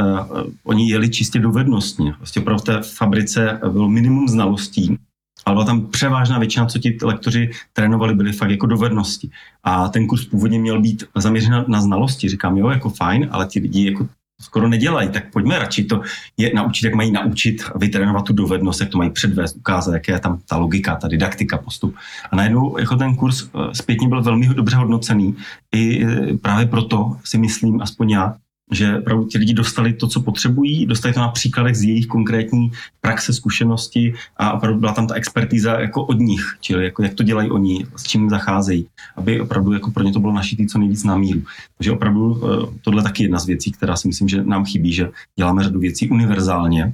oni 0.63 0.91
jeli 0.91 1.09
čistě 1.09 1.39
dovednostně. 1.39 2.13
Vlastně 2.17 2.41
opravdu 2.41 2.61
v 2.61 2.65
té 2.65 2.81
fabrice 2.81 3.59
bylo 3.71 3.89
minimum 3.89 4.27
znalostí, 4.27 4.97
ale 5.45 5.55
byla 5.55 5.65
tam 5.65 5.87
převážná 5.87 6.39
většina, 6.39 6.65
co 6.65 6.79
ti 6.79 6.97
lektoři 7.03 7.51
trénovali, 7.73 8.15
byly 8.15 8.31
fakt 8.33 8.49
jako 8.49 8.65
dovednosti. 8.65 9.29
A 9.63 9.89
ten 9.89 10.07
kurz 10.07 10.25
původně 10.25 10.59
měl 10.59 10.81
být 10.81 11.03
zaměřen 11.15 11.65
na 11.67 11.81
znalosti. 11.81 12.29
Říkám, 12.29 12.57
jo, 12.57 12.69
jako 12.69 12.89
fajn, 12.89 13.27
ale 13.31 13.45
ti 13.45 13.59
lidi 13.59 13.91
jako 13.91 14.07
skoro 14.41 14.67
nedělají, 14.67 15.09
tak 15.09 15.31
pojďme 15.31 15.59
radši 15.59 15.83
to 15.83 16.01
je 16.37 16.51
naučit, 16.55 16.85
jak 16.85 16.95
mají 16.95 17.11
naučit, 17.11 17.63
vytrénovat 17.75 18.25
tu 18.25 18.33
dovednost, 18.33 18.81
jak 18.81 18.89
to 18.89 18.97
mají 18.97 19.09
předvést, 19.09 19.55
ukázat, 19.55 19.93
jak 19.93 20.07
je 20.07 20.19
tam 20.19 20.39
ta 20.49 20.57
logika, 20.57 20.95
ta 20.95 21.07
didaktika, 21.07 21.57
postup. 21.57 21.95
A 22.31 22.35
najednou 22.35 22.77
jako 22.77 22.95
ten 22.95 23.15
kurz 23.15 23.43
eh, 23.43 23.49
zpětně 23.73 24.07
byl 24.07 24.23
velmi 24.23 24.47
dobře 24.47 24.75
hodnocený. 24.75 25.35
I 25.75 26.05
eh, 26.05 26.37
právě 26.37 26.65
proto 26.65 27.17
si 27.23 27.37
myslím, 27.37 27.81
aspoň 27.81 28.09
já, 28.09 28.35
že 28.71 28.97
opravdu 28.97 29.25
ti 29.25 29.37
lidi 29.37 29.53
dostali 29.53 29.93
to, 29.93 30.07
co 30.07 30.21
potřebují, 30.21 30.85
dostali 30.85 31.13
to 31.13 31.19
na 31.19 31.27
příkladech 31.27 31.75
z 31.75 31.83
jejich 31.83 32.07
konkrétní 32.07 32.71
praxe, 33.01 33.33
zkušenosti 33.33 34.13
a 34.37 34.51
opravdu 34.53 34.79
byla 34.79 34.93
tam 34.93 35.07
ta 35.07 35.15
expertíza 35.15 35.79
jako 35.79 36.05
od 36.05 36.19
nich, 36.19 36.57
čili 36.61 36.83
jako 36.83 37.03
jak 37.03 37.13
to 37.13 37.23
dělají 37.23 37.51
oni, 37.51 37.85
s 37.95 38.03
čím 38.03 38.29
zacházejí, 38.29 38.87
aby 39.15 39.41
opravdu 39.41 39.73
jako 39.73 39.91
pro 39.91 40.03
ně 40.03 40.11
to 40.13 40.19
bylo 40.19 40.33
našitý 40.33 40.67
co 40.67 40.77
nejvíc 40.77 41.03
na 41.03 41.17
míru. 41.17 41.41
Takže 41.77 41.91
opravdu 41.91 42.41
eh, 42.43 42.75
tohle 42.81 42.99
je 42.99 43.03
taky 43.03 43.23
jedna 43.23 43.39
z 43.39 43.45
věcí, 43.45 43.71
která 43.71 43.95
si 43.95 44.07
myslím, 44.07 44.27
že 44.27 44.43
nám 44.43 44.65
chybí, 44.65 44.93
že 44.93 45.09
děláme 45.35 45.63
řadu 45.63 45.79
věcí 45.79 46.09
univerzálně 46.09 46.93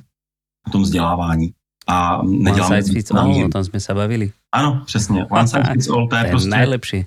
v 0.68 0.72
tom 0.72 0.82
vzdělávání 0.82 1.54
a 1.88 2.18
One 2.18 2.38
neděláme 2.40 2.82
size 2.82 2.94
fits 2.94 3.12
all, 3.12 3.46
o 3.46 3.50
tom 3.50 3.64
jsme 3.64 3.80
se 3.80 3.94
bavili. 3.94 4.32
Ano, 4.52 4.84
přesně. 4.86 5.26
One 5.26 5.48
size 5.48 5.64
fits 5.72 5.90
all, 5.90 6.04
to 6.08 6.10
To 6.10 6.16
je 6.16 6.26
je 6.26 6.30
prostě... 6.30 6.50
najlepšie. 6.50 7.06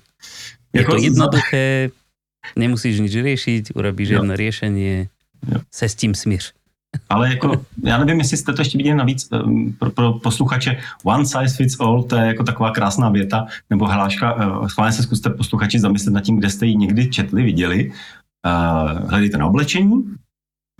Je 0.72 0.80
Jako 0.80 0.92
to 0.92 0.98
za- 0.98 1.04
jednoduché, 1.04 1.90
nemusíš 2.56 3.00
nič 3.00 3.14
riešiť, 3.14 3.64
urobíš 3.74 4.08
Jo. 4.08 4.16
jedno 4.22 4.36
riešenie, 4.36 5.08
Jo. 5.52 5.60
se 5.70 5.88
s 5.88 5.94
tím 5.94 6.14
smíř. 6.14 6.52
Ale 7.08 7.28
jako, 7.28 7.64
já 7.84 7.98
nevím, 7.98 8.18
jestli 8.18 8.36
jste 8.36 8.52
to 8.52 8.60
ještě 8.60 8.78
viděli 8.78 8.96
navíc 8.96 9.28
um, 9.44 9.72
pro, 9.78 9.90
pro 9.90 10.12
posluchače, 10.12 10.76
one 11.04 11.26
size 11.26 11.56
fits 11.56 11.80
all, 11.80 12.02
to 12.02 12.16
je 12.16 12.26
jako 12.26 12.44
taková 12.44 12.70
krásná 12.70 13.10
věta, 13.10 13.46
nebo 13.70 13.86
hláška, 13.86 14.34
uh, 14.34 14.66
schválně 14.68 14.92
se 14.92 15.02
zkuste 15.02 15.30
posluchači 15.30 15.80
zamyslet 15.80 16.14
nad 16.14 16.20
tím, 16.20 16.36
kde 16.38 16.50
jste 16.50 16.66
ji 16.66 16.76
někdy 16.76 17.08
četli, 17.08 17.42
viděli. 17.42 17.92
Uh, 18.46 19.10
hledejte 19.10 19.38
na 19.38 19.46
oblečení, 19.46 20.04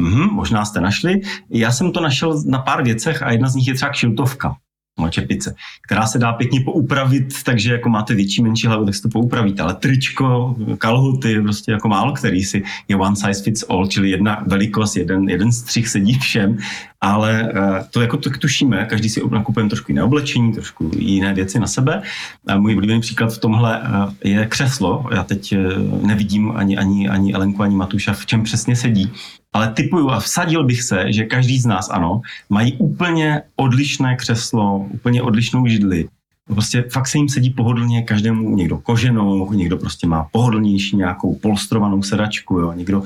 Mhm, 0.01 0.31
možná 0.33 0.65
jste 0.65 0.81
našli. 0.81 1.21
Já 1.51 1.73
jsem 1.73 1.93
to 1.93 2.01
našel 2.01 2.43
na 2.47 2.59
pár 2.59 2.85
věcech 2.85 3.23
a 3.23 3.33
jedna 3.33 3.49
z 3.49 3.55
nich 3.55 3.69
je 3.69 3.75
třeba 3.75 3.91
kšiltovka, 3.91 4.57
no, 4.99 5.09
čepice, 5.09 5.55
která 5.83 6.07
se 6.07 6.19
dá 6.19 6.33
pěkně 6.33 6.61
poupravit, 6.61 7.43
takže 7.45 7.73
jako 7.73 7.89
máte 7.89 8.15
větší, 8.15 8.43
menší 8.43 8.67
hlavu, 8.67 8.85
tak 8.85 8.95
si 8.95 9.03
to 9.03 9.09
poupravíte. 9.09 9.63
Ale 9.63 9.75
tričko, 9.75 10.57
kalhoty, 10.79 11.41
prostě 11.43 11.73
jako 11.73 11.89
málo 11.89 12.13
který 12.13 12.43
si 12.45 12.63
je 12.89 12.97
one 12.97 13.17
size 13.17 13.43
fits 13.43 13.65
all, 13.69 13.87
čili 13.87 14.11
jedna 14.11 14.43
velikost, 14.47 14.97
jeden, 14.97 15.29
jeden 15.29 15.53
střih 15.53 15.89
sedí 15.89 16.19
všem, 16.19 16.59
ale 17.01 17.53
uh, 17.55 17.77
to 17.91 18.01
jako 18.01 18.17
to 18.17 18.31
tušíme, 18.31 18.87
každý 18.91 19.09
si 19.09 19.23
nakupujeme 19.31 19.71
trošku 19.71 19.93
jiné 19.93 20.03
oblečení, 20.03 20.53
trošku 20.53 20.91
jiné 20.99 21.35
věci 21.35 21.59
na 21.59 21.67
sebe. 21.67 22.03
A 22.47 22.57
můj 22.57 22.75
oblíbený 22.75 23.01
příklad 23.01 23.33
v 23.33 23.39
tomhle 23.39 23.81
uh, 23.81 24.13
je 24.25 24.47
křeslo. 24.47 25.07
Já 25.15 25.25
teď 25.25 25.55
uh, 25.57 26.07
nevidím 26.07 26.53
ani, 26.57 26.77
ani, 26.77 27.09
ani 27.09 27.35
Elenku, 27.35 27.63
ani 27.63 27.77
Matuša, 27.77 28.13
v 28.13 28.27
čem 28.27 28.43
přesně 28.43 28.77
sedí. 28.77 29.13
Ale 29.53 29.73
typuju 29.73 30.11
a 30.11 30.21
vsadil 30.21 30.65
bych 30.65 30.83
se, 30.83 31.13
že 31.13 31.25
každý 31.25 31.59
z 31.59 31.67
nás, 31.67 31.91
ano, 31.91 32.21
mají 32.49 32.73
úplně 32.73 33.43
odlišné 33.57 34.17
křeslo, 34.17 34.79
úplně 34.79 35.23
odlišnou 35.23 35.67
židli. 35.67 36.09
Prostě 36.47 36.85
fakt 36.93 37.07
se 37.07 37.19
jim 37.19 37.29
sedí 37.29 37.51
pohodlně, 37.51 38.03
každému 38.03 38.57
někdo 38.57 38.79
koženou, 38.79 39.53
někdo 39.53 39.77
prostě 39.77 40.07
má 40.07 40.27
pohodlnější 40.33 40.97
nějakou 40.97 41.35
polstrovanou 41.35 42.03
sedačku, 42.03 42.59
jo, 42.59 42.73
někdo 42.73 43.03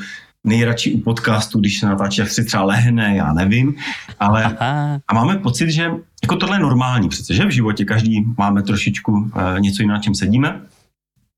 nejradši 0.46 0.92
u 0.92 1.00
podcastu, 1.00 1.60
když 1.60 1.80
se 1.80 1.86
natáčí, 1.86 2.20
tak 2.20 2.30
si 2.30 2.44
třeba 2.44 2.64
lehne, 2.64 3.16
já 3.16 3.32
nevím, 3.32 3.74
ale 4.20 4.44
Aha, 4.44 5.00
a 5.08 5.14
máme 5.14 5.38
pocit, 5.38 5.70
že 5.70 5.90
jako 6.22 6.36
tohle 6.36 6.56
je 6.56 6.60
normální 6.60 7.08
přece, 7.08 7.34
že 7.34 7.44
v 7.44 7.50
životě 7.50 7.84
každý 7.84 8.24
máme 8.38 8.62
trošičku 8.62 9.12
uh, 9.12 9.30
něco 9.58 9.82
jiného, 9.82 9.98
na 9.98 10.02
čem 10.02 10.14
sedíme, 10.14 10.60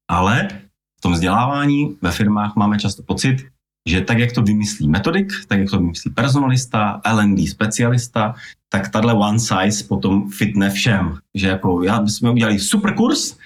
ale 0.08 0.48
v 0.98 1.00
tom 1.00 1.12
vzdělávání 1.12 1.96
ve 2.02 2.10
firmách 2.10 2.56
máme 2.56 2.78
často 2.78 3.02
pocit, 3.02 3.36
že 3.88 4.00
tak, 4.00 4.18
jak 4.18 4.32
to 4.32 4.42
vymyslí 4.42 4.88
metodik, 4.88 5.32
tak, 5.48 5.58
jak 5.58 5.70
to 5.70 5.78
vymyslí 5.78 6.10
personalista, 6.10 7.00
L&D 7.04 7.46
specialista, 7.46 8.34
tak 8.68 8.88
tahle 8.88 9.14
one 9.14 9.38
size 9.38 9.84
potom 9.88 10.30
fitne 10.30 10.70
všem. 10.70 11.18
Že 11.34 11.48
jako 11.48 11.82
já 11.82 12.06
jsme 12.06 12.30
udělali 12.30 12.58
super 12.58 12.94
kurz 12.94 13.36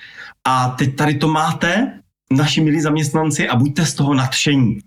a 0.45 0.69
teď 0.69 0.97
tady 0.97 1.15
to 1.15 1.29
máte, 1.29 2.01
naši 2.33 2.61
milí 2.61 2.81
zaměstnanci, 2.81 3.49
a 3.49 3.57
buďte 3.57 3.87
z 3.87 3.95
toho 3.95 4.15
nadšení. 4.15 4.79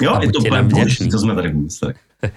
Jo, 0.00 0.14
A 0.14 0.22
je 0.22 0.32
to 0.32 0.38
úplně 0.38 0.62
boží, 0.62 1.08
co 1.08 1.18
jsme 1.18 1.34
tady 1.34 1.48
vymysleli. 1.48 1.94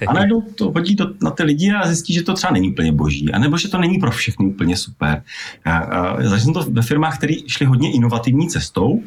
A 0.07 0.13
najednou 0.13 0.41
to 0.41 0.71
hodí 0.71 0.95
to 0.95 1.13
na 1.21 1.31
ty 1.31 1.43
lidi 1.43 1.71
a 1.71 1.87
zjistí, 1.87 2.13
že 2.13 2.23
to 2.23 2.33
třeba 2.33 2.53
není 2.53 2.71
úplně 2.71 2.91
boží, 2.91 3.33
anebo 3.33 3.57
že 3.57 3.67
to 3.67 3.77
není 3.77 3.97
pro 3.97 4.11
všechny 4.11 4.45
úplně 4.45 4.77
super. 4.77 5.23
A, 5.65 5.77
a 5.77 6.23
zažil 6.23 6.39
jsem 6.39 6.53
to 6.53 6.63
ve 6.71 6.81
firmách, 6.81 7.17
které 7.17 7.33
šly 7.47 7.65
hodně 7.65 7.91
inovativní 7.91 8.49
cestou 8.49 9.03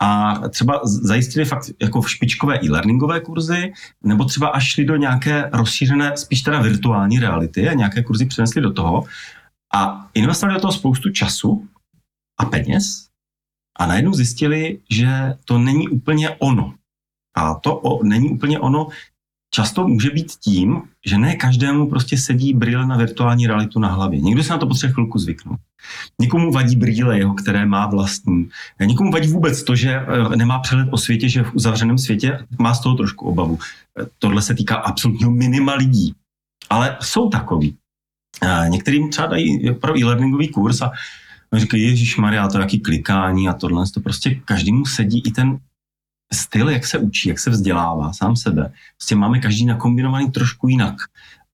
a 0.00 0.34
třeba 0.48 0.80
zajistili 0.84 1.44
fakt 1.44 1.70
jako 1.82 2.00
v 2.00 2.10
špičkové 2.10 2.58
e-learningové 2.58 3.20
kurzy, 3.20 3.72
nebo 4.04 4.24
třeba 4.24 4.48
až 4.48 4.72
šli 4.72 4.84
do 4.84 4.96
nějaké 4.96 5.50
rozšířené, 5.52 6.16
spíš 6.16 6.42
teda 6.42 6.60
virtuální 6.60 7.18
reality 7.18 7.68
a 7.68 7.74
nějaké 7.74 8.02
kurzy 8.02 8.26
přenesli 8.26 8.60
do 8.60 8.72
toho 8.72 9.04
a 9.74 10.08
investovali 10.14 10.54
do 10.54 10.60
toho 10.60 10.72
spoustu 10.72 11.10
času 11.10 11.68
a 12.40 12.44
peněz 12.44 13.08
a 13.78 13.86
najednou 13.86 14.12
zjistili, 14.12 14.78
že 14.90 15.34
to 15.44 15.58
není 15.58 15.88
úplně 15.88 16.30
ono. 16.30 16.74
A 17.38 17.54
to 17.54 17.76
o, 17.76 18.04
není 18.04 18.28
úplně 18.28 18.58
ono 18.58 18.88
často 19.54 19.88
může 19.88 20.10
být 20.10 20.32
tím, 20.32 20.82
že 21.06 21.18
ne 21.18 21.36
každému 21.36 21.90
prostě 21.90 22.18
sedí 22.18 22.54
brýle 22.54 22.86
na 22.86 22.96
virtuální 22.96 23.46
realitu 23.46 23.80
na 23.80 23.88
hlavě. 23.88 24.20
Někdo 24.20 24.44
se 24.44 24.52
na 24.52 24.58
to 24.58 24.66
potřebuje 24.66 24.94
chvilku 24.94 25.18
zvyknout. 25.18 25.60
Někomu 26.20 26.52
vadí 26.52 26.76
brýle 26.76 27.18
jeho, 27.18 27.34
které 27.34 27.66
má 27.66 27.86
vlastní. 27.86 28.48
Někomu 28.80 29.10
vadí 29.10 29.28
vůbec 29.28 29.62
to, 29.62 29.76
že 29.76 29.90
eh, 29.90 30.36
nemá 30.36 30.58
přehled 30.58 30.88
o 30.90 30.96
světě, 30.96 31.28
že 31.28 31.42
v 31.42 31.54
uzavřeném 31.54 31.98
světě 31.98 32.46
má 32.58 32.74
z 32.74 32.80
toho 32.80 32.94
trošku 32.94 33.28
obavu. 33.28 33.58
Eh, 34.00 34.06
Tohle 34.18 34.42
se 34.42 34.54
týká 34.54 34.76
absolutního 34.76 35.30
minima 35.30 35.74
lidí. 35.74 36.14
Ale 36.70 36.96
jsou 37.00 37.28
takový. 37.28 37.76
Některým 38.68 39.10
třeba 39.10 39.28
dají 39.28 39.74
pro 39.74 39.98
e-learningový 39.98 40.48
kurz 40.48 40.82
a 40.82 40.90
říkají, 41.52 41.82
Ježíš 41.82 42.16
Maria, 42.16 42.48
to 42.48 42.58
jaký 42.58 42.80
klikání 42.80 43.48
a 43.48 43.52
tohle. 43.52 43.84
To 43.94 44.00
prostě 44.00 44.34
každému 44.44 44.86
sedí 44.86 45.22
i 45.26 45.30
ten 45.30 45.58
styl, 46.32 46.70
jak 46.70 46.86
se 46.86 46.98
učí, 46.98 47.28
jak 47.28 47.38
se 47.38 47.50
vzdělává 47.50 48.12
sám 48.12 48.36
sebe. 48.36 48.72
Prostě 48.96 49.14
máme 49.14 49.38
každý 49.38 49.66
nakombinovaný 49.66 50.30
trošku 50.30 50.68
jinak. 50.68 50.94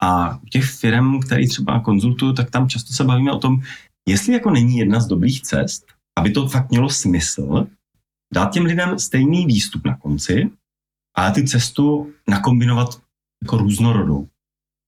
A 0.00 0.36
u 0.36 0.46
těch 0.46 0.64
firm, 0.64 1.20
který 1.20 1.48
třeba 1.48 1.80
konzultuju, 1.80 2.32
tak 2.32 2.50
tam 2.50 2.68
často 2.68 2.92
se 2.92 3.04
bavíme 3.04 3.32
o 3.32 3.38
tom, 3.38 3.62
jestli 4.08 4.32
jako 4.32 4.50
není 4.50 4.78
jedna 4.78 5.00
z 5.00 5.06
dobrých 5.06 5.42
cest, 5.42 5.86
aby 6.18 6.30
to 6.30 6.48
fakt 6.48 6.70
mělo 6.70 6.90
smysl, 6.90 7.66
dát 8.34 8.52
těm 8.52 8.64
lidem 8.64 8.98
stejný 8.98 9.46
výstup 9.46 9.84
na 9.84 9.96
konci 9.96 10.50
a 11.16 11.30
ty 11.30 11.44
cestu 11.44 12.12
nakombinovat 12.28 12.88
jako 13.42 13.58
různorodou. 13.58 14.28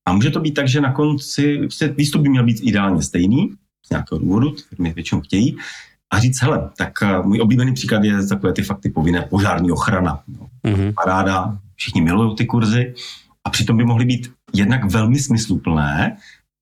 A 0.09 0.13
může 0.13 0.31
to 0.31 0.41
být 0.41 0.55
tak, 0.55 0.69
že 0.69 0.81
na 0.81 0.93
konci 0.93 1.59
prostě 1.59 1.89
výstup 1.89 2.23
by 2.23 2.29
měl 2.29 2.45
být 2.45 2.61
ideálně 2.63 3.03
stejný, 3.03 3.55
z 3.87 3.91
nějakého 3.91 4.19
důvodu, 4.19 4.55
firmy 4.69 4.93
většinou 4.93 5.21
chtějí, 5.21 5.57
a 6.13 6.19
říct, 6.19 6.43
hele, 6.43 6.71
tak 6.77 7.03
eh, 7.03 7.23
můj 7.23 7.41
oblíbený 7.41 7.75
příklad 7.75 8.05
je 8.05 8.27
takové 8.27 8.53
ty 8.53 8.63
fakty 8.63 8.91
povinné 8.91 9.23
požární 9.23 9.71
ochrana. 9.71 10.23
No, 10.29 10.49
mm-hmm. 10.65 10.95
Paráda, 11.05 11.59
všichni 11.75 12.01
milují 12.01 12.37
ty 12.37 12.47
kurzy 12.47 12.95
a 13.45 13.51
přitom 13.51 13.77
by 13.77 13.85
mohly 13.85 14.05
být 14.05 14.33
jednak 14.53 14.85
velmi 14.85 15.19
smysluplné 15.19 16.17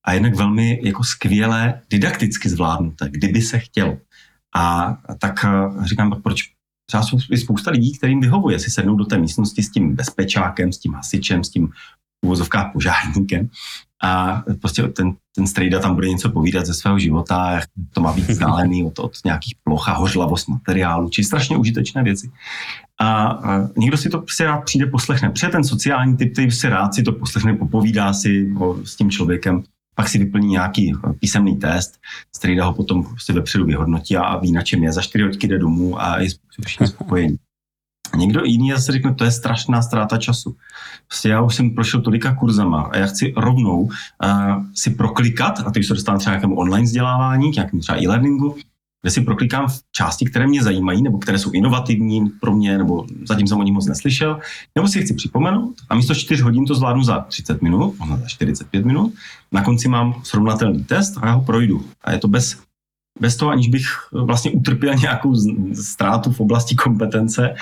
a 0.07 0.13
jednak 0.13 0.35
velmi 0.35 0.81
jako 0.83 1.05
skvěle 1.05 1.81
didakticky 1.91 2.49
zvládnuté, 2.49 3.09
kdyby 3.11 3.43
se 3.43 3.59
chtělo. 3.59 3.99
A 4.57 4.97
tak 5.19 5.45
eh, 5.45 5.87
říkám, 5.87 6.23
proč 6.23 6.55
třeba 6.87 7.03
jsou 7.03 7.19
spousta 7.37 7.71
lidí, 7.71 7.99
kterým 7.99 8.21
vyhovuje 8.21 8.59
si 8.59 8.71
sednout 8.71 8.97
do 8.97 9.05
té 9.05 9.19
místnosti 9.19 9.63
s 9.63 9.71
tím 9.71 9.97
bezpečákem, 9.97 10.73
s 10.73 10.79
tím 10.79 10.95
hasičem, 10.95 11.45
s 11.45 11.49
tím 11.49 11.69
uvozovkách 12.25 12.73
požárníkem 12.73 13.49
a 14.05 14.43
prostě 14.61 14.83
ten, 14.83 15.13
ten 15.37 15.47
strejda 15.47 15.79
tam 15.79 15.95
bude 15.95 16.09
něco 16.09 16.31
povídat 16.31 16.67
ze 16.67 16.75
svého 16.75 16.99
života, 16.99 17.51
jak 17.51 17.65
to 17.95 18.01
má 18.01 18.13
být 18.13 18.29
vzdálený 18.29 18.85
od, 18.85 18.99
od 18.99 19.13
nějakých 19.25 19.55
ploch 19.65 19.89
a 19.89 19.93
hořlavost 19.93 20.49
materiálu, 20.49 21.09
či 21.09 21.25
strašně 21.25 21.57
užitečné 21.57 22.03
věci. 22.03 22.31
A, 23.01 23.27
a 23.27 23.69
někdo 23.77 23.97
si 23.97 24.09
to 24.09 24.19
prostě 24.19 24.45
rád 24.45 24.65
přijde 24.65 24.87
poslechne. 24.87 25.31
Protože 25.31 25.49
ten 25.49 25.65
sociální 25.65 26.17
typ, 26.17 26.33
který 26.33 26.51
si 26.51 26.69
rád 26.69 26.95
si 26.95 27.03
to 27.03 27.13
poslechne, 27.13 27.55
popovídá 27.55 28.13
si 28.13 28.55
o, 28.59 28.77
s 28.85 28.97
tím 28.97 29.11
člověkem, 29.11 29.63
pak 29.95 30.09
si 30.09 30.19
vyplní 30.19 30.49
nějaký 30.49 30.93
písemný 31.21 31.57
test, 31.57 31.99
strejda 32.37 32.65
ho 32.65 32.75
potom 32.75 33.05
si 33.19 33.33
vepředu 33.33 33.65
vyhodnotí 33.65 34.17
a 34.17 34.37
ví, 34.37 34.53
na 34.53 34.63
čem 34.63 34.85
je. 34.85 34.93
Za 34.93 35.03
čtyři 35.03 35.25
hodky 35.25 35.49
jde 35.49 35.59
domů 35.59 36.03
a 36.03 36.19
je 36.19 36.29
všichni 36.65 36.87
spokojení. 36.87 37.37
Někdo 38.15 38.45
jiný 38.45 38.71
zase 38.71 38.93
řekne, 38.93 39.15
to 39.15 39.25
je 39.25 39.31
strašná 39.31 39.83
ztráta 39.83 40.19
času. 40.19 40.57
Prostě 41.09 41.29
já 41.29 41.41
už 41.41 41.55
jsem 41.55 41.71
prošel 41.71 42.01
tolika 42.01 42.35
kurzama 42.35 42.83
a 42.83 42.97
já 42.97 43.07
chci 43.07 43.35
rovnou 43.37 43.81
uh, 43.81 43.91
si 44.75 44.91
proklikat, 44.91 45.61
a 45.67 45.71
teď 45.71 45.85
se 45.85 45.95
dostávám 45.95 46.19
třeba 46.19 46.35
nějakému 46.35 46.57
online 46.57 46.85
vzdělávání, 46.85 47.53
k 47.53 47.55
nějakému 47.55 47.81
třeba 47.81 48.03
e-learningu, 48.03 48.57
kde 49.03 49.11
si 49.11 49.21
proklikám 49.21 49.69
v 49.69 49.81
části, 49.93 50.25
které 50.25 50.47
mě 50.47 50.63
zajímají, 50.63 51.03
nebo 51.03 51.19
které 51.19 51.39
jsou 51.39 51.51
inovativní 51.51 52.31
pro 52.41 52.57
mě, 52.57 52.79
nebo 52.79 53.07
zatím 53.25 53.47
jsem 53.47 53.59
o 53.59 53.63
nich 53.63 53.75
moc 53.75 53.87
neslyšel, 53.87 54.41
nebo 54.75 54.89
si 54.89 54.99
je 54.99 55.05
chci 55.05 55.15
připomenout 55.15 55.75
a 55.89 55.95
místo 55.95 56.15
4 56.15 56.43
hodin 56.43 56.67
to 56.67 56.75
zvládnu 56.75 57.03
za 57.03 57.21
30 57.21 57.63
minut, 57.63 57.95
možná 57.99 58.17
za 58.17 58.27
45 58.27 58.85
minut. 58.85 59.13
Na 59.53 59.63
konci 59.63 59.89
mám 59.89 60.15
srovnatelný 60.23 60.85
test 60.85 61.19
a 61.23 61.27
já 61.27 61.33
ho 61.33 61.43
projdu. 61.43 61.85
A 62.05 62.13
je 62.13 62.19
to 62.19 62.29
bez 62.29 62.57
bez 63.21 63.37
toho, 63.37 63.51
aniž 63.51 63.69
bych 63.69 63.87
vlastně 64.13 64.51
utrpěl 64.51 64.95
nějakou 64.95 65.35
ztrátu 65.75 66.33
v 66.33 66.41
oblasti 66.41 66.75
kompetence 66.75 67.55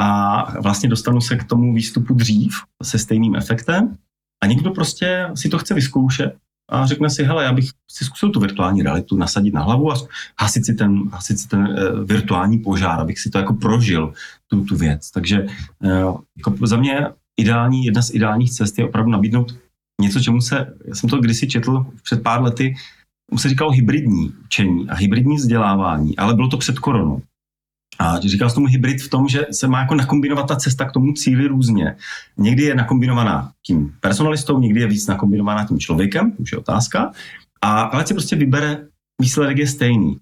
a 0.00 0.60
vlastně 0.60 0.88
dostanu 0.88 1.20
se 1.20 1.36
k 1.36 1.44
tomu 1.44 1.74
výstupu 1.74 2.14
dřív 2.14 2.54
se 2.82 2.98
stejným 2.98 3.36
efektem 3.36 3.96
a 4.42 4.46
někdo 4.46 4.70
prostě 4.70 5.30
si 5.34 5.48
to 5.48 5.58
chce 5.58 5.74
vyzkoušet 5.74 6.36
a 6.70 6.86
řekne 6.86 7.10
si, 7.10 7.24
hele, 7.24 7.44
já 7.44 7.52
bych 7.52 7.70
si 7.90 8.04
zkusil 8.04 8.30
tu 8.30 8.40
virtuální 8.40 8.82
realitu 8.82 9.16
nasadit 9.16 9.54
na 9.54 9.62
hlavu 9.62 9.92
a 9.92 9.96
hasit 10.40 10.66
si 10.66 10.74
ten, 10.74 11.08
hasit 11.12 11.38
si 11.38 11.48
ten 11.48 11.60
uh, 11.60 12.04
virtuální 12.04 12.58
požár, 12.58 13.00
abych 13.00 13.18
si 13.18 13.30
to 13.30 13.38
jako 13.38 13.54
prožil, 13.54 14.12
tu, 14.46 14.64
tu 14.64 14.76
věc. 14.76 15.10
Takže 15.10 15.46
uh, 15.84 16.20
jako 16.36 16.66
za 16.66 16.76
mě 16.76 17.06
ideální, 17.40 17.84
jedna 17.84 18.02
z 18.02 18.14
ideálních 18.14 18.52
cest 18.52 18.78
je 18.78 18.84
opravdu 18.84 19.10
nabídnout 19.10 19.54
něco, 20.00 20.20
čemu 20.20 20.40
se, 20.40 20.74
já 20.84 20.94
jsem 20.94 21.10
to 21.10 21.18
kdysi 21.18 21.48
četl 21.48 21.86
před 22.02 22.22
pár 22.22 22.42
lety, 22.42 22.74
mu 23.32 23.38
se 23.38 23.48
říkalo 23.48 23.70
hybridní 23.70 24.32
učení 24.44 24.88
a 24.88 24.94
hybridní 24.94 25.36
vzdělávání, 25.36 26.16
ale 26.16 26.34
bylo 26.34 26.48
to 26.48 26.56
před 26.56 26.78
koronou. 26.78 27.22
A 27.98 28.20
říkal 28.20 28.50
jsem 28.50 28.54
tomu 28.54 28.66
hybrid 28.66 29.02
v 29.02 29.08
tom, 29.08 29.28
že 29.28 29.46
se 29.52 29.68
má 29.68 29.80
jako 29.80 29.94
nakombinovat 29.94 30.48
ta 30.48 30.56
cesta 30.56 30.84
k 30.84 30.92
tomu 30.92 31.12
cíli 31.12 31.46
různě. 31.46 31.96
Někdy 32.36 32.62
je 32.62 32.74
nakombinovaná 32.74 33.52
tím 33.66 33.94
personalistou, 34.00 34.58
někdy 34.58 34.80
je 34.80 34.86
víc 34.86 35.06
nakombinovaná 35.06 35.64
tím 35.64 35.78
člověkem, 35.78 36.32
už 36.38 36.52
je 36.52 36.58
otázka. 36.58 37.12
A 37.62 37.82
ale 37.82 38.06
si 38.06 38.14
prostě 38.14 38.36
vybere, 38.36 38.86
výsledek 39.20 39.58
je 39.58 39.66
stejný. 39.66 40.16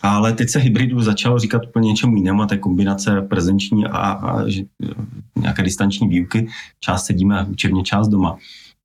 Ale 0.00 0.32
teď 0.32 0.50
se 0.50 0.58
hybridu 0.58 1.02
začalo 1.02 1.38
říkat 1.38 1.62
úplně 1.68 1.88
něčemu 1.88 2.16
jinému, 2.16 2.42
a 2.42 2.46
to 2.46 2.54
je 2.54 2.58
kombinace 2.58 3.22
prezenční 3.22 3.86
a, 3.86 3.98
a 3.98 4.48
že, 4.48 4.62
nějaké 5.36 5.62
distanční 5.62 6.08
výuky. 6.08 6.48
Část 6.80 7.04
sedíme 7.04 7.44
učebně, 7.44 7.82
část 7.82 8.08
doma. 8.08 8.36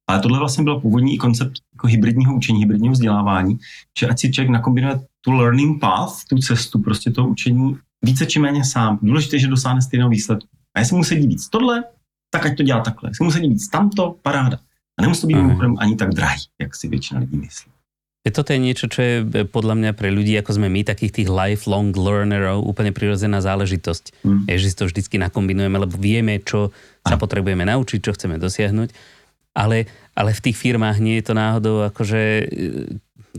Ale 0.09 0.19
tohle 0.19 0.39
vlastně 0.39 0.63
byl 0.63 0.79
původní 0.79 1.17
koncept 1.17 1.53
jako 1.73 1.87
hybridního 1.87 2.35
učení, 2.35 2.59
hybridního 2.59 2.91
vzdělávání, 2.91 3.57
že 3.99 4.07
ať 4.07 4.19
si 4.19 4.31
člověk 4.31 4.49
nakombinuje 4.49 4.99
tu 5.21 5.31
learning 5.31 5.81
path, 5.81 6.13
tu 6.29 6.37
cestu 6.37 6.79
prostě 6.79 7.11
toho 7.11 7.29
učení 7.29 7.77
více 8.05 8.25
či 8.25 8.39
méně 8.39 8.65
sám. 8.65 8.99
Důležité 9.01 9.35
je, 9.35 9.39
že 9.39 9.47
dosáhne 9.47 9.81
stejného 9.81 10.09
výsledku. 10.09 10.47
A 10.75 10.79
jestli 10.79 10.97
mu 10.97 11.03
sedí 11.03 11.27
víc 11.27 11.49
tohle, 11.49 11.83
tak 12.29 12.45
ať 12.45 12.57
to 12.57 12.63
dělá 12.63 12.81
takhle. 12.81 13.09
Jestli 13.09 13.25
mu 13.25 13.31
sedí 13.31 13.47
víc 13.49 13.67
tamto, 13.67 14.15
paráda. 14.21 14.59
A 14.99 15.01
nemusí 15.01 15.21
to 15.21 15.27
být 15.27 15.35
mm. 15.35 15.75
ani 15.79 15.95
tak 15.95 16.09
drahý, 16.13 16.41
jak 16.61 16.75
si 16.75 16.87
většina 16.87 17.19
lidí 17.19 17.37
myslí. 17.37 17.71
Je 18.27 18.35
toto 18.35 18.51
je 18.51 18.59
niečo, 18.59 18.91
čo 18.91 18.99
je 18.99 19.15
e, 19.23 19.47
podľa 19.47 19.79
mňa 19.79 19.91
pre 19.95 20.11
ľudí, 20.11 20.35
ako 20.35 20.59
sme 20.59 20.67
my, 20.67 20.83
takých 20.83 21.23
tých 21.23 21.29
lifelong 21.31 21.95
learnerov, 21.95 22.67
úplne 22.67 22.91
prirodzená 22.91 23.39
záležitosť. 23.39 24.27
Mm. 24.27 24.43
Je, 24.43 24.55
že 24.59 24.69
si 24.69 24.75
to 24.75 24.91
vždycky 24.91 25.15
nakombinujeme, 25.15 25.79
lebo 25.79 25.95
vieme, 25.95 26.43
čo 26.43 26.75
sa 27.07 27.15
potrebujeme 27.15 27.63
naučiť, 27.63 27.99
čo 28.03 28.11
chceme 28.11 28.35
dosiahnuť. 28.35 28.91
Ale, 29.55 29.87
ale 30.19 30.35
v 30.35 30.43
tých 30.51 30.59
firmách 30.59 30.99
nie 30.99 31.23
je 31.23 31.31
to 31.31 31.33
náhodou 31.33 31.87
akože, 31.87 32.21
e, 32.21 32.45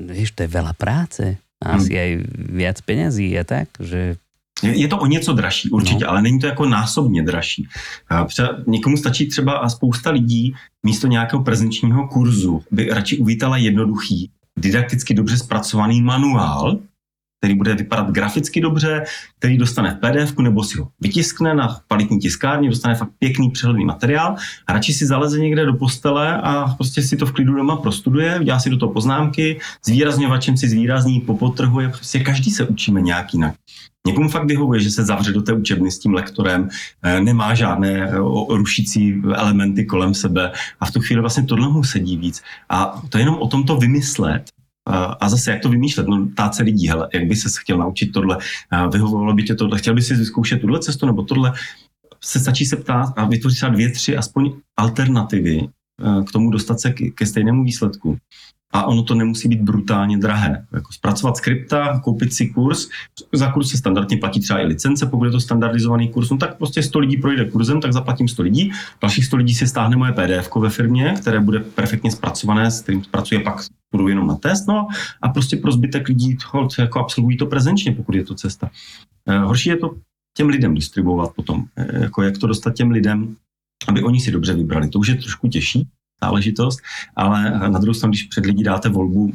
vieš, 0.01 0.33
to 0.33 0.49
je 0.49 0.51
veľa 0.57 0.73
práce. 0.73 1.37
A 1.61 1.77
asi 1.77 1.93
mm. 1.93 2.01
aj 2.01 2.11
viac 2.57 2.77
peňazí 2.81 3.37
a 3.37 3.45
tak, 3.45 3.69
že 3.77 4.17
je 4.63 4.89
to 4.89 4.99
o 4.99 5.07
něco 5.07 5.33
dražší, 5.33 5.71
určitě, 5.71 6.05
no. 6.05 6.11
ale 6.11 6.23
není 6.23 6.39
to 6.39 6.47
jako 6.47 6.67
násobně 6.67 7.23
dražší. 7.23 7.69
Někomu 8.67 8.97
stačí 8.97 9.29
třeba 9.29 9.53
a 9.53 9.69
spousta 9.69 10.11
lidí 10.11 10.55
místo 10.83 11.07
nějakého 11.07 11.43
prezenčního 11.43 12.09
kurzu 12.09 12.63
by 12.71 12.89
radši 12.89 13.19
uvítala 13.19 13.57
jednoduchý, 13.57 14.31
didakticky 14.59 15.15
dobře 15.15 15.39
zpracovaný 15.39 16.03
manuál, 16.03 16.79
který 17.41 17.55
bude 17.55 17.75
vypadat 17.75 18.11
graficky 18.11 18.61
dobře, 18.61 19.05
který 19.39 19.59
dostane 19.59 19.91
v 19.91 19.99
PDF 19.99 20.39
nebo 20.39 20.65
si 20.65 20.79
ho 20.79 20.89
vytiskne 21.01 21.55
na 21.55 21.81
kvalitní 21.89 22.19
tiskárně, 22.19 22.69
dostane 22.69 22.95
fakt 22.95 23.11
pěkný 23.19 23.51
přehledný 23.51 23.85
materiál 23.85 24.37
a 24.67 24.73
radši 24.73 24.93
si 24.93 25.07
zaleze 25.07 25.39
někde 25.39 25.67
do 25.67 25.75
postele 25.75 26.37
a 26.37 26.75
prostě 26.77 27.03
si 27.03 27.17
to 27.17 27.27
v 27.27 27.33
klidu 27.33 27.55
doma 27.55 27.77
prostuduje, 27.77 28.41
dělá 28.45 28.59
si 28.59 28.71
do 28.71 28.77
toho 28.77 28.93
poznámky, 28.93 29.61
zvýrazňovačem 29.87 30.57
si 30.57 30.69
zvýrazní, 30.69 31.21
popotrhuje, 31.21 31.89
prostě 31.89 32.21
každý 32.21 32.51
se 32.51 32.67
učíme 32.67 33.01
nějak 33.01 33.35
jinak. 33.35 33.55
Někomu 34.07 34.29
fakt 34.29 34.47
vyhovuje, 34.47 34.81
že 34.81 34.91
se 34.91 35.05
zavře 35.05 35.33
do 35.33 35.43
té 35.43 35.53
učebny 35.53 35.91
s 35.91 35.99
tím 35.99 36.15
lektorem, 36.15 36.69
eh, 37.03 37.21
nemá 37.21 37.55
žádné 37.55 37.89
eh, 37.89 38.17
rušící 38.49 39.23
elementy 39.35 39.85
kolem 39.85 40.15
sebe 40.15 40.53
a 40.81 40.87
v 40.87 40.91
tu 40.91 41.01
chvíli 41.01 41.21
vlastně 41.21 41.45
tohle 41.45 41.69
mu 41.69 41.85
sedí 41.85 42.17
víc. 42.17 42.43
A 42.69 43.03
to 43.09 43.19
je 43.19 43.23
jenom 43.23 43.35
o 43.35 43.49
tom 43.49 43.65
to 43.65 43.77
vymyslet 43.77 44.43
a 45.21 45.29
zase, 45.29 45.51
jak 45.51 45.63
to 45.63 45.69
vymýšlet? 45.69 46.07
No, 46.07 46.27
ptát 46.27 46.55
se 46.55 46.63
lidí, 46.63 46.89
hele, 46.89 47.09
jak 47.15 47.25
by 47.25 47.37
se 47.37 47.49
chtěl 47.61 47.79
naučit 47.79 48.07
tohle, 48.07 48.39
vyhovovalo 48.93 49.35
by 49.35 49.43
tě 49.43 49.55
tohle, 49.55 49.79
chtěl 49.79 49.95
by 49.95 50.03
si 50.03 50.15
vyzkoušet 50.15 50.61
tuhle 50.61 50.81
cestu 50.81 51.07
nebo 51.07 51.23
tohle, 51.23 51.53
se 52.21 52.41
stačí 52.41 52.67
se 52.67 52.77
ptát 52.77 53.13
a 53.17 53.25
vytvořit 53.25 53.57
třeba 53.57 53.73
dvě, 53.73 53.93
tři 53.93 54.17
aspoň 54.17 54.53
alternativy 54.77 55.69
k 56.27 56.33
tomu 56.33 56.51
dostat 56.51 56.81
se 56.81 56.93
ke 57.15 57.27
stejnému 57.27 57.65
výsledku 57.65 58.19
a 58.73 58.85
ono 58.85 59.03
to 59.03 59.15
nemusí 59.15 59.49
být 59.49 59.61
brutálně 59.61 60.19
drahé. 60.19 60.67
Jako 60.73 60.93
zpracovat 60.93 61.37
skripta, 61.37 62.01
koupit 62.05 62.33
si 62.33 62.47
kurz, 62.49 62.89
za 63.33 63.53
kurz 63.53 63.71
se 63.71 63.77
standardně 63.77 64.17
platí 64.17 64.41
třeba 64.41 64.61
i 64.61 64.67
licence, 64.67 65.07
pokud 65.07 65.25
je 65.25 65.31
to 65.31 65.41
standardizovaný 65.41 66.09
kurz, 66.09 66.31
no 66.31 66.37
tak 66.37 66.59
prostě 66.59 66.83
100 66.83 66.99
lidí 66.99 67.17
projde 67.17 67.45
kurzem, 67.45 67.81
tak 67.81 67.93
zaplatím 67.93 68.29
100 68.29 68.43
lidí, 68.43 68.73
dalších 69.01 69.25
100 69.25 69.37
lidí 69.37 69.55
si 69.55 69.67
stáhne 69.67 69.97
moje 69.97 70.13
PDF 70.13 70.57
ve 70.57 70.71
firmě, 70.71 71.15
které 71.21 71.41
bude 71.41 71.61
perfektně 71.61 72.11
zpracované, 72.11 72.71
s 72.71 72.81
kterým 72.81 73.05
zpracuje 73.05 73.41
pak 73.41 73.61
budu 73.93 74.09
jenom 74.09 74.27
na 74.27 74.35
test, 74.35 74.67
no 74.69 74.87
a 75.23 75.29
prostě 75.29 75.57
pro 75.57 75.73
zbytek 75.73 76.09
lidí 76.09 76.37
hold, 76.47 76.79
jako 76.79 77.01
absolvují 77.01 77.37
to 77.37 77.47
prezenčně, 77.47 77.93
pokud 77.93 78.15
je 78.15 78.25
to 78.25 78.35
cesta. 78.35 78.71
Eh, 79.27 79.39
horší 79.39 79.69
je 79.69 79.77
to 79.77 79.95
těm 80.37 80.49
lidem 80.49 80.75
distribuovat 80.75 81.33
potom, 81.37 81.65
eh, 81.77 82.03
jako 82.03 82.23
jak 82.23 82.39
to 82.39 82.47
dostat 82.47 82.75
těm 82.75 82.91
lidem, 82.91 83.37
aby 83.89 84.03
oni 84.03 84.21
si 84.21 84.31
dobře 84.31 84.55
vybrali. 84.55 84.89
To 84.89 84.99
už 84.99 85.09
je 85.09 85.15
trošku 85.15 85.49
těžší, 85.49 85.89
záležitost, 86.25 86.81
ale 87.17 87.51
na 87.69 87.79
druhou 87.79 87.95
stranu, 87.95 88.11
když 88.11 88.23
před 88.23 88.47
lidi 88.47 88.65
dáte 88.65 88.89
volbu 88.89 89.33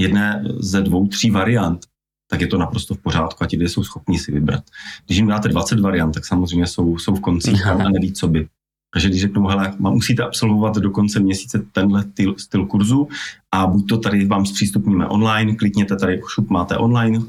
jedné 0.00 0.44
ze 0.58 0.82
dvou, 0.82 1.06
tří 1.06 1.30
variant, 1.30 1.86
tak 2.30 2.40
je 2.40 2.46
to 2.46 2.58
naprosto 2.58 2.94
v 2.94 2.98
pořádku 2.98 3.44
a 3.44 3.46
ti 3.46 3.56
lidé 3.56 3.68
jsou 3.68 3.84
schopni 3.84 4.18
si 4.18 4.32
vybrat. 4.32 4.64
Když 5.06 5.18
jim 5.18 5.26
dáte 5.26 5.48
20 5.48 5.80
variant, 5.80 6.12
tak 6.12 6.26
samozřejmě 6.26 6.66
jsou, 6.66 6.98
jsou 6.98 7.14
v 7.14 7.20
koncích 7.20 7.66
a 7.66 7.88
neví, 7.88 8.12
co 8.12 8.28
by. 8.28 8.48
Takže 8.92 9.08
když 9.08 9.20
řeknu, 9.20 9.46
hele, 9.46 9.72
musíte 9.78 10.22
absolvovat 10.22 10.76
do 10.76 10.90
konce 10.90 11.20
měsíce 11.20 11.62
tenhle 11.72 12.02
styl, 12.02 12.34
styl 12.38 12.66
kurzu 12.66 13.08
a 13.52 13.66
buď 13.66 13.88
to 13.88 13.98
tady 13.98 14.26
vám 14.26 14.46
zpřístupníme 14.46 15.06
online, 15.06 15.54
klikněte 15.54 15.96
tady, 15.96 16.20
šup 16.28 16.50
máte 16.50 16.76
online, 16.76 17.18
uh, 17.18 17.24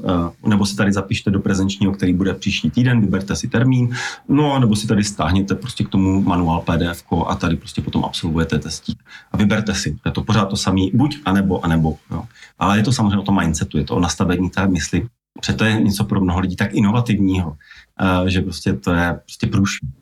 nebo 0.46 0.66
si 0.66 0.76
tady 0.76 0.92
zapište 0.92 1.30
do 1.30 1.40
prezenčního, 1.40 1.92
který 1.92 2.12
bude 2.12 2.34
příští 2.34 2.70
týden, 2.70 3.00
vyberte 3.00 3.36
si 3.36 3.48
termín, 3.48 3.94
no 4.28 4.58
nebo 4.58 4.76
si 4.76 4.86
tady 4.86 5.04
stáhněte 5.04 5.54
prostě 5.54 5.84
k 5.84 5.88
tomu 5.88 6.22
manuál 6.22 6.60
PDF 6.60 7.04
a 7.26 7.34
tady 7.34 7.56
prostě 7.56 7.82
potom 7.82 8.04
absolvujete 8.04 8.58
testík 8.58 8.98
a 9.32 9.36
vyberte 9.36 9.74
si. 9.74 9.96
Je 10.06 10.12
to 10.12 10.22
pořád 10.22 10.44
to 10.44 10.56
samý, 10.56 10.90
buď 10.94 11.18
anebo, 11.24 11.64
anebo. 11.64 11.96
Jo. 12.10 12.24
Ale 12.58 12.78
je 12.78 12.82
to 12.82 12.92
samozřejmě 12.92 13.18
o 13.18 13.22
tom 13.22 13.40
mindsetu, 13.40 13.78
je 13.78 13.84
to 13.84 13.96
o 13.96 14.00
nastavení 14.00 14.50
té 14.50 14.68
mysli. 14.68 15.06
Protože 15.40 15.52
to 15.52 15.64
je 15.64 15.80
něco 15.80 16.04
pro 16.04 16.20
mnoho 16.20 16.40
lidí 16.40 16.56
tak 16.56 16.74
inovativního, 16.74 17.48
uh, 17.50 18.26
že 18.26 18.40
prostě 18.40 18.72
to 18.72 18.92
je 18.92 19.20
prostě 19.24 19.46
průšvih. 19.46 20.01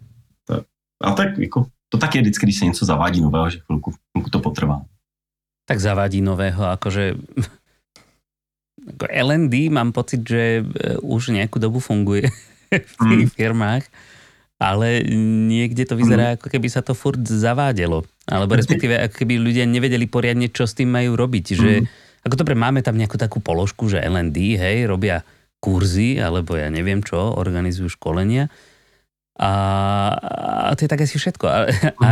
A 1.00 1.12
tak 1.12 1.38
jako, 1.38 1.66
to 1.88 1.98
tak 1.98 2.14
je 2.14 2.20
vždycky, 2.20 2.46
když 2.46 2.58
se 2.58 2.64
něco 2.64 2.84
zavádí 2.84 3.20
nového, 3.20 3.50
že 3.50 3.58
chvilku, 3.58 3.94
chvilku 4.12 4.30
to 4.30 4.38
potrvá. 4.40 4.82
Tak 5.68 5.80
zavádí 5.80 6.20
nového, 6.20 6.66
akože 6.66 7.14
ako 8.90 9.06
LND 9.06 9.70
mám 9.70 9.92
pocit, 9.92 10.24
že 10.24 10.64
už 11.04 11.36
nejakú 11.36 11.60
dobu 11.60 11.78
funguje 11.78 12.26
v 12.70 12.94
tých 12.96 13.28
mm. 13.30 13.34
firmách, 13.36 13.84
ale 14.60 15.04
niekde 15.56 15.88
to 15.88 15.94
vyzerá, 15.96 16.34
mm. 16.34 16.34
ako 16.40 16.46
keby 16.52 16.68
sa 16.68 16.82
to 16.84 16.92
furt 16.92 17.20
zavádelo. 17.22 18.04
Alebo 18.28 18.56
respektíve, 18.56 18.96
ako 18.98 19.14
keby 19.24 19.40
ľudia 19.40 19.64
nevedeli 19.64 20.04
poriadne, 20.04 20.52
čo 20.52 20.68
s 20.68 20.76
tým 20.76 20.90
majú 20.92 21.16
robiť. 21.16 21.46
Že, 21.56 21.72
mm. 21.80 21.86
ako 22.28 22.34
dobre, 22.40 22.54
máme 22.56 22.84
tam 22.84 22.98
nejakú 22.98 23.16
takú 23.16 23.38
položku, 23.40 23.88
že 23.88 24.02
LND, 24.02 24.58
hej, 24.60 24.84
robia 24.84 25.24
kurzy, 25.60 26.16
alebo 26.20 26.56
ja 26.56 26.72
neviem 26.72 27.04
čo, 27.04 27.36
organizujú 27.36 27.92
školenia. 27.92 28.48
A, 29.40 29.52
a 30.68 30.70
to 30.76 30.84
je 30.84 30.90
tak 30.92 31.00
asi 31.00 31.16
všetko. 31.16 31.46
A, 31.48 31.58
a 32.04 32.08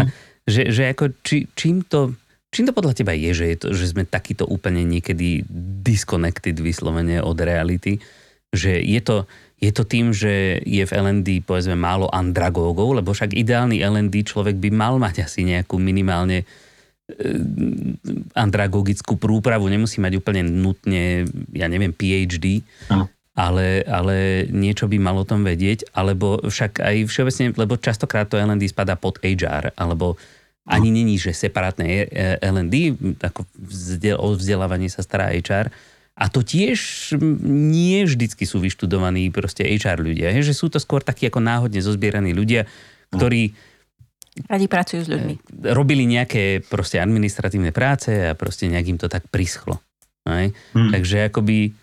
že, 0.49 0.73
že 0.73 0.89
ako, 0.89 1.13
či, 1.21 1.45
čím 1.53 1.85
to 1.85 2.17
Čím 2.49 2.65
to 2.65 2.73
podľa 2.73 2.97
teba 2.97 3.13
je, 3.13 3.37
že, 3.37 3.47
je 3.53 3.59
to, 3.61 3.69
že 3.77 3.93
sme 3.93 4.09
takýto 4.09 4.49
úplne 4.49 4.81
niekedy 4.81 5.45
disconnected 5.85 6.57
vyslovene 6.57 7.21
od 7.21 7.37
reality? 7.37 8.01
Že 8.57 8.81
je 8.81 9.01
to, 9.05 9.17
je 9.61 9.69
to 9.69 9.85
tým, 9.85 10.17
že 10.17 10.65
je 10.65 10.81
v 10.81 10.95
LND 10.97 11.45
povedzme 11.45 11.77
málo 11.77 12.09
andragógov, 12.09 12.97
lebo 12.97 13.13
však 13.13 13.37
ideálny 13.37 13.85
LND 13.85 14.25
človek 14.25 14.57
by 14.57 14.73
mal 14.73 14.97
mať 14.97 15.29
asi 15.29 15.45
nejakú 15.45 15.77
minimálne 15.77 16.41
e, 16.41 16.47
andragogickú 18.33 19.21
prúpravu, 19.21 19.69
nemusí 19.69 20.01
mať 20.01 20.17
úplne 20.17 20.49
nutne, 20.49 21.29
ja 21.53 21.69
neviem, 21.69 21.93
PhD, 21.93 22.65
ale, 23.39 23.87
ale 23.87 24.51
niečo 24.51 24.91
by 24.91 24.99
mal 24.99 25.15
o 25.15 25.29
tom 25.29 25.47
vedieť, 25.47 25.95
alebo 25.95 26.43
však 26.43 26.83
aj 26.83 26.97
všeobecne, 27.07 27.55
lebo 27.55 27.79
častokrát 27.79 28.27
to 28.27 28.35
LND 28.35 28.67
spadá 28.67 28.99
pod 28.99 29.23
HR, 29.23 29.71
alebo 29.79 30.19
ani 30.67 30.91
není, 30.91 31.17
že 31.17 31.33
separátne 31.33 32.11
L&D, 32.45 32.99
ako 33.23 33.47
o 34.21 34.29
vzdelávanie 34.37 34.91
sa 34.93 35.01
stará 35.01 35.33
HR. 35.33 35.73
A 36.19 36.27
to 36.29 36.43
tiež 36.43 37.15
nie 37.47 38.03
vždycky 38.05 38.43
sú 38.45 38.59
vyštudovaní 38.61 39.31
proste 39.31 39.65
HR 39.65 40.03
ľudia. 40.03 40.35
Že 40.35 40.53
sú 40.53 40.67
to 40.69 40.83
skôr 40.83 41.01
takí 41.01 41.31
ako 41.31 41.41
náhodne 41.41 41.79
zozbieraní 41.79 42.35
ľudia, 42.35 42.69
ktorí 43.15 43.55
Radi 44.47 44.71
pracujú 44.71 45.03
s 45.03 45.11
ľuďmi. 45.11 45.35
E, 45.35 45.39
robili 45.75 46.07
nejaké 46.07 46.63
proste 46.63 47.03
administratívne 47.03 47.75
práce 47.75 48.15
a 48.15 48.39
proste 48.39 48.71
nejak 48.71 48.87
im 48.87 48.99
to 49.01 49.11
tak 49.11 49.27
prischlo. 49.27 49.83
Hmm. 50.23 50.53
Takže 50.95 51.33
akoby... 51.33 51.75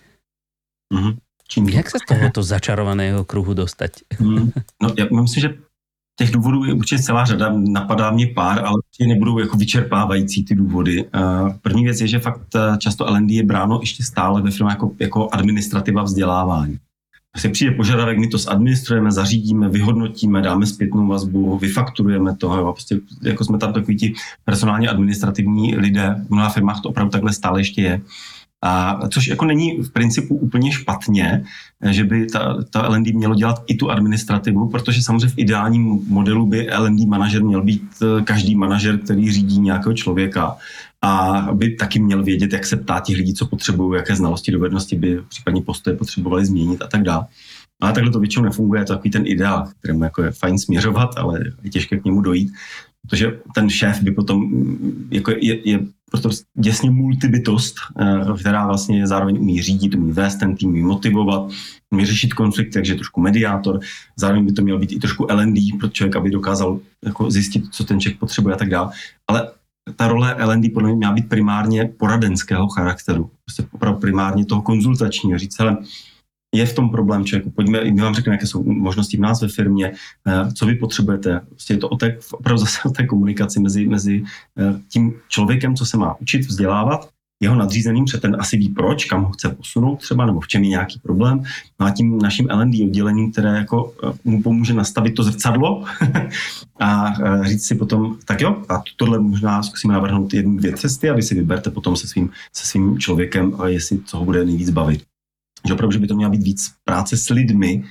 Hmm. 0.93 1.19
Čím 1.47 1.69
Jak 1.69 1.93
sa 1.93 2.01
z 2.01 2.05
tohoto 2.09 2.41
začarovaného 2.41 3.21
kruhu 3.21 3.53
dostať? 3.53 4.17
Hmm. 4.17 4.49
No, 4.81 4.87
ja 4.97 5.05
myslím, 5.09 5.41
že 5.41 5.49
Těch 6.17 6.31
důvodů 6.31 6.63
je 6.63 6.73
určitě 6.73 7.03
celá 7.03 7.25
řada, 7.25 7.53
napadá 7.55 8.11
mě 8.11 8.27
pár, 8.27 8.59
ale 8.59 8.73
určitě 8.77 9.07
nebudou 9.07 9.39
jako 9.39 9.57
vyčerpávající 9.57 10.45
ty 10.45 10.55
důvody. 10.55 11.05
První 11.61 11.83
věc 11.83 12.01
je, 12.01 12.07
že 12.07 12.19
fakt 12.19 12.55
eh, 12.55 12.77
často 12.77 13.05
LND 13.11 13.31
je 13.31 13.43
bráno 13.43 13.79
ještě 13.81 14.03
stále 14.03 14.41
ve 14.41 14.51
firmě 14.51 14.71
jako, 14.71 14.91
jako 14.99 15.29
administrativa 15.31 16.03
vzdělávání. 16.03 16.77
Se 17.37 17.49
přijde 17.49 17.71
požadavek, 17.71 18.17
my 18.17 18.27
to 18.27 18.37
zadministrujeme, 18.37 19.11
zařídíme, 19.11 19.69
vyhodnotíme, 19.69 20.41
dáme 20.41 20.65
zpětnou 20.65 21.07
vazbu, 21.07 21.57
vyfakturujeme 21.57 22.35
to. 22.35 22.55
Jo. 22.55 22.73
Prostě 22.73 22.99
jako 23.21 23.45
jsme 23.45 23.57
tam 23.57 23.73
takový 23.73 23.97
ti 23.97 24.13
personálně 24.45 24.89
administrativní 24.89 25.75
lidé, 25.75 26.15
v 26.27 26.31
mnoha 26.31 26.49
firmách 26.49 26.81
to 26.81 26.89
opravdu 26.89 27.11
takhle 27.11 27.33
stále 27.33 27.59
ještě 27.59 27.81
je. 27.81 28.01
A 28.67 28.99
což 29.09 29.27
jako 29.27 29.45
není 29.45 29.77
v 29.81 29.91
principu 29.91 30.35
úplně 30.35 30.71
špatně, 30.71 31.43
že 31.89 32.03
by 32.03 32.25
ta, 32.25 32.63
ta 32.69 32.87
LND 32.87 33.07
mělo 33.07 33.35
dělat 33.35 33.63
i 33.67 33.75
tu 33.75 33.91
administrativu, 33.91 34.69
protože 34.69 35.03
samozřejmě 35.03 35.27
v 35.27 35.37
ideálním 35.37 35.99
modelu 36.07 36.45
by 36.45 36.69
LND 36.77 37.07
manažer 37.07 37.43
měl 37.43 37.61
být 37.61 37.89
eh, 38.01 38.21
každý 38.23 38.55
manažer, 38.55 38.97
který 38.97 39.31
řídí 39.31 39.59
nějakého 39.59 39.93
člověka 39.93 40.57
a 41.01 41.41
by 41.53 41.75
taky 41.75 41.99
měl 41.99 42.23
vědět, 42.23 42.53
jak 42.53 42.65
se 42.65 42.77
ptá 42.77 42.99
těch 42.99 43.17
lidí, 43.17 43.33
co 43.33 43.45
potřebují, 43.45 43.97
jaké 43.97 44.15
znalosti, 44.15 44.51
dovednosti 44.51 44.95
by 44.95 45.21
případně 45.29 45.61
postoje 45.61 45.95
potřebovali 45.95 46.45
změnit 46.45 46.81
a 46.81 46.87
tak 46.87 47.03
dále. 47.03 47.25
Ale 47.81 47.93
takhle 47.93 48.11
to 48.11 48.19
většinou 48.19 48.45
nefunguje, 48.45 48.81
je 48.81 48.85
to 48.85 48.93
takový 48.93 49.11
ten 49.11 49.23
ideál, 49.25 49.67
kterému 49.79 50.03
jako 50.03 50.23
je 50.23 50.31
fajn 50.31 50.59
směřovat, 50.59 51.09
ale 51.17 51.39
je 51.63 51.69
těžké 51.69 51.97
k 51.97 52.05
němu 52.05 52.21
dojít, 52.21 52.53
protože 53.09 53.39
ten 53.55 53.69
šéf 53.69 54.01
by 54.01 54.11
potom, 54.11 54.51
jako 55.11 55.31
je, 55.31 55.69
je 55.69 55.79
proto 56.11 56.29
děsně 56.53 56.91
multibytost, 56.91 57.75
eh, 57.99 58.39
která 58.39 58.67
vlastně 58.67 59.07
zároveň 59.07 59.37
umí 59.39 59.61
řídit, 59.61 59.95
umí 59.95 60.11
vést 60.11 60.35
ten 60.35 60.55
tým, 60.55 60.69
umí 60.69 60.81
motivovat, 60.81 61.51
umí 61.91 62.05
řešit 62.05 62.33
konflikty, 62.33 62.73
takže 62.73 62.93
je 62.93 62.95
trošku 62.95 63.21
mediátor. 63.21 63.79
Zároveň 64.15 64.45
by 64.45 64.51
to 64.51 64.61
měl 64.61 64.79
být 64.79 64.91
i 64.91 64.99
trošku 64.99 65.31
L&D 65.31 65.61
pro 65.79 65.87
člověk, 65.87 66.15
aby 66.15 66.31
dokázal 66.31 66.79
jako 67.05 67.31
zjistit, 67.31 67.63
co 67.71 67.83
ten 67.83 67.99
člověk 67.99 68.19
potřebuje 68.19 68.55
a 68.55 68.57
tak 68.57 68.69
dále. 68.69 68.91
Ale 69.27 69.51
ta 69.95 70.07
role 70.07 70.35
L&D 70.35 70.69
podle 70.69 70.89
mě 70.89 70.97
měla 70.97 71.13
být 71.13 71.29
primárně 71.29 71.89
poradenského 71.97 72.67
charakteru. 72.67 73.29
Prostě 73.45 73.63
opravdu 73.71 73.99
primárně 73.99 74.45
toho 74.45 74.61
konzultačního. 74.61 75.39
Říct, 75.39 75.59
hele, 75.59 75.77
je 76.55 76.65
v 76.65 76.73
tom 76.73 76.89
problém 76.89 77.25
člověku. 77.25 77.51
Pojďme, 77.51 77.83
my 77.83 78.01
vám 78.01 78.15
řekneme, 78.15 78.35
jaké 78.35 78.47
jsou 78.47 78.63
možnosti 78.63 79.17
v 79.17 79.19
nás 79.19 79.41
ve 79.41 79.47
firmě, 79.47 79.91
eh, 80.27 80.51
co 80.53 80.65
vy 80.65 80.75
potřebujete. 80.75 81.41
Prostě 81.49 81.73
je 81.73 81.77
to 81.77 81.89
o 81.89 81.97
té, 81.97 82.17
opravdu 82.31 82.57
zase 82.65 82.79
o 82.85 82.89
té 82.89 83.05
komunikaci 83.05 83.59
mezi, 83.59 83.87
mezi 83.87 84.23
eh, 84.59 84.79
tím 84.89 85.13
člověkem, 85.29 85.75
co 85.75 85.85
se 85.85 85.97
má 85.97 86.15
učit, 86.21 86.41
vzdělávat, 86.41 87.09
jeho 87.41 87.55
nadřízeným, 87.55 88.05
protože 88.05 88.17
ten 88.17 88.37
asi 88.39 88.57
ví 88.57 88.69
proč, 88.69 89.05
kam 89.05 89.23
ho 89.23 89.31
chce 89.31 89.49
posunout 89.49 89.95
třeba, 89.95 90.25
nebo 90.25 90.39
v 90.39 90.47
čem 90.47 90.63
je 90.63 90.69
nějaký 90.69 90.99
problém. 90.99 91.43
No 91.79 91.85
a 91.85 91.91
tím 91.91 92.17
naším 92.17 92.47
L&D 92.49 92.83
oddělením, 92.83 93.31
které 93.31 93.57
jako 93.57 93.93
eh, 94.03 94.13
mu 94.23 94.41
pomůže 94.41 94.73
nastavit 94.73 95.15
to 95.15 95.23
zrcadlo 95.23 95.83
a 96.79 97.13
říct 97.43 97.65
si 97.67 97.75
potom, 97.75 98.17
tak 98.25 98.41
jo, 98.41 98.63
a 98.69 98.81
tohle 98.95 99.19
možná 99.19 99.63
zkusíme 99.63 99.93
navrhnout 99.93 100.33
jednu, 100.33 100.57
dvě 100.57 100.77
cesty 100.77 101.09
a 101.09 101.13
vy 101.13 101.21
si 101.21 101.35
vyberte 101.35 101.71
potom 101.71 101.95
se 101.95 102.07
svým, 102.07 102.29
se 102.53 102.65
svým 102.65 102.99
člověkem, 102.99 103.57
jestli 103.65 103.99
co 104.05 104.17
ho 104.17 104.25
bude 104.25 104.45
nejvíc 104.45 104.69
bavit 104.69 105.03
že 105.67 105.73
opravdu, 105.73 105.91
že 105.91 105.99
by 105.99 106.07
to 106.07 106.15
měla 106.15 106.31
být 106.31 106.43
víc 106.43 106.71
práce 106.83 107.17
s 107.17 107.29
lidmi 107.29 107.83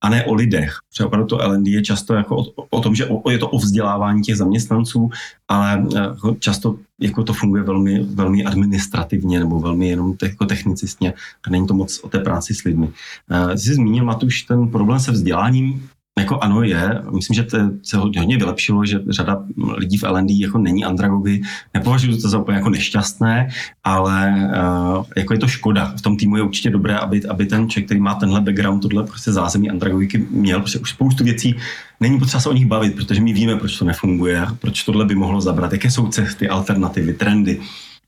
a 0.00 0.08
ne 0.08 0.24
o 0.24 0.34
lidech. 0.34 0.78
Protože 0.88 1.04
opravdu 1.04 1.26
to 1.26 1.38
LND 1.48 1.66
je 1.66 1.82
často 1.82 2.14
jako 2.14 2.36
o, 2.36 2.44
o 2.70 2.80
tom, 2.80 2.94
že 2.94 3.06
o, 3.06 3.30
je 3.30 3.38
to 3.38 3.48
o 3.48 3.58
vzdělávání 3.58 4.22
těch 4.22 4.36
zaměstnanců, 4.36 5.10
ale 5.48 5.86
jako 5.94 6.36
často 6.38 6.78
jako 7.00 7.24
to 7.24 7.32
funguje 7.32 7.62
velmi, 7.62 8.02
velmi 8.02 8.44
administrativně 8.44 9.38
nebo 9.38 9.60
velmi 9.60 9.88
jenom 9.88 10.14
jako 10.22 10.46
technicistně 10.46 11.14
a 11.46 11.50
není 11.50 11.66
to 11.66 11.74
moc 11.74 12.00
o 12.02 12.08
té 12.08 12.18
práci 12.18 12.54
s 12.54 12.64
lidmi. 12.64 12.86
Uh, 12.86 13.52
jsi 13.52 13.74
zmínil, 13.74 14.04
Matuš, 14.04 14.42
ten 14.42 14.68
problém 14.68 15.00
se 15.00 15.12
vzděláním. 15.12 15.88
Jako 16.18 16.38
ano 16.38 16.62
je, 16.62 17.02
myslím, 17.14 17.34
že 17.34 17.42
to 17.42 17.58
se 17.82 17.96
hodně 17.96 18.36
vylepšilo, 18.36 18.86
že 18.86 19.00
řada 19.08 19.44
lidí 19.76 19.96
v 19.96 20.02
LND 20.02 20.30
jako 20.30 20.58
není 20.58 20.84
andragogy, 20.84 21.42
nepovažuji 21.74 22.16
to 22.16 22.28
za 22.28 22.38
úplně 22.38 22.56
jako 22.56 22.70
nešťastné, 22.70 23.48
ale 23.84 24.50
uh, 24.96 25.04
jako 25.16 25.32
je 25.32 25.38
to 25.38 25.48
škoda. 25.48 25.92
V 25.96 26.02
tom 26.02 26.16
týmu 26.16 26.36
je 26.36 26.42
určitě 26.42 26.70
dobré, 26.70 26.98
aby, 26.98 27.26
aby 27.26 27.46
ten 27.46 27.68
člověk, 27.68 27.86
který 27.86 28.00
má 28.00 28.14
tenhle 28.14 28.40
background, 28.40 28.82
tohle 28.82 29.04
prostě 29.04 29.32
zázemí 29.32 29.70
andragogiky 29.70 30.26
měl, 30.30 30.60
protože 30.60 30.78
už 30.78 30.90
spoustu 30.90 31.24
věcí 31.24 31.56
není 32.00 32.18
potřeba 32.18 32.40
se 32.40 32.48
o 32.48 32.52
nich 32.52 32.66
bavit, 32.66 32.94
protože 32.94 33.20
my 33.20 33.32
víme, 33.32 33.56
proč 33.56 33.78
to 33.78 33.84
nefunguje, 33.84 34.46
proč 34.58 34.84
tohle 34.84 35.04
by 35.04 35.14
mohlo 35.14 35.40
zabrat, 35.40 35.72
jaké 35.72 35.90
jsou 35.90 36.06
cesty, 36.06 36.48
alternativy, 36.48 37.12
trendy. 37.12 37.60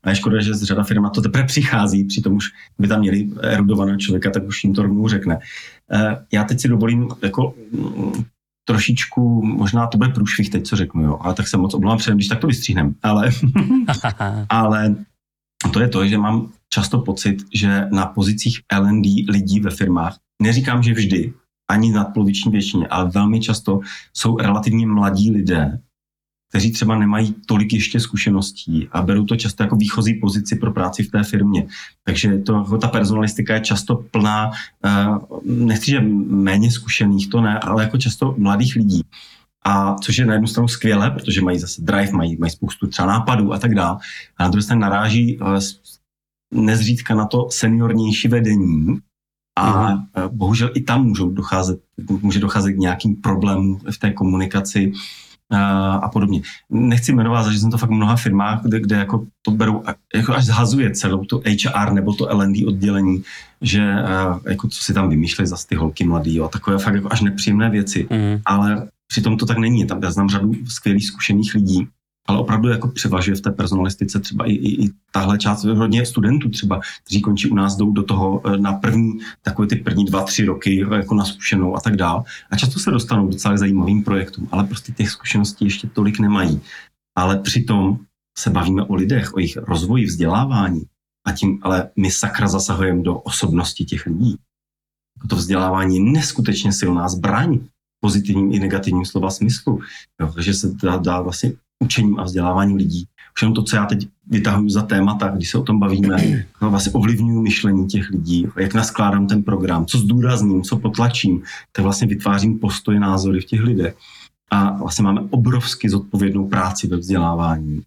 A 0.03 0.09
je 0.09 0.15
škoda, 0.15 0.41
že 0.41 0.53
z 0.53 0.63
řada 0.63 0.83
firma 0.83 1.09
to 1.09 1.21
teprve 1.21 1.45
přichází, 1.45 2.03
přitom 2.03 2.33
už 2.33 2.45
by 2.79 2.87
tam 2.87 2.99
měli 2.99 3.29
erudovaného 3.41 3.97
člověka, 3.97 4.29
tak 4.29 4.43
už 4.43 4.63
jim 4.63 4.73
to 4.73 4.81
rovnou 4.81 5.07
řekne. 5.07 5.39
Eh, 5.91 6.25
já 6.31 6.43
teď 6.43 6.59
si 6.59 6.67
dovolím 6.67 7.09
jako 7.21 7.53
mm, 7.71 8.23
trošičku, 8.65 9.41
možná 9.45 9.87
to 9.87 9.97
bude 9.97 10.09
průšvih 10.09 10.49
teď, 10.49 10.67
co 10.67 10.75
řeknu, 10.75 11.03
jo, 11.03 11.17
ale 11.21 11.33
tak 11.33 11.47
se 11.47 11.57
moc 11.57 11.73
omlouvám 11.73 11.97
předem, 11.97 12.17
když 12.17 12.27
tak 12.27 12.39
to 12.39 12.47
vystříhnem, 12.47 12.95
ale, 13.03 13.29
ale 14.49 14.95
to 15.73 15.79
je 15.79 15.87
to, 15.87 16.07
že 16.07 16.17
mám 16.17 16.51
často 16.73 16.99
pocit, 16.99 17.37
že 17.53 17.87
na 17.91 18.05
pozicích 18.05 18.59
L&D 18.71 19.25
lidí 19.29 19.59
ve 19.59 19.71
firmách, 19.71 20.17
neříkám, 20.41 20.83
že 20.83 20.93
vždy, 20.93 21.33
ani 21.69 21.91
nadpoloviční 21.91 22.51
většině, 22.51 22.87
ale 22.87 23.09
velmi 23.09 23.39
často 23.39 23.79
jsou 24.13 24.37
relativně 24.37 24.87
mladí 24.87 25.31
lidé, 25.31 25.79
kteří 26.51 26.71
třeba 26.71 26.99
nemají 26.99 27.35
tolik 27.45 27.73
ještě 27.73 27.99
zkušeností 27.99 28.87
a 28.91 29.01
berou 29.01 29.25
to 29.25 29.35
často 29.35 29.63
jako 29.63 29.75
výchozí 29.75 30.13
pozici 30.13 30.55
pro 30.55 30.71
práci 30.73 31.03
v 31.03 31.11
té 31.11 31.23
firmě. 31.23 31.67
Takže 32.03 32.37
to, 32.37 32.53
jako 32.53 32.77
ta 32.77 32.87
personalistika 32.87 33.53
je 33.53 33.61
často 33.61 33.95
plná, 33.95 34.51
eh, 34.85 35.05
nechci, 35.45 35.91
že 35.91 35.99
méně 36.27 36.71
zkušených, 36.71 37.29
to 37.29 37.41
ne, 37.41 37.59
ale 37.59 37.83
jako 37.83 37.97
často 37.97 38.35
mladých 38.37 38.75
lidí. 38.75 39.01
A 39.65 39.95
což 39.95 40.17
je 40.17 40.25
na 40.25 40.33
jednu 40.33 40.47
stranu 40.47 40.67
skvělé, 40.67 41.11
protože 41.11 41.41
mají 41.41 41.59
zase 41.59 41.81
drive, 41.81 42.11
mají, 42.11 42.37
mají 42.37 42.51
spoustu 42.51 42.87
třeba 42.87 43.07
nápadů 43.07 43.53
a 43.53 43.59
tak 43.59 43.75
dále. 43.75 43.97
A 44.37 44.43
na 44.43 44.49
druhé 44.49 44.63
straně 44.63 44.81
naráží 44.81 45.39
eh, 45.41 45.59
nezřídka 46.53 47.15
na 47.15 47.25
to 47.25 47.47
seniornější 47.51 48.27
vedení, 48.27 48.99
a 49.55 49.91
mm. 49.91 50.01
bohužel 50.31 50.71
i 50.75 50.81
tam 50.81 51.05
můžou 51.05 51.29
docházet, 51.29 51.79
může 52.21 52.39
docházet 52.39 52.73
k 52.73 52.77
nějakým 52.77 53.15
problémům 53.15 53.79
v 53.91 53.97
té 53.97 54.11
komunikaci 54.11 54.91
a 56.01 56.09
podobně. 56.09 56.41
Nechci 56.69 57.13
jmenovat, 57.13 57.51
že 57.51 57.59
jsem 57.59 57.71
to 57.71 57.77
fakt 57.77 57.89
v 57.89 57.93
mnoha 57.93 58.15
firmách, 58.15 58.61
kde, 58.63 58.79
kde 58.79 58.95
jako 58.95 59.25
to 59.41 59.51
berou, 59.51 59.83
jako 60.15 60.33
až 60.33 60.45
zhazuje 60.45 60.91
celou 60.91 61.25
tu 61.25 61.41
HR 61.45 61.91
nebo 61.91 62.13
to 62.13 62.27
L&D 62.27 62.65
oddělení, 62.65 63.23
že 63.61 63.95
jako 64.49 64.67
co 64.67 64.83
si 64.83 64.93
tam 64.93 65.09
vymýšleli 65.09 65.47
za 65.47 65.57
ty 65.69 65.75
holky 65.75 66.03
mladý 66.03 66.41
a 66.41 66.47
takové 66.47 66.77
fakt 66.77 66.95
jako 66.95 67.07
až 67.11 67.21
nepříjemné 67.21 67.69
věci. 67.69 68.07
Mm. 68.11 68.41
Ale 68.45 68.87
přitom 69.07 69.37
to 69.37 69.45
tak 69.45 69.57
není. 69.57 69.87
Tam 69.87 70.03
já 70.03 70.11
znám 70.11 70.29
řadu 70.29 70.53
skvělých 70.67 71.07
zkušených 71.07 71.53
lidí, 71.53 71.87
ale 72.27 72.39
opravdu 72.39 72.69
jako 72.69 72.87
převažuje 72.87 73.35
v 73.35 73.41
té 73.41 73.51
personalistice 73.51 74.19
třeba 74.19 74.45
i, 74.45 74.51
i, 74.51 74.85
i 74.85 74.89
tahle 75.11 75.37
část, 75.37 75.63
hodně 75.63 76.05
studentů 76.05 76.49
třeba, 76.49 76.81
kteří 77.05 77.21
končí 77.21 77.49
u 77.49 77.55
nás, 77.55 77.75
jdou 77.75 77.91
do 77.91 78.03
toho 78.03 78.41
eh, 78.45 78.57
na 78.57 78.73
první, 78.73 79.19
takové 79.41 79.67
ty 79.67 79.75
první 79.75 80.05
dva, 80.05 80.23
tři 80.23 80.45
roky 80.45 80.85
jako 80.91 81.15
na 81.15 81.25
zkušenou 81.25 81.75
a 81.75 81.79
tak 81.79 81.95
dál. 81.95 82.23
A 82.51 82.57
často 82.57 82.79
se 82.79 82.91
dostanou 82.91 83.27
docela 83.27 83.57
zajímavým 83.57 84.03
projektům, 84.03 84.49
ale 84.51 84.63
prostě 84.63 84.91
těch 84.91 85.09
zkušeností 85.09 85.65
ještě 85.65 85.87
tolik 85.87 86.19
nemají. 86.19 86.61
Ale 87.15 87.39
přitom 87.39 87.99
se 88.37 88.49
bavíme 88.49 88.83
o 88.83 88.95
lidech, 88.95 89.33
o 89.33 89.39
jejich 89.39 89.57
rozvoji, 89.57 90.05
vzdělávání 90.05 90.81
a 91.25 91.31
tím, 91.31 91.59
ale 91.61 91.89
my 91.95 92.11
sakra 92.11 92.47
zasahujeme 92.47 93.03
do 93.03 93.19
osobnosti 93.19 93.85
těch 93.85 94.05
lidí. 94.05 94.35
To 95.29 95.35
vzdělávání 95.35 95.95
je 95.95 96.11
neskutečně 96.11 96.73
silná 96.73 97.09
zbraň 97.09 97.59
pozitivním 97.99 98.53
i 98.53 98.59
negativním 98.59 99.05
slova 99.05 99.29
smyslu. 99.29 99.79
Jo, 100.21 100.31
takže 100.33 100.53
se 100.53 100.71
dá, 100.83 100.97
dá 100.97 101.21
vlastně 101.21 101.53
učením 101.81 102.19
a 102.19 102.23
vzděláváním 102.23 102.77
lidí. 102.77 103.07
Všechno 103.33 103.53
to, 103.55 103.63
co 103.63 103.75
já 103.75 103.85
teď 103.85 104.07
vytahuju 104.27 104.69
za 104.69 104.81
témata, 104.81 105.27
když 105.27 105.49
se 105.49 105.57
o 105.57 105.63
tom 105.63 105.79
bavíme, 105.79 106.45
no 106.61 106.69
vlastně 106.69 106.91
ovlivňuju 106.91 107.41
myšlení 107.41 107.87
těch 107.87 108.09
lidí, 108.09 108.47
jak 108.57 108.73
naskládám 108.73 109.27
ten 109.27 109.43
program, 109.43 109.85
co 109.85 109.97
zdůrazním, 109.97 110.61
co 110.61 110.77
potlačím, 110.77 111.43
tak 111.71 111.83
vlastně 111.83 112.07
vytvářím 112.07 112.59
postoje, 112.59 112.99
názory 112.99 113.41
v 113.41 113.45
těch 113.45 113.61
lidech. 113.61 113.95
A 114.51 114.77
vlastně 114.77 115.03
máme 115.03 115.21
obrovsky 115.29 115.89
zodpovědnou 115.89 116.47
práci 116.47 116.87
ve 116.87 116.97
vzdělávání, 116.97 117.81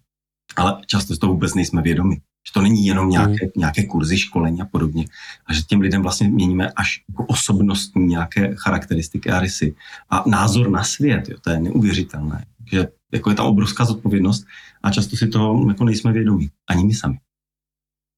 ale 0.55 0.77
často 0.85 1.15
z 1.15 1.19
toho 1.19 1.33
vůbec 1.33 1.53
nejsme 1.53 1.81
vědomi. 1.81 2.15
Že 2.47 2.53
to 2.53 2.61
není 2.61 2.85
jenom 2.85 3.09
nějaké, 3.09 3.47
nějaké 3.55 3.85
kurzy, 3.85 4.17
školení 4.17 4.61
a 4.61 4.65
podobně. 4.65 5.05
A 5.45 5.53
že 5.53 5.61
těm 5.61 5.81
lidem 5.81 6.01
vlastně 6.01 6.27
měníme 6.27 6.71
až 6.75 7.03
jako 7.09 7.25
osobnostní 7.25 8.05
nějaké 8.05 8.55
charakteristiky 8.55 9.29
a 9.29 9.39
rysy. 9.39 9.75
A 10.09 10.23
názor 10.27 10.69
na 10.69 10.83
svět, 10.83 11.29
jo, 11.29 11.37
to 11.41 11.49
je 11.49 11.59
neuvěřitelné. 11.59 12.45
Že 12.75 12.81
jako 13.13 13.29
je 13.29 13.35
tam 13.35 13.47
obrovská 13.47 13.85
zodpovědnost 13.85 14.43
a 14.83 14.91
často 14.91 15.15
si 15.15 15.27
toho 15.31 15.55
jako 15.69 15.83
nejsme 15.83 16.11
vědomí. 16.11 16.51
Ani 16.67 16.83
my 16.83 16.93
sami. 16.93 17.17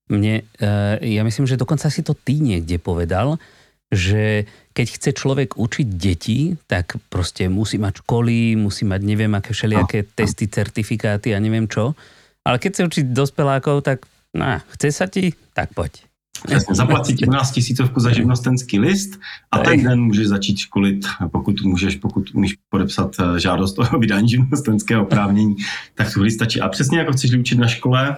Mne, 0.08 0.48
uh, 0.64 0.96
ja 1.04 1.20
myslím, 1.28 1.52
že 1.52 1.60
dokonca 1.60 1.92
si 1.92 2.00
to 2.00 2.16
ty 2.16 2.40
niekde 2.40 2.80
povedal, 2.80 3.36
že 3.92 4.48
keď 4.72 4.88
chce 4.88 5.10
človek 5.12 5.50
učiť 5.60 5.88
deti, 5.88 6.56
tak 6.68 6.96
prostě 7.12 7.52
musí 7.52 7.76
mať 7.76 8.08
školy, 8.08 8.56
musí 8.56 8.88
mať 8.88 9.02
neviem 9.04 9.36
aké 9.36 9.52
všelijaké 9.52 10.08
no, 10.08 10.10
testy, 10.16 10.48
certifikáty 10.48 11.36
a 11.36 11.44
neviem 11.44 11.68
čo. 11.68 11.92
Ale 12.48 12.60
keď 12.60 12.72
chce 12.72 12.84
učiť 12.88 13.06
dospelákov, 13.12 13.84
tak 13.84 14.08
no, 14.32 14.64
chce 14.80 14.96
sa 14.96 15.12
ti, 15.12 15.36
tak 15.52 15.76
poď. 15.76 16.07
Přesně, 16.46 16.76
zaplatí 16.76 17.16
ti 17.16 17.26
12 17.26 17.52
tisícovku 17.52 18.00
za 18.00 18.12
živnostenský 18.12 18.80
list 18.80 19.20
a 19.52 19.60
ten 19.60 19.84
den 19.84 20.02
můžeš 20.02 20.28
začít 20.28 20.58
školit, 20.58 21.06
pokud 21.32 21.62
můžeš, 21.62 21.96
pokud 21.96 22.30
umíš 22.34 22.56
podepsat 22.70 23.16
eh, 23.20 23.40
žádost 23.40 23.80
o 23.80 23.98
vydání 24.00 24.30
živnostenského 24.30 25.04
oprávnění, 25.04 25.56
tak 25.96 26.14
tu 26.14 26.30
stačí. 26.30 26.62
A 26.62 26.70
přesně 26.70 27.00
jako 27.00 27.14
chceš 27.14 27.34
učit 27.34 27.60
na 27.60 27.68
škole 27.68 28.18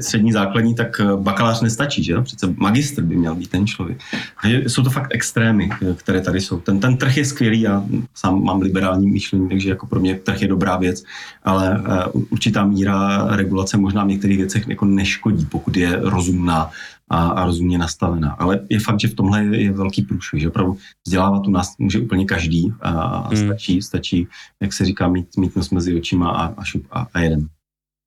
střední 0.00 0.32
základní, 0.32 0.74
tak 0.74 1.00
eh, 1.00 1.04
bakalář 1.16 1.60
nestačí, 1.60 2.04
že? 2.04 2.20
Přece 2.20 2.54
magistr 2.56 3.02
by 3.02 3.16
měl 3.16 3.34
být 3.34 3.50
ten 3.50 3.66
člověk. 3.66 3.98
Takže 4.42 4.62
jsou 4.66 4.82
to 4.82 4.90
fakt 4.90 5.14
extrémy, 5.14 5.70
eh, 5.82 5.94
které 5.94 6.20
tady 6.20 6.40
jsou. 6.40 6.60
Ten, 6.60 6.80
ten 6.80 6.96
trh 6.96 7.16
je 7.16 7.24
skvělý, 7.24 7.60
já 7.60 7.84
sám 8.14 8.42
mám 8.42 8.60
liberální 8.60 9.10
myšlení, 9.10 9.48
takže 9.48 9.68
jako 9.68 9.86
pro 9.86 10.00
mě 10.00 10.14
trh 10.14 10.42
je 10.42 10.48
dobrá 10.48 10.76
věc, 10.76 11.04
ale 11.44 11.82
určitá 12.30 12.64
míra 12.64 13.26
regulace 13.30 13.76
možná 13.76 14.04
v 14.04 14.08
některých 14.08 14.38
věcech 14.38 14.68
jako 14.68 14.84
neškodí, 14.84 15.46
pokud 15.46 15.76
je 15.76 15.98
rozumná 16.02 16.70
a, 17.10 17.28
a 17.28 17.44
rozumně 17.44 17.78
nastavená. 17.78 18.30
Ale 18.38 18.60
je 18.70 18.80
fakt, 18.80 19.00
že 19.00 19.08
v 19.08 19.14
tomhle 19.14 19.44
je, 19.44 19.62
je 19.62 19.72
velký 19.72 20.02
průšvih, 20.02 20.42
že 20.42 20.48
opravdu 20.48 20.78
vzdělávat 21.06 21.46
u 21.46 21.50
nás 21.50 21.78
může 21.78 22.00
úplně 22.00 22.24
každý 22.24 22.72
a 22.80 23.28
hmm. 23.28 23.46
stačí, 23.46 23.82
stačí, 23.82 24.28
jak 24.60 24.72
se 24.72 24.84
říká, 24.84 25.08
mít, 25.08 25.36
mít 25.36 25.56
nos 25.56 25.70
mezi 25.70 25.94
očima 25.94 26.30
a, 26.30 26.46
a, 26.46 26.64
šup, 26.64 26.86
a, 26.90 27.06
a 27.14 27.20
jeden. 27.20 27.48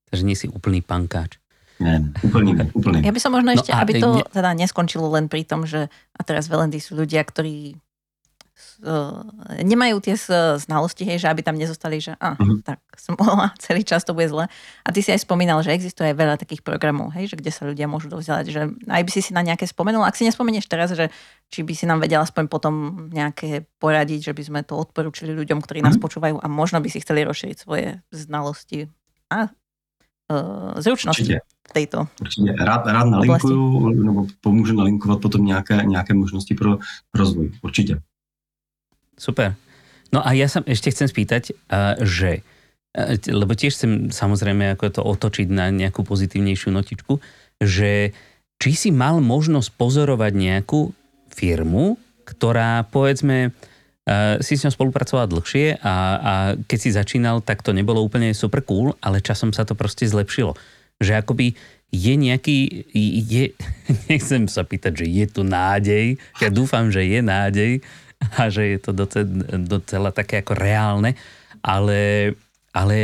Takže 0.10 0.26
nie 0.26 0.34
si 0.34 0.50
úplný 0.50 0.82
pankáč. 0.82 1.38
Ne, 1.80 2.02
ne, 2.02 2.10
úplný, 2.26 2.58
úplný. 2.74 3.06
Ja 3.06 3.14
by 3.14 3.22
som 3.22 3.32
možno 3.32 3.54
no 3.54 3.62
ešte, 3.62 3.72
no 3.72 3.80
aby 3.80 3.92
to 4.02 4.10
teda 4.34 4.52
neskončilo 4.58 5.08
len 5.14 5.32
pri 5.32 5.48
tom, 5.48 5.64
že 5.64 5.88
a 6.18 6.22
teraz 6.26 6.52
Velendy 6.52 6.82
sú 6.82 6.98
ľudia, 6.98 7.24
ktorí 7.24 7.78
nemajú 9.60 10.00
tie 10.00 10.16
znalosti, 10.56 11.04
hej, 11.04 11.24
že 11.24 11.28
aby 11.28 11.44
tam 11.44 11.60
nezostali, 11.60 12.00
že 12.00 12.16
a, 12.16 12.40
uh-huh. 12.40 12.64
tak 12.64 12.80
som 12.96 13.20
mohla, 13.20 13.52
celý 13.64 13.84
čas 13.84 14.08
to 14.08 14.16
bude 14.16 14.32
zle. 14.32 14.48
A 14.84 14.90
ty 14.96 15.04
si 15.04 15.12
aj 15.12 15.28
spomínal, 15.28 15.60
že 15.64 15.76
existuje 15.76 16.12
aj 16.12 16.16
veľa 16.16 16.36
takých 16.40 16.64
programov, 16.64 17.12
hej, 17.16 17.32
že 17.32 17.36
kde 17.36 17.52
sa 17.52 17.68
ľudia 17.68 17.92
môžu 17.92 18.08
dovzdelať, 18.08 18.46
že 18.48 18.62
aj 18.88 19.02
by 19.04 19.12
si 19.12 19.22
si 19.24 19.32
na 19.36 19.44
nejaké 19.44 19.68
spomenul. 19.68 20.08
Ak 20.08 20.16
si 20.16 20.24
nespomenieš 20.24 20.72
teraz, 20.72 20.96
že 20.96 21.12
či 21.52 21.68
by 21.68 21.74
si 21.76 21.86
nám 21.90 22.00
vedela 22.00 22.24
aspoň 22.24 22.48
potom 22.48 22.74
nejaké 23.12 23.68
poradiť, 23.84 24.32
že 24.32 24.34
by 24.36 24.44
sme 24.48 24.60
to 24.64 24.80
odporúčili 24.80 25.36
ľuďom, 25.36 25.60
ktorí 25.60 25.84
nás 25.84 26.00
uh-huh. 26.00 26.06
počúvajú 26.08 26.36
a 26.40 26.48
možno 26.48 26.80
by 26.80 26.88
si 26.88 27.04
chceli 27.04 27.28
rozšíriť 27.28 27.58
svoje 27.60 28.00
znalosti 28.16 28.88
a 29.28 29.52
uh, 30.30 30.82
zručnosti. 30.82 31.22
Určitě. 31.22 31.40
Tejto 31.74 32.08
Určitě. 32.22 32.54
Rád, 32.60 32.86
rád 32.86 33.04
nalinkuju, 33.04 33.90
nebo 33.90 34.26
pomůžu 34.42 34.74
nalinkovat 34.74 35.22
potom 35.22 35.46
nějaké, 35.46 35.82
nějaké 35.86 36.14
možnosti 36.14 36.56
pro 36.56 36.78
rozvoj. 37.14 37.52
Určitě. 37.62 38.02
Super. 39.20 39.54
No 40.10 40.24
a 40.24 40.34
ja 40.34 40.48
sa 40.50 40.66
ešte 40.66 40.90
chcem 40.90 41.12
spýtať, 41.12 41.54
že 42.02 42.42
lebo 43.30 43.54
tiež 43.54 43.78
chcem 43.78 43.92
samozrejme 44.10 44.74
ako 44.74 44.86
to 44.90 45.02
otočiť 45.06 45.48
na 45.54 45.70
nejakú 45.70 46.02
pozitívnejšiu 46.02 46.74
notičku, 46.74 47.22
že 47.62 48.18
či 48.58 48.72
si 48.74 48.90
mal 48.90 49.22
možnosť 49.22 49.78
pozorovať 49.78 50.34
nejakú 50.34 50.90
firmu, 51.30 52.02
ktorá 52.26 52.90
povedzme 52.90 53.54
si 54.42 54.58
s 54.58 54.66
ňou 54.66 54.74
spolupracovala 54.74 55.30
dlhšie 55.30 55.86
a, 55.86 55.96
a 56.18 56.34
keď 56.66 56.80
si 56.82 56.90
začínal, 56.90 57.46
tak 57.46 57.62
to 57.62 57.78
nebolo 57.78 58.02
úplne 58.02 58.34
super 58.34 58.66
cool, 58.66 58.98
ale 59.06 59.22
časom 59.22 59.54
sa 59.54 59.70
to 59.70 59.78
proste 59.78 60.10
zlepšilo. 60.10 60.58
Že 60.98 61.22
akoby 61.22 61.54
je 61.94 62.14
nejaký, 62.18 62.58
je, 63.30 63.54
nechcem 64.10 64.50
sa 64.50 64.66
pýtať, 64.66 65.06
že 65.06 65.08
je 65.08 65.26
tu 65.30 65.42
nádej, 65.46 66.18
ja 66.42 66.50
dúfam, 66.50 66.90
že 66.90 67.06
je 67.06 67.22
nádej, 67.22 67.72
a 68.20 68.52
že 68.52 68.76
je 68.76 68.80
to 68.80 68.92
docela, 68.92 69.28
docela 69.58 70.10
také 70.12 70.44
ako 70.44 70.54
reálne, 70.56 71.16
ale, 71.64 72.34
ale 72.76 72.98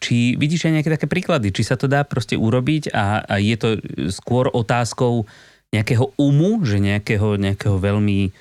či 0.00 0.34
vidíš 0.40 0.68
aj 0.68 0.72
nejaké 0.80 0.90
také 0.96 1.06
príklady, 1.08 1.52
či 1.52 1.62
sa 1.64 1.76
to 1.76 1.88
dá 1.88 2.04
proste 2.04 2.36
urobiť 2.36 2.92
a, 2.92 3.24
a 3.24 3.34
je 3.36 3.56
to 3.56 3.68
skôr 4.08 4.48
otázkou 4.48 5.28
nejakého 5.72 6.12
umu, 6.20 6.60
že 6.64 6.80
nejakého, 6.80 7.40
nejakého 7.40 7.80
veľmi 7.80 8.32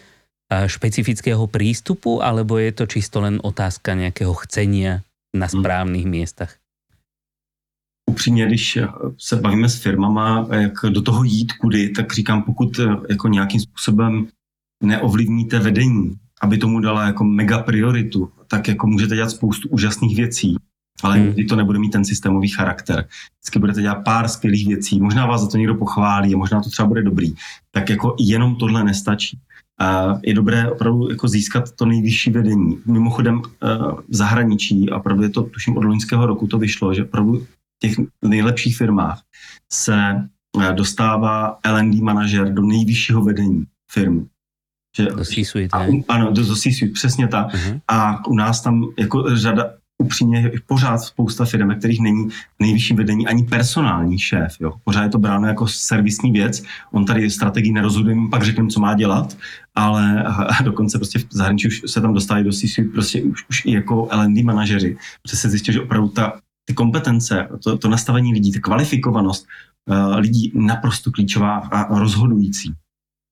špecifického 0.51 1.47
prístupu, 1.47 2.19
alebo 2.19 2.59
je 2.59 2.75
to 2.75 2.84
čisto 2.84 3.23
len 3.23 3.39
otázka 3.39 3.95
nejakého 3.95 4.36
chcenia 4.43 4.99
na 5.32 5.47
hmm. 5.47 5.55
správných 5.55 6.07
miestach? 6.07 6.61
upřímně, 8.11 8.45
když 8.45 8.79
se 9.17 9.36
bavíme 9.36 9.69
s 9.69 9.82
firmama, 9.82 10.47
jak 10.51 10.73
do 10.89 11.01
toho 11.01 11.23
jít 11.23 11.53
kudy, 11.53 11.89
tak 11.89 12.13
říkám, 12.13 12.43
pokud 12.43 12.79
jako 13.09 13.27
nějakým 13.27 13.59
způsobem 13.59 14.27
neovlivníte 14.82 15.59
vedení, 15.59 16.15
aby 16.41 16.57
tomu 16.57 16.79
dala 16.79 17.05
jako 17.05 17.23
mega 17.23 17.59
prioritu, 17.59 18.32
tak 18.47 18.67
jako 18.67 18.88
můžete 18.88 19.15
dělat 19.15 19.29
spoustu 19.29 19.69
úžasných 19.69 20.15
věcí, 20.17 20.55
ale 21.03 21.15
hmm. 21.15 21.25
nikdy 21.25 21.45
to 21.45 21.55
nebude 21.55 21.79
mít 21.79 21.89
ten 21.89 22.05
systémový 22.05 22.49
charakter. 22.49 23.07
Vždycky 23.39 23.59
budete 23.59 23.82
dělat 23.82 24.03
pár 24.03 24.27
skvělých 24.27 24.67
věcí, 24.67 25.01
možná 25.01 25.25
vás 25.25 25.41
za 25.41 25.47
to 25.47 25.57
někdo 25.57 25.75
pochválí 25.75 26.34
a 26.34 26.38
možná 26.38 26.61
to 26.61 26.69
třeba 26.69 26.88
bude 26.88 27.03
dobrý. 27.03 27.34
Tak 27.71 27.89
jako 27.89 28.15
jenom 28.19 28.55
tohle 28.55 28.84
nestačí. 28.84 29.39
A 29.79 30.19
je 30.23 30.34
dobré 30.34 30.71
opravdu 30.71 31.09
jako 31.09 31.27
získat 31.27 31.71
to 31.71 31.86
nejvyšší 31.86 32.32
vedení. 32.32 32.77
Mimochodem 32.86 33.41
eh, 33.45 33.67
v 34.09 34.15
zahraničí, 34.15 34.89
a 34.89 34.97
opravdu 34.97 35.23
je 35.23 35.29
to, 35.29 35.43
tuším 35.43 35.77
od 35.77 35.84
loňského 35.84 36.25
roku 36.25 36.47
to 36.47 36.57
vyšlo, 36.57 36.93
že 36.93 37.03
opravdu 37.03 37.39
v 37.39 37.47
těch 37.79 37.95
nejlepších 38.21 38.77
firmách 38.77 39.21
se 39.71 39.97
eh, 40.61 40.73
dostává 40.73 41.59
L&D 41.63 42.01
manažer 42.01 42.53
do 42.53 42.61
nejvyššího 42.61 43.21
vedení 43.21 43.63
firmy. 43.91 44.25
Že, 44.97 45.05
do 45.05 45.25
C-suite, 45.25 45.77
a, 45.77 45.85
Ano, 46.07 46.31
do, 46.31 46.45
do 46.45 46.55
C-suite, 46.55 46.93
přesně 46.93 47.27
tak. 47.27 47.53
Uh-huh. 47.53 47.81
A 47.87 48.27
u 48.27 48.35
nás 48.35 48.61
tam 48.61 48.83
jako 48.99 49.35
řada, 49.35 49.73
upřímně 50.01 50.51
pořád 50.65 50.97
spousta 50.97 51.45
firm, 51.45 51.75
kterých 51.75 52.01
není 52.01 52.29
nejvyšší 52.59 52.93
vedení 52.93 53.27
ani 53.27 53.43
personální 53.43 54.19
šéf. 54.19 54.55
Jo. 54.59 54.73
Pořád 54.83 55.03
je 55.03 55.09
to 55.09 55.17
bráno 55.17 55.47
jako 55.47 55.67
servisní 55.67 56.31
věc. 56.31 56.63
On 56.91 57.05
tady 57.05 57.29
strategii 57.29 57.71
nerozhoduje, 57.71 58.15
pak 58.31 58.43
řekne, 58.43 58.67
co 58.67 58.79
má 58.79 58.93
dělat, 58.93 59.37
ale 59.75 60.23
a 60.23 60.63
dokonce 60.63 60.97
prostě 60.97 61.19
v 61.19 61.25
zahraničí 61.31 61.67
už 61.67 61.81
se 61.85 62.01
tam 62.01 62.13
dostali 62.13 62.43
do 62.43 62.51
C-suite 62.51 62.91
prostě 62.93 63.23
už, 63.23 63.45
už 63.49 63.65
i 63.65 63.71
jako 63.71 64.07
L&D 64.11 64.43
manažeři. 64.43 64.97
Protože 65.21 65.37
se 65.37 65.49
zjistilo, 65.49 65.73
že 65.73 65.81
opravdu 65.81 66.09
ta, 66.09 66.33
ty 66.65 66.73
kompetence, 66.73 67.47
to, 67.63 67.77
to 67.77 67.89
nastavení 67.89 68.33
lidí, 68.33 68.51
ta 68.51 68.59
kvalifikovanost 68.59 69.45
uh, 69.89 70.15
lidí 70.15 70.51
naprosto 70.55 71.11
klíčová 71.11 71.57
a 71.57 71.99
rozhodující 71.99 72.73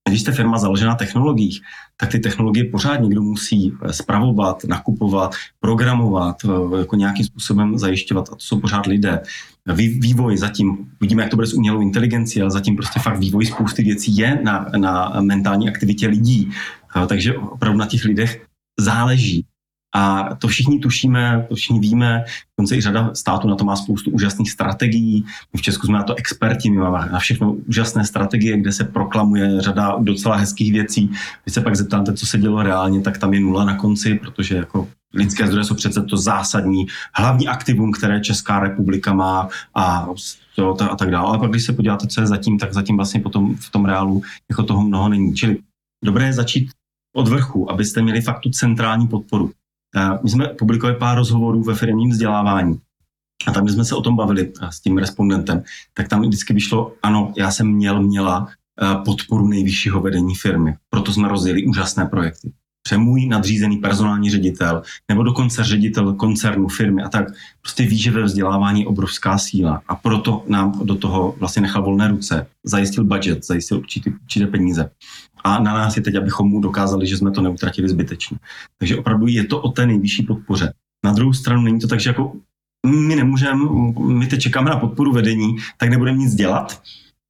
když 0.10 0.22
jste 0.22 0.32
firma 0.32 0.58
založená 0.58 0.90
na 0.90 0.96
technologiích, 0.96 1.62
tak 1.98 2.10
ty 2.10 2.20
technologie 2.20 2.66
pořád 2.66 2.96
někdo 2.96 3.22
musí 3.22 3.74
eh, 3.82 3.94
spravovat, 3.94 4.64
nakupovat, 4.64 5.36
programovat, 5.60 6.36
eh, 6.46 6.80
jako 6.80 6.96
nějakým 6.96 7.26
způsobem 7.26 7.78
zajišťovat. 7.78 8.30
A 8.32 8.36
to 8.36 8.40
jsou 8.40 8.60
pořád 8.60 8.86
lidé. 8.86 9.22
Vývoj 9.76 10.38
zatím, 10.38 10.78
vidíme, 11.02 11.22
jak 11.22 11.30
to 11.32 11.36
bude 11.36 11.48
s 11.48 11.54
umělou 11.54 11.82
inteligencí, 11.82 12.42
ale 12.42 12.52
zatím 12.52 12.76
prostě 12.76 13.00
fakt 13.00 13.20
vývoj 13.20 13.46
spousty 13.46 13.84
věcí 13.84 14.18
je 14.18 14.40
na, 14.44 14.66
na 14.78 15.14
mentální 15.22 15.70
aktivitě 15.70 16.08
lidí. 16.08 16.52
Takže 17.08 17.38
opravdu 17.38 17.80
na 17.80 17.86
těch 17.86 18.06
lidech 18.06 18.46
záleží. 18.80 19.46
A 19.96 20.36
to 20.36 20.48
všichni 20.48 20.80
tušíme, 20.80 21.46
to 21.50 21.56
všichni 21.56 21.80
víme, 21.80 22.24
dokonce 22.58 22.76
i 22.76 22.82
řada 22.82 23.14
států 23.14 23.48
na 23.48 23.56
to 23.56 23.64
má 23.64 23.76
spoustu 23.76 24.12
úžasných 24.12 24.52
strategií. 24.52 25.26
My 25.54 25.60
v 25.60 25.62
Česku 25.62 25.88
jsme 25.88 25.98
na 25.98 26.04
to 26.04 26.16
experti, 26.16 26.70
my 26.70 26.78
máme 26.78 27.10
na 27.12 27.20
všechno 27.20 27.52
úžasné 27.52 28.06
strategie, 28.06 28.58
kde 28.58 28.72
se 28.72 28.84
proklamuje 28.84 29.62
řada 29.62 29.96
docela 30.00 30.36
hezkých 30.36 30.72
věcí. 30.72 31.12
Když 31.44 31.54
se 31.54 31.62
pak 31.62 31.76
zeptáte, 31.76 32.14
co 32.14 32.26
se 32.26 32.38
dělo 32.38 32.64
reálně, 32.64 33.02
tak 33.02 33.18
tam 33.18 33.34
je 33.34 33.40
nula 33.40 33.66
na 33.66 33.76
konci, 33.76 34.16
protože 34.16 34.56
jako 34.56 34.88
lidské 35.14 35.48
zdroje 35.48 35.64
jsou 35.64 35.76
přece 35.76 36.02
to 36.04 36.18
zásadní 36.18 36.88
hlavní 37.16 37.48
aktivum, 37.48 37.92
které 37.92 38.22
Česká 38.22 38.60
republika 38.60 39.14
má 39.14 39.50
a, 39.76 40.08
jo, 40.58 40.78
a 40.92 40.96
tak 40.96 41.12
dále. 41.12 41.28
Ale 41.28 41.40
pak, 41.40 41.50
když 41.50 41.64
se 41.64 41.74
podíváte, 41.74 42.08
co 42.08 42.22
je 42.22 42.28
zatím, 42.28 42.60
tak 42.60 42.74
zatím 42.74 42.96
vlastně 42.96 43.20
potom 43.20 43.56
v 43.56 43.70
tom 43.70 43.86
reálu 43.86 44.22
jako 44.50 44.64
toho 44.64 44.84
mnoho 44.84 45.10
není. 45.10 45.36
Čili 45.36 45.58
dobré 46.06 46.26
je 46.26 46.34
začít 46.34 46.70
od 47.16 47.28
vrchu, 47.28 47.72
abyste 47.72 48.02
měli 48.02 48.22
fakt 48.22 48.40
tu 48.40 48.50
centrální 48.50 49.08
podporu. 49.08 49.52
My 50.24 50.30
jsme 50.30 50.48
publikovali 50.48 51.00
pár 51.00 51.18
rozhovorů 51.18 51.64
ve 51.64 51.76
firmním 51.76 52.10
vzdělávání. 52.10 52.80
A 53.48 53.52
tam, 53.52 53.64
když 53.64 53.76
jsme 53.76 53.86
se 53.86 53.96
o 53.96 54.02
tom 54.02 54.16
bavili 54.16 54.54
s 54.70 54.82
tím 54.82 54.98
respondentem, 54.98 55.64
tak 55.94 56.08
tam 56.08 56.22
vždycky 56.22 56.54
vyšlo, 56.54 56.94
ano, 57.04 57.34
já 57.38 57.52
jsem 57.52 57.68
měl, 57.68 58.02
měla 58.04 58.48
podporu 59.06 59.48
nejvyššího 59.48 60.02
vedení 60.02 60.36
firmy. 60.36 60.76
Proto 60.90 61.14
jsme 61.14 61.28
rozjeli 61.28 61.66
úžasné 61.66 62.06
projekty. 62.06 62.52
Můj 62.98 63.26
nadřízený 63.26 63.78
personální 63.78 64.30
ředitel 64.30 64.82
nebo 65.10 65.24
dokonce 65.24 65.64
ředitel 65.64 66.14
koncernu, 66.14 66.68
firmy 66.68 67.04
a 67.04 67.10
tak 67.10 67.26
prostě 67.62 67.86
ví, 67.86 67.98
že 67.98 68.12
ve 68.12 68.24
vzdělávání 68.24 68.82
je 68.82 68.88
obrovská 68.88 69.38
síla 69.38 69.82
a 69.88 69.96
proto 69.96 70.44
nám 70.48 70.80
do 70.84 70.96
toho 70.96 71.36
vlastně 71.40 71.62
nechal 71.62 71.84
volné 71.84 72.08
ruce, 72.08 72.48
zajistil 72.64 73.04
budget, 73.04 73.46
zajistil 73.46 73.78
určitý, 73.78 74.10
určité 74.10 74.48
peníze. 74.48 74.90
A 75.44 75.60
na 75.60 75.74
nás 75.74 75.98
je 75.98 76.02
teď, 76.02 76.16
abychom 76.16 76.50
mu 76.50 76.62
dokázali, 76.62 77.08
že 77.08 77.18
jsme 77.18 77.32
to 77.32 77.42
neutratili 77.42 77.90
zbytečně. 77.90 78.38
Takže 78.78 78.98
opravdu 78.98 79.28
je 79.28 79.44
to 79.44 79.62
o 79.62 79.72
té 79.72 79.86
nejvyšší 79.86 80.24
podpoře. 80.24 80.74
Na 81.06 81.14
druhou 81.14 81.34
stranu 81.34 81.62
není 81.62 81.80
to 81.80 81.88
tak, 81.88 82.00
že 82.00 82.10
jako 82.10 82.34
my 82.86 83.16
nemůžeme, 83.16 83.66
my 84.08 84.28
teď 84.28 84.42
čekáme 84.42 84.70
na 84.70 84.78
podporu 84.78 85.14
vedení, 85.14 85.56
tak 85.78 85.90
nebudeme 85.90 86.18
nic 86.18 86.36
dělat. 86.36 86.82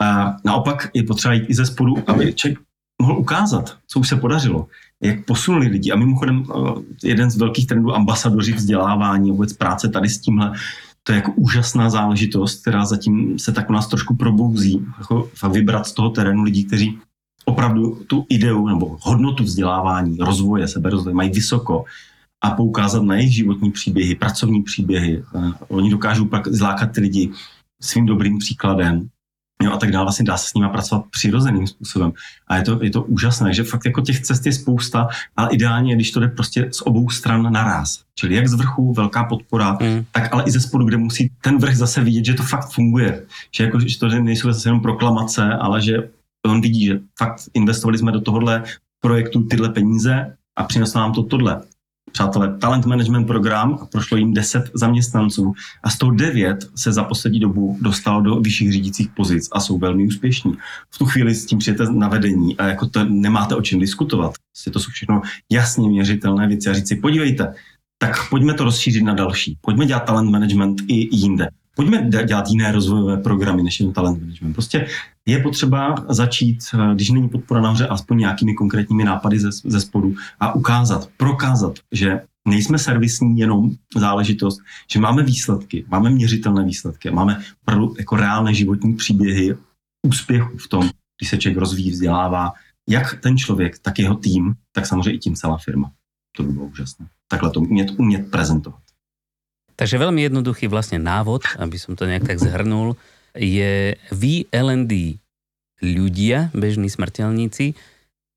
A 0.01 0.36
naopak 0.45 0.89
je 0.93 1.03
potřeba 1.03 1.34
jít 1.34 1.45
i 1.47 1.53
ze 1.53 1.66
spodu, 1.66 1.95
aby 2.07 2.34
člověk 2.34 2.60
mohl 3.01 3.18
ukázat, 3.18 3.78
co 3.88 3.99
už 3.99 4.10
se 4.10 4.16
podařilo, 4.16 4.68
jak 5.02 5.26
posunuli 5.26 5.68
lidi. 5.68 5.91
A 5.91 5.95
mimochodem 5.95 6.43
eh, 6.43 7.08
jeden 7.08 7.32
z 7.32 7.38
velkých 7.38 7.68
trendů 7.68 7.95
ambasadoři 7.95 8.54
vzdělávání, 8.54 9.32
vůbec 9.32 9.54
práce 9.54 9.89
tady 9.89 10.10
s 10.10 10.22
tímhle, 10.22 10.54
to 11.04 11.12
je 11.12 11.16
jako 11.16 11.32
úžasná 11.32 11.89
záležitost, 11.89 12.62
která 12.62 12.86
zatím 12.86 13.39
se 13.39 13.52
tak 13.52 13.70
u 13.70 13.74
nás 13.74 13.88
trošku 13.88 14.16
probouzí. 14.16 14.86
Jako 15.00 15.30
vybrat 15.52 15.88
z 15.88 15.91
toho 15.91 16.10
terénu 16.10 16.43
lidí, 16.43 16.66
kteří 16.66 17.00
opravdu 17.45 17.95
tu 18.08 18.26
ideu 18.30 18.68
nebo 18.68 18.97
hodnotu 19.02 19.43
vzdělávání, 19.43 20.18
rozvoje, 20.18 20.68
seberozvoje 20.68 21.16
mají 21.16 21.30
vysoko 21.30 21.86
a 22.41 22.52
poukázat 22.52 23.04
na 23.04 23.16
jejich 23.16 23.36
životní 23.36 23.72
příběhy, 23.72 24.16
pracovní 24.16 24.64
příběhy. 24.64 25.24
Eh, 25.36 25.52
oni 25.68 25.89
dokážou 25.89 26.26
pak 26.26 26.47
zlákat 26.47 26.91
ty 26.91 27.02
lidi 27.02 27.32
svým 27.82 28.06
dobrým 28.06 28.38
příkladem 28.38 29.10
jo, 29.64 29.72
a 29.72 29.78
tak 29.78 29.91
dále. 29.91 30.05
Vlastně 30.05 30.26
dá 30.26 30.38
se 30.38 30.47
s 30.49 30.53
nimi 30.53 30.68
pracovat 30.70 31.05
přirozeným 31.12 31.68
způsobem. 31.68 32.12
A 32.47 32.57
je 32.57 32.64
to, 32.64 32.84
je 32.84 32.89
to 32.89 33.03
úžasné, 33.03 33.53
že 33.53 33.64
fakt 33.64 33.86
jako 33.86 34.01
těch 34.01 34.20
cest 34.20 34.45
je 34.45 34.53
spousta, 34.53 35.07
ale 35.38 35.49
ideálně, 35.51 35.95
když 35.95 36.12
to 36.12 36.20
jde 36.20 36.28
prostě 36.28 36.70
z 36.72 36.82
obou 36.82 37.10
stran 37.10 37.51
naraz. 37.51 38.03
Čili 38.16 38.36
jak 38.36 38.47
z 38.47 38.53
vrchu 38.53 38.93
velká 38.93 39.24
podpora, 39.24 39.78
mm. 39.82 40.05
tak 40.12 40.34
ale 40.34 40.43
i 40.43 40.51
ze 40.51 40.60
spodu, 40.60 40.86
kde 40.86 40.97
musí 40.97 41.32
ten 41.41 41.57
vrch 41.57 41.76
zase 41.76 42.03
vidět, 42.03 42.26
že 42.26 42.34
to 42.34 42.43
fakt 42.43 42.72
funguje. 42.72 43.26
Že, 43.55 43.64
jako, 43.64 43.80
že 43.80 43.99
to 43.99 44.07
nejsou 44.07 44.53
zase 44.53 44.70
jenom 44.70 44.82
proklamace, 44.82 45.53
ale 45.53 45.82
že 45.82 46.10
on 46.45 46.62
vidí, 46.62 46.86
že 46.86 46.99
fakt 47.18 47.41
investovali 47.53 47.97
jsme 47.97 48.12
do 48.12 48.22
tohohle 48.22 48.64
projektu 49.01 49.43
tyhle 49.43 49.70
peníze 49.70 50.36
a 50.55 50.64
přineslo 50.64 51.01
nám 51.01 51.14
to 51.14 51.24
tohle. 51.24 51.62
Přátelé, 52.12 52.57
talent 52.57 52.86
management 52.86 53.26
program 53.26 53.78
a 53.82 53.86
prošlo 53.86 54.18
jim 54.18 54.34
10 54.34 54.72
zaměstnanců 54.74 55.53
a 55.84 55.89
z 55.89 55.97
toho 55.97 56.12
9 56.12 56.70
se 56.76 56.91
za 56.91 57.03
poslední 57.03 57.39
dobu 57.39 57.78
dostalo 57.82 58.22
do 58.22 58.36
vyšších 58.36 58.72
řídících 58.72 59.10
pozic 59.10 59.49
a 59.51 59.60
jsou 59.60 59.78
velmi 59.78 60.07
úspěšní. 60.07 60.53
V 60.89 60.97
tu 60.97 61.05
chvíli 61.05 61.36
s 61.36 61.45
tím 61.45 61.60
přijete 61.60 61.91
na 61.91 62.07
vedení 62.07 62.57
a 62.57 62.68
jako 62.68 62.88
to 62.88 63.03
nemáte 63.03 63.55
o 63.55 63.62
čem 63.62 63.80
diskutovat. 63.80 64.34
Prostě 64.51 64.72
to 64.72 64.80
jsou 64.80 64.91
všechno 64.91 65.22
jasně 65.51 65.89
měřitelné 65.89 66.47
věci 66.47 66.70
a 66.70 66.74
říct 66.74 66.88
si, 66.88 66.95
podívejte, 66.95 67.53
tak 67.97 68.30
pojďme 68.30 68.53
to 68.53 68.64
rozšířit 68.64 69.03
na 69.03 69.14
další. 69.14 69.57
Pojďme 69.62 69.86
dělat 69.86 69.99
talent 69.99 70.32
management 70.32 70.82
i 70.88 71.16
jinde. 71.16 71.49
Pojďme 71.80 72.09
dělat 72.25 72.47
jiné 72.49 72.71
rozvojové 72.71 73.17
programy 73.17 73.63
než 73.63 73.80
jen 73.80 73.93
talent 73.93 74.21
management. 74.21 74.53
Prostě 74.53 74.88
je 75.25 75.39
potřeba 75.39 75.95
začít, 76.09 76.59
eh, 76.73 76.95
když 76.95 77.09
není 77.09 77.30
podpora 77.30 77.61
nahoře, 77.61 77.88
aspoň 77.88 78.17
nějakými 78.17 78.53
konkrétními 78.53 79.03
nápady 79.03 79.39
ze, 79.39 79.49
ze 79.51 79.82
spodu 79.82 80.15
a 80.39 80.55
ukázat, 80.55 81.09
prokázat, 81.17 81.80
že 81.91 82.21
nejsme 82.47 82.80
servisní 82.80 83.39
jenom 83.39 83.71
záležitost, 83.97 84.61
že 84.91 84.99
máme 84.99 85.23
výsledky, 85.23 85.86
máme 85.88 86.09
měřitelné 86.09 86.63
výsledky, 86.63 87.11
máme 87.11 87.41
opravdu 87.61 87.95
jako 87.99 88.15
reálné 88.15 88.53
životní 88.53 88.93
příběhy 88.93 89.55
úspěchu 90.07 90.57
v 90.57 90.67
tom, 90.67 90.89
když 91.19 91.30
se 91.30 91.38
člověk 91.38 91.57
rozvíjí, 91.57 91.91
vzdělává, 91.91 92.53
jak 92.89 93.21
ten 93.21 93.38
člověk, 93.38 93.80
tak 93.80 93.99
jeho 93.99 94.15
tým, 94.15 94.53
tak 94.71 94.86
samozřejmě 94.86 95.11
i 95.11 95.19
tím 95.19 95.36
celá 95.36 95.57
firma. 95.57 95.91
To 96.38 96.43
by 96.43 96.51
bylo 96.51 96.65
úžasné. 96.65 97.07
Takhle 97.27 97.51
to 97.51 97.59
umět, 97.59 97.89
umět 97.97 98.32
prezentovat. 98.32 98.89
Takže 99.80 99.95
veľmi 99.95 100.27
jednoduchý 100.27 100.67
vlastne 100.67 100.99
návod, 100.99 101.55
aby 101.55 101.80
som 101.80 101.95
to 101.95 102.03
nejak 102.03 102.27
tak 102.27 102.43
zhrnul, 102.43 102.99
je 103.32 103.95
vy 104.11 104.43
LND 104.51 105.15
ľudia, 105.80 106.51
bežní 106.51 106.91
smrteľníci, 106.91 107.80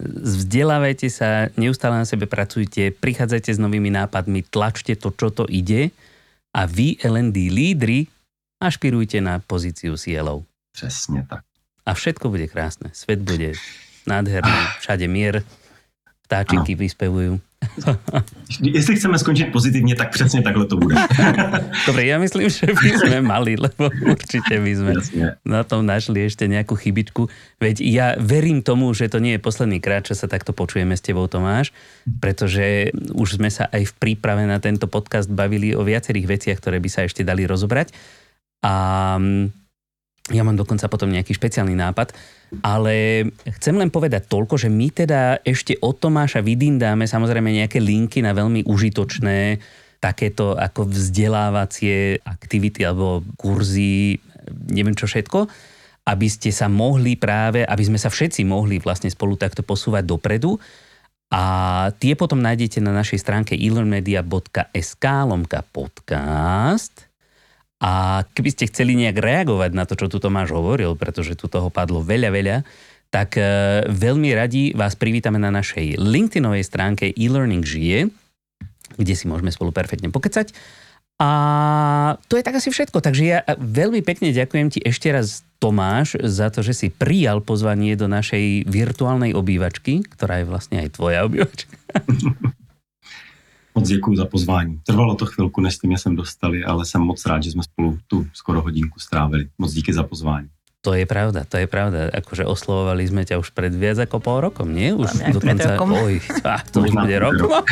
vzdelávajte 0.06 1.10
sa, 1.10 1.50
neustále 1.58 1.98
na 1.98 2.06
sebe 2.06 2.30
pracujte, 2.30 2.94
prichádzajte 2.94 3.58
s 3.58 3.58
novými 3.58 3.90
nápadmi, 3.90 4.46
tlačte 4.46 4.94
to, 4.94 5.10
čo 5.10 5.34
to 5.34 5.44
ide 5.50 5.90
a 6.54 6.70
vy 6.70 7.02
LND 7.02 7.50
lídry 7.50 8.06
ašpirujte 8.62 9.18
na 9.18 9.42
pozíciu 9.42 9.98
CLO. 9.98 10.46
Přesně 10.72 11.26
tak. 11.26 11.42
A 11.82 11.90
všetko 11.94 12.30
bude 12.30 12.46
krásne. 12.46 12.94
Svet 12.94 13.18
bude 13.18 13.58
nádherný, 14.06 14.78
všade 14.78 15.10
mier, 15.10 15.42
vtáčiky 16.30 16.78
vyspevujú. 16.78 17.42
Jestli 18.60 18.96
chceme 18.96 19.18
skončit 19.18 19.52
pozitivně, 19.52 19.94
tak 19.94 20.10
přesně 20.10 20.42
takhle 20.42 20.66
to 20.66 20.76
bude. 20.76 20.94
Dobre, 21.86 22.04
ja 22.04 22.18
myslím, 22.18 22.50
že 22.50 22.66
by 22.68 22.88
sme 23.00 23.18
mali, 23.24 23.56
lebo 23.56 23.88
určite 23.88 24.60
by 24.60 24.72
sme 24.76 24.92
Jasne. 24.98 25.26
na 25.46 25.64
tom 25.64 25.86
našli 25.86 26.28
ešte 26.28 26.44
nejakú 26.44 26.76
chybičku. 26.76 27.32
Veď 27.58 27.76
ja 27.80 28.06
verím 28.20 28.60
tomu, 28.60 28.92
že 28.92 29.08
to 29.08 29.18
nie 29.18 29.38
je 29.38 29.40
posledný 29.40 29.80
krát, 29.80 30.04
čo 30.04 30.12
sa 30.12 30.28
takto 30.28 30.52
počujeme 30.52 30.92
s 30.92 31.02
tebou, 31.02 31.24
Tomáš, 31.26 31.72
pretože 32.20 32.92
už 33.16 33.40
sme 33.40 33.48
sa 33.48 33.66
aj 33.72 33.88
v 33.88 33.96
príprave 33.96 34.44
na 34.44 34.60
tento 34.60 34.84
podcast 34.84 35.32
bavili 35.32 35.72
o 35.72 35.82
viacerých 35.86 36.26
veciach, 36.28 36.58
ktoré 36.60 36.76
by 36.78 36.90
sa 36.92 37.08
ešte 37.08 37.24
dali 37.24 37.48
rozobrať. 37.48 37.94
A 38.62 38.74
ja 40.32 40.42
mám 40.42 40.56
dokonca 40.56 40.88
potom 40.88 41.12
nejaký 41.12 41.36
špeciálny 41.36 41.76
nápad, 41.76 42.16
ale 42.64 43.28
chcem 43.60 43.76
len 43.76 43.92
povedať 43.92 44.28
toľko, 44.28 44.56
že 44.56 44.68
my 44.72 44.88
teda 44.92 45.40
ešte 45.44 45.76
od 45.80 46.00
Tomáša 46.00 46.40
vydindáme 46.40 47.04
samozrejme 47.04 47.52
nejaké 47.52 47.78
linky 47.80 48.24
na 48.24 48.32
veľmi 48.32 48.64
užitočné 48.64 49.60
takéto 50.02 50.58
ako 50.58 50.90
vzdelávacie 50.90 52.18
aktivity 52.26 52.82
alebo 52.82 53.22
kurzy, 53.38 54.18
neviem 54.72 54.98
čo 54.98 55.06
všetko, 55.06 55.46
aby 56.10 56.26
ste 56.26 56.50
sa 56.50 56.66
mohli 56.66 57.14
práve, 57.14 57.62
aby 57.62 57.82
sme 57.86 58.00
sa 58.00 58.10
všetci 58.10 58.42
mohli 58.42 58.82
vlastne 58.82 59.06
spolu 59.06 59.38
takto 59.38 59.62
posúvať 59.62 60.02
dopredu. 60.02 60.58
A 61.32 61.88
tie 61.96 62.12
potom 62.12 62.42
nájdete 62.44 62.82
na 62.84 62.92
našej 62.92 63.22
stránke 63.22 63.56
elearnmedia.sk 63.56 65.04
lomka 65.24 65.64
podcast 65.70 67.11
a 67.82 68.22
keby 68.30 68.54
ste 68.54 68.70
chceli 68.70 68.94
nejak 68.94 69.18
reagovať 69.18 69.70
na 69.74 69.82
to, 69.82 69.98
čo 69.98 70.06
tu 70.06 70.22
Tomáš 70.22 70.54
hovoril, 70.54 70.94
pretože 70.94 71.34
tu 71.34 71.50
toho 71.50 71.66
padlo 71.66 71.98
veľa, 71.98 72.30
veľa, 72.30 72.56
tak 73.10 73.34
e, 73.36 73.44
veľmi 73.90 74.30
radi 74.38 74.70
vás 74.72 74.94
privítame 74.94 75.42
na 75.42 75.50
našej 75.50 75.98
LinkedInovej 75.98 76.62
stránke 76.62 77.10
e-learning 77.10 77.66
žije, 77.66 78.06
kde 78.94 79.14
si 79.18 79.26
môžeme 79.26 79.50
spolu 79.50 79.74
perfektne 79.74 80.14
pokecať. 80.14 80.54
A 81.18 81.30
to 82.30 82.38
je 82.38 82.46
tak 82.46 82.56
asi 82.56 82.70
všetko. 82.70 83.02
Takže 83.02 83.22
ja 83.22 83.38
veľmi 83.58 84.00
pekne 84.06 84.30
ďakujem 84.30 84.72
ti 84.72 84.78
ešte 84.82 85.10
raz, 85.10 85.42
Tomáš, 85.62 86.18
za 86.18 86.50
to, 86.50 86.66
že 86.66 86.74
si 86.74 86.88
prijal 86.90 87.38
pozvanie 87.38 87.94
do 87.94 88.10
našej 88.10 88.66
virtuálnej 88.66 89.30
obývačky, 89.30 90.02
ktorá 90.02 90.42
je 90.42 90.50
vlastne 90.50 90.82
aj 90.82 90.98
tvoja 90.98 91.22
obývačka. 91.22 91.70
Moc 93.74 93.88
děkuji 93.88 94.16
za 94.16 94.24
pozvání. 94.24 94.80
Trvalo 94.86 95.14
to 95.14 95.26
chvilku, 95.26 95.60
než 95.60 95.74
jste 95.74 95.88
mě 95.88 95.98
sem 95.98 96.16
dostali, 96.16 96.64
ale 96.64 96.84
jsem 96.84 97.00
moc 97.00 97.26
rád, 97.26 97.42
že 97.42 97.50
jsme 97.50 97.62
spolu 97.62 97.98
tu 98.06 98.26
skoro 98.32 98.62
hodinku 98.62 99.00
strávili. 99.00 99.48
Moc 99.58 99.72
díky 99.72 99.92
za 99.92 100.02
pozvání. 100.02 100.48
To 100.82 100.94
je 100.94 101.06
pravda, 101.06 101.46
to 101.46 101.62
je 101.62 101.66
pravda. 101.70 102.10
Akože 102.10 102.42
oslovovali 102.42 103.06
sme 103.06 103.22
ťa 103.22 103.38
už 103.38 103.54
pred 103.54 103.70
viac 103.70 104.02
ako 104.02 104.18
pol 104.18 104.42
rokom, 104.42 104.66
nie? 104.66 104.90
Už 104.90 105.14
dokonca... 105.30 105.78
Oj, 105.78 106.18
to 106.74 106.82
už 106.82 106.90
bude 106.90 107.16
rok. 107.22 107.38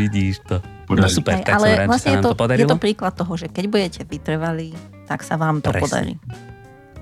Vidíš 0.00 0.40
to. 0.48 0.64
No 0.88 1.06
super, 1.12 1.38
Aj, 1.38 1.44
tak 1.44 1.54
ale 1.60 1.68
som 1.68 1.76
rád, 1.76 1.88
vlastne 1.92 2.10
je 2.16 2.24
to, 2.24 2.30
to 2.32 2.38
podarilo. 2.40 2.66
Je 2.66 2.72
to 2.72 2.80
príklad 2.80 3.12
toho, 3.14 3.32
že 3.36 3.52
keď 3.52 3.64
budete 3.68 4.00
vytrvalí, 4.08 4.72
tak 5.06 5.20
sa 5.20 5.36
vám 5.36 5.60
to 5.60 5.70
Presne. 5.70 5.84
podarí. 5.84 6.14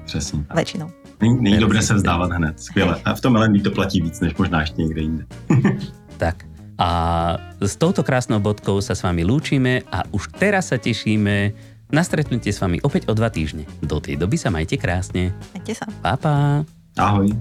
Přesně. 0.04 0.44
Väčšinou. 0.54 0.90
Není, 1.20 1.38
není 1.40 1.59
dobré 1.59 1.82
se 1.82 1.94
vzdávat 1.94 2.32
hned. 2.32 2.61
Skvěle. 2.61 3.00
A 3.04 3.14
v 3.14 3.20
tom 3.20 3.36
LND 3.36 3.62
to 3.62 3.70
platí 3.70 4.00
víc, 4.00 4.20
než 4.20 4.34
možná 4.34 4.61
ještě 4.61 4.82
někde 4.82 5.00
jinde. 5.00 5.24
tak. 6.16 6.47
A 6.78 6.90
s 7.58 7.74
touto 7.74 8.06
krásnou 8.06 8.38
bodkou 8.38 8.78
sa 8.78 8.94
s 8.94 9.02
vami 9.02 9.26
lúčime 9.26 9.82
a 9.90 10.06
už 10.14 10.30
teraz 10.38 10.70
sa 10.70 10.78
tešíme 10.78 11.50
na 11.90 12.02
stretnutie 12.06 12.54
s 12.54 12.62
vami 12.62 12.78
opäť 12.86 13.10
o 13.10 13.16
dva 13.18 13.28
týždne. 13.34 13.66
Do 13.82 13.98
tej 13.98 14.14
doby 14.14 14.38
sa 14.38 14.54
majte 14.54 14.78
krásne. 14.78 15.34
Majte 15.52 15.74
sa. 15.74 15.90
Pa, 16.00 16.14
pa. 16.14 16.62
Ahoj. 16.94 17.34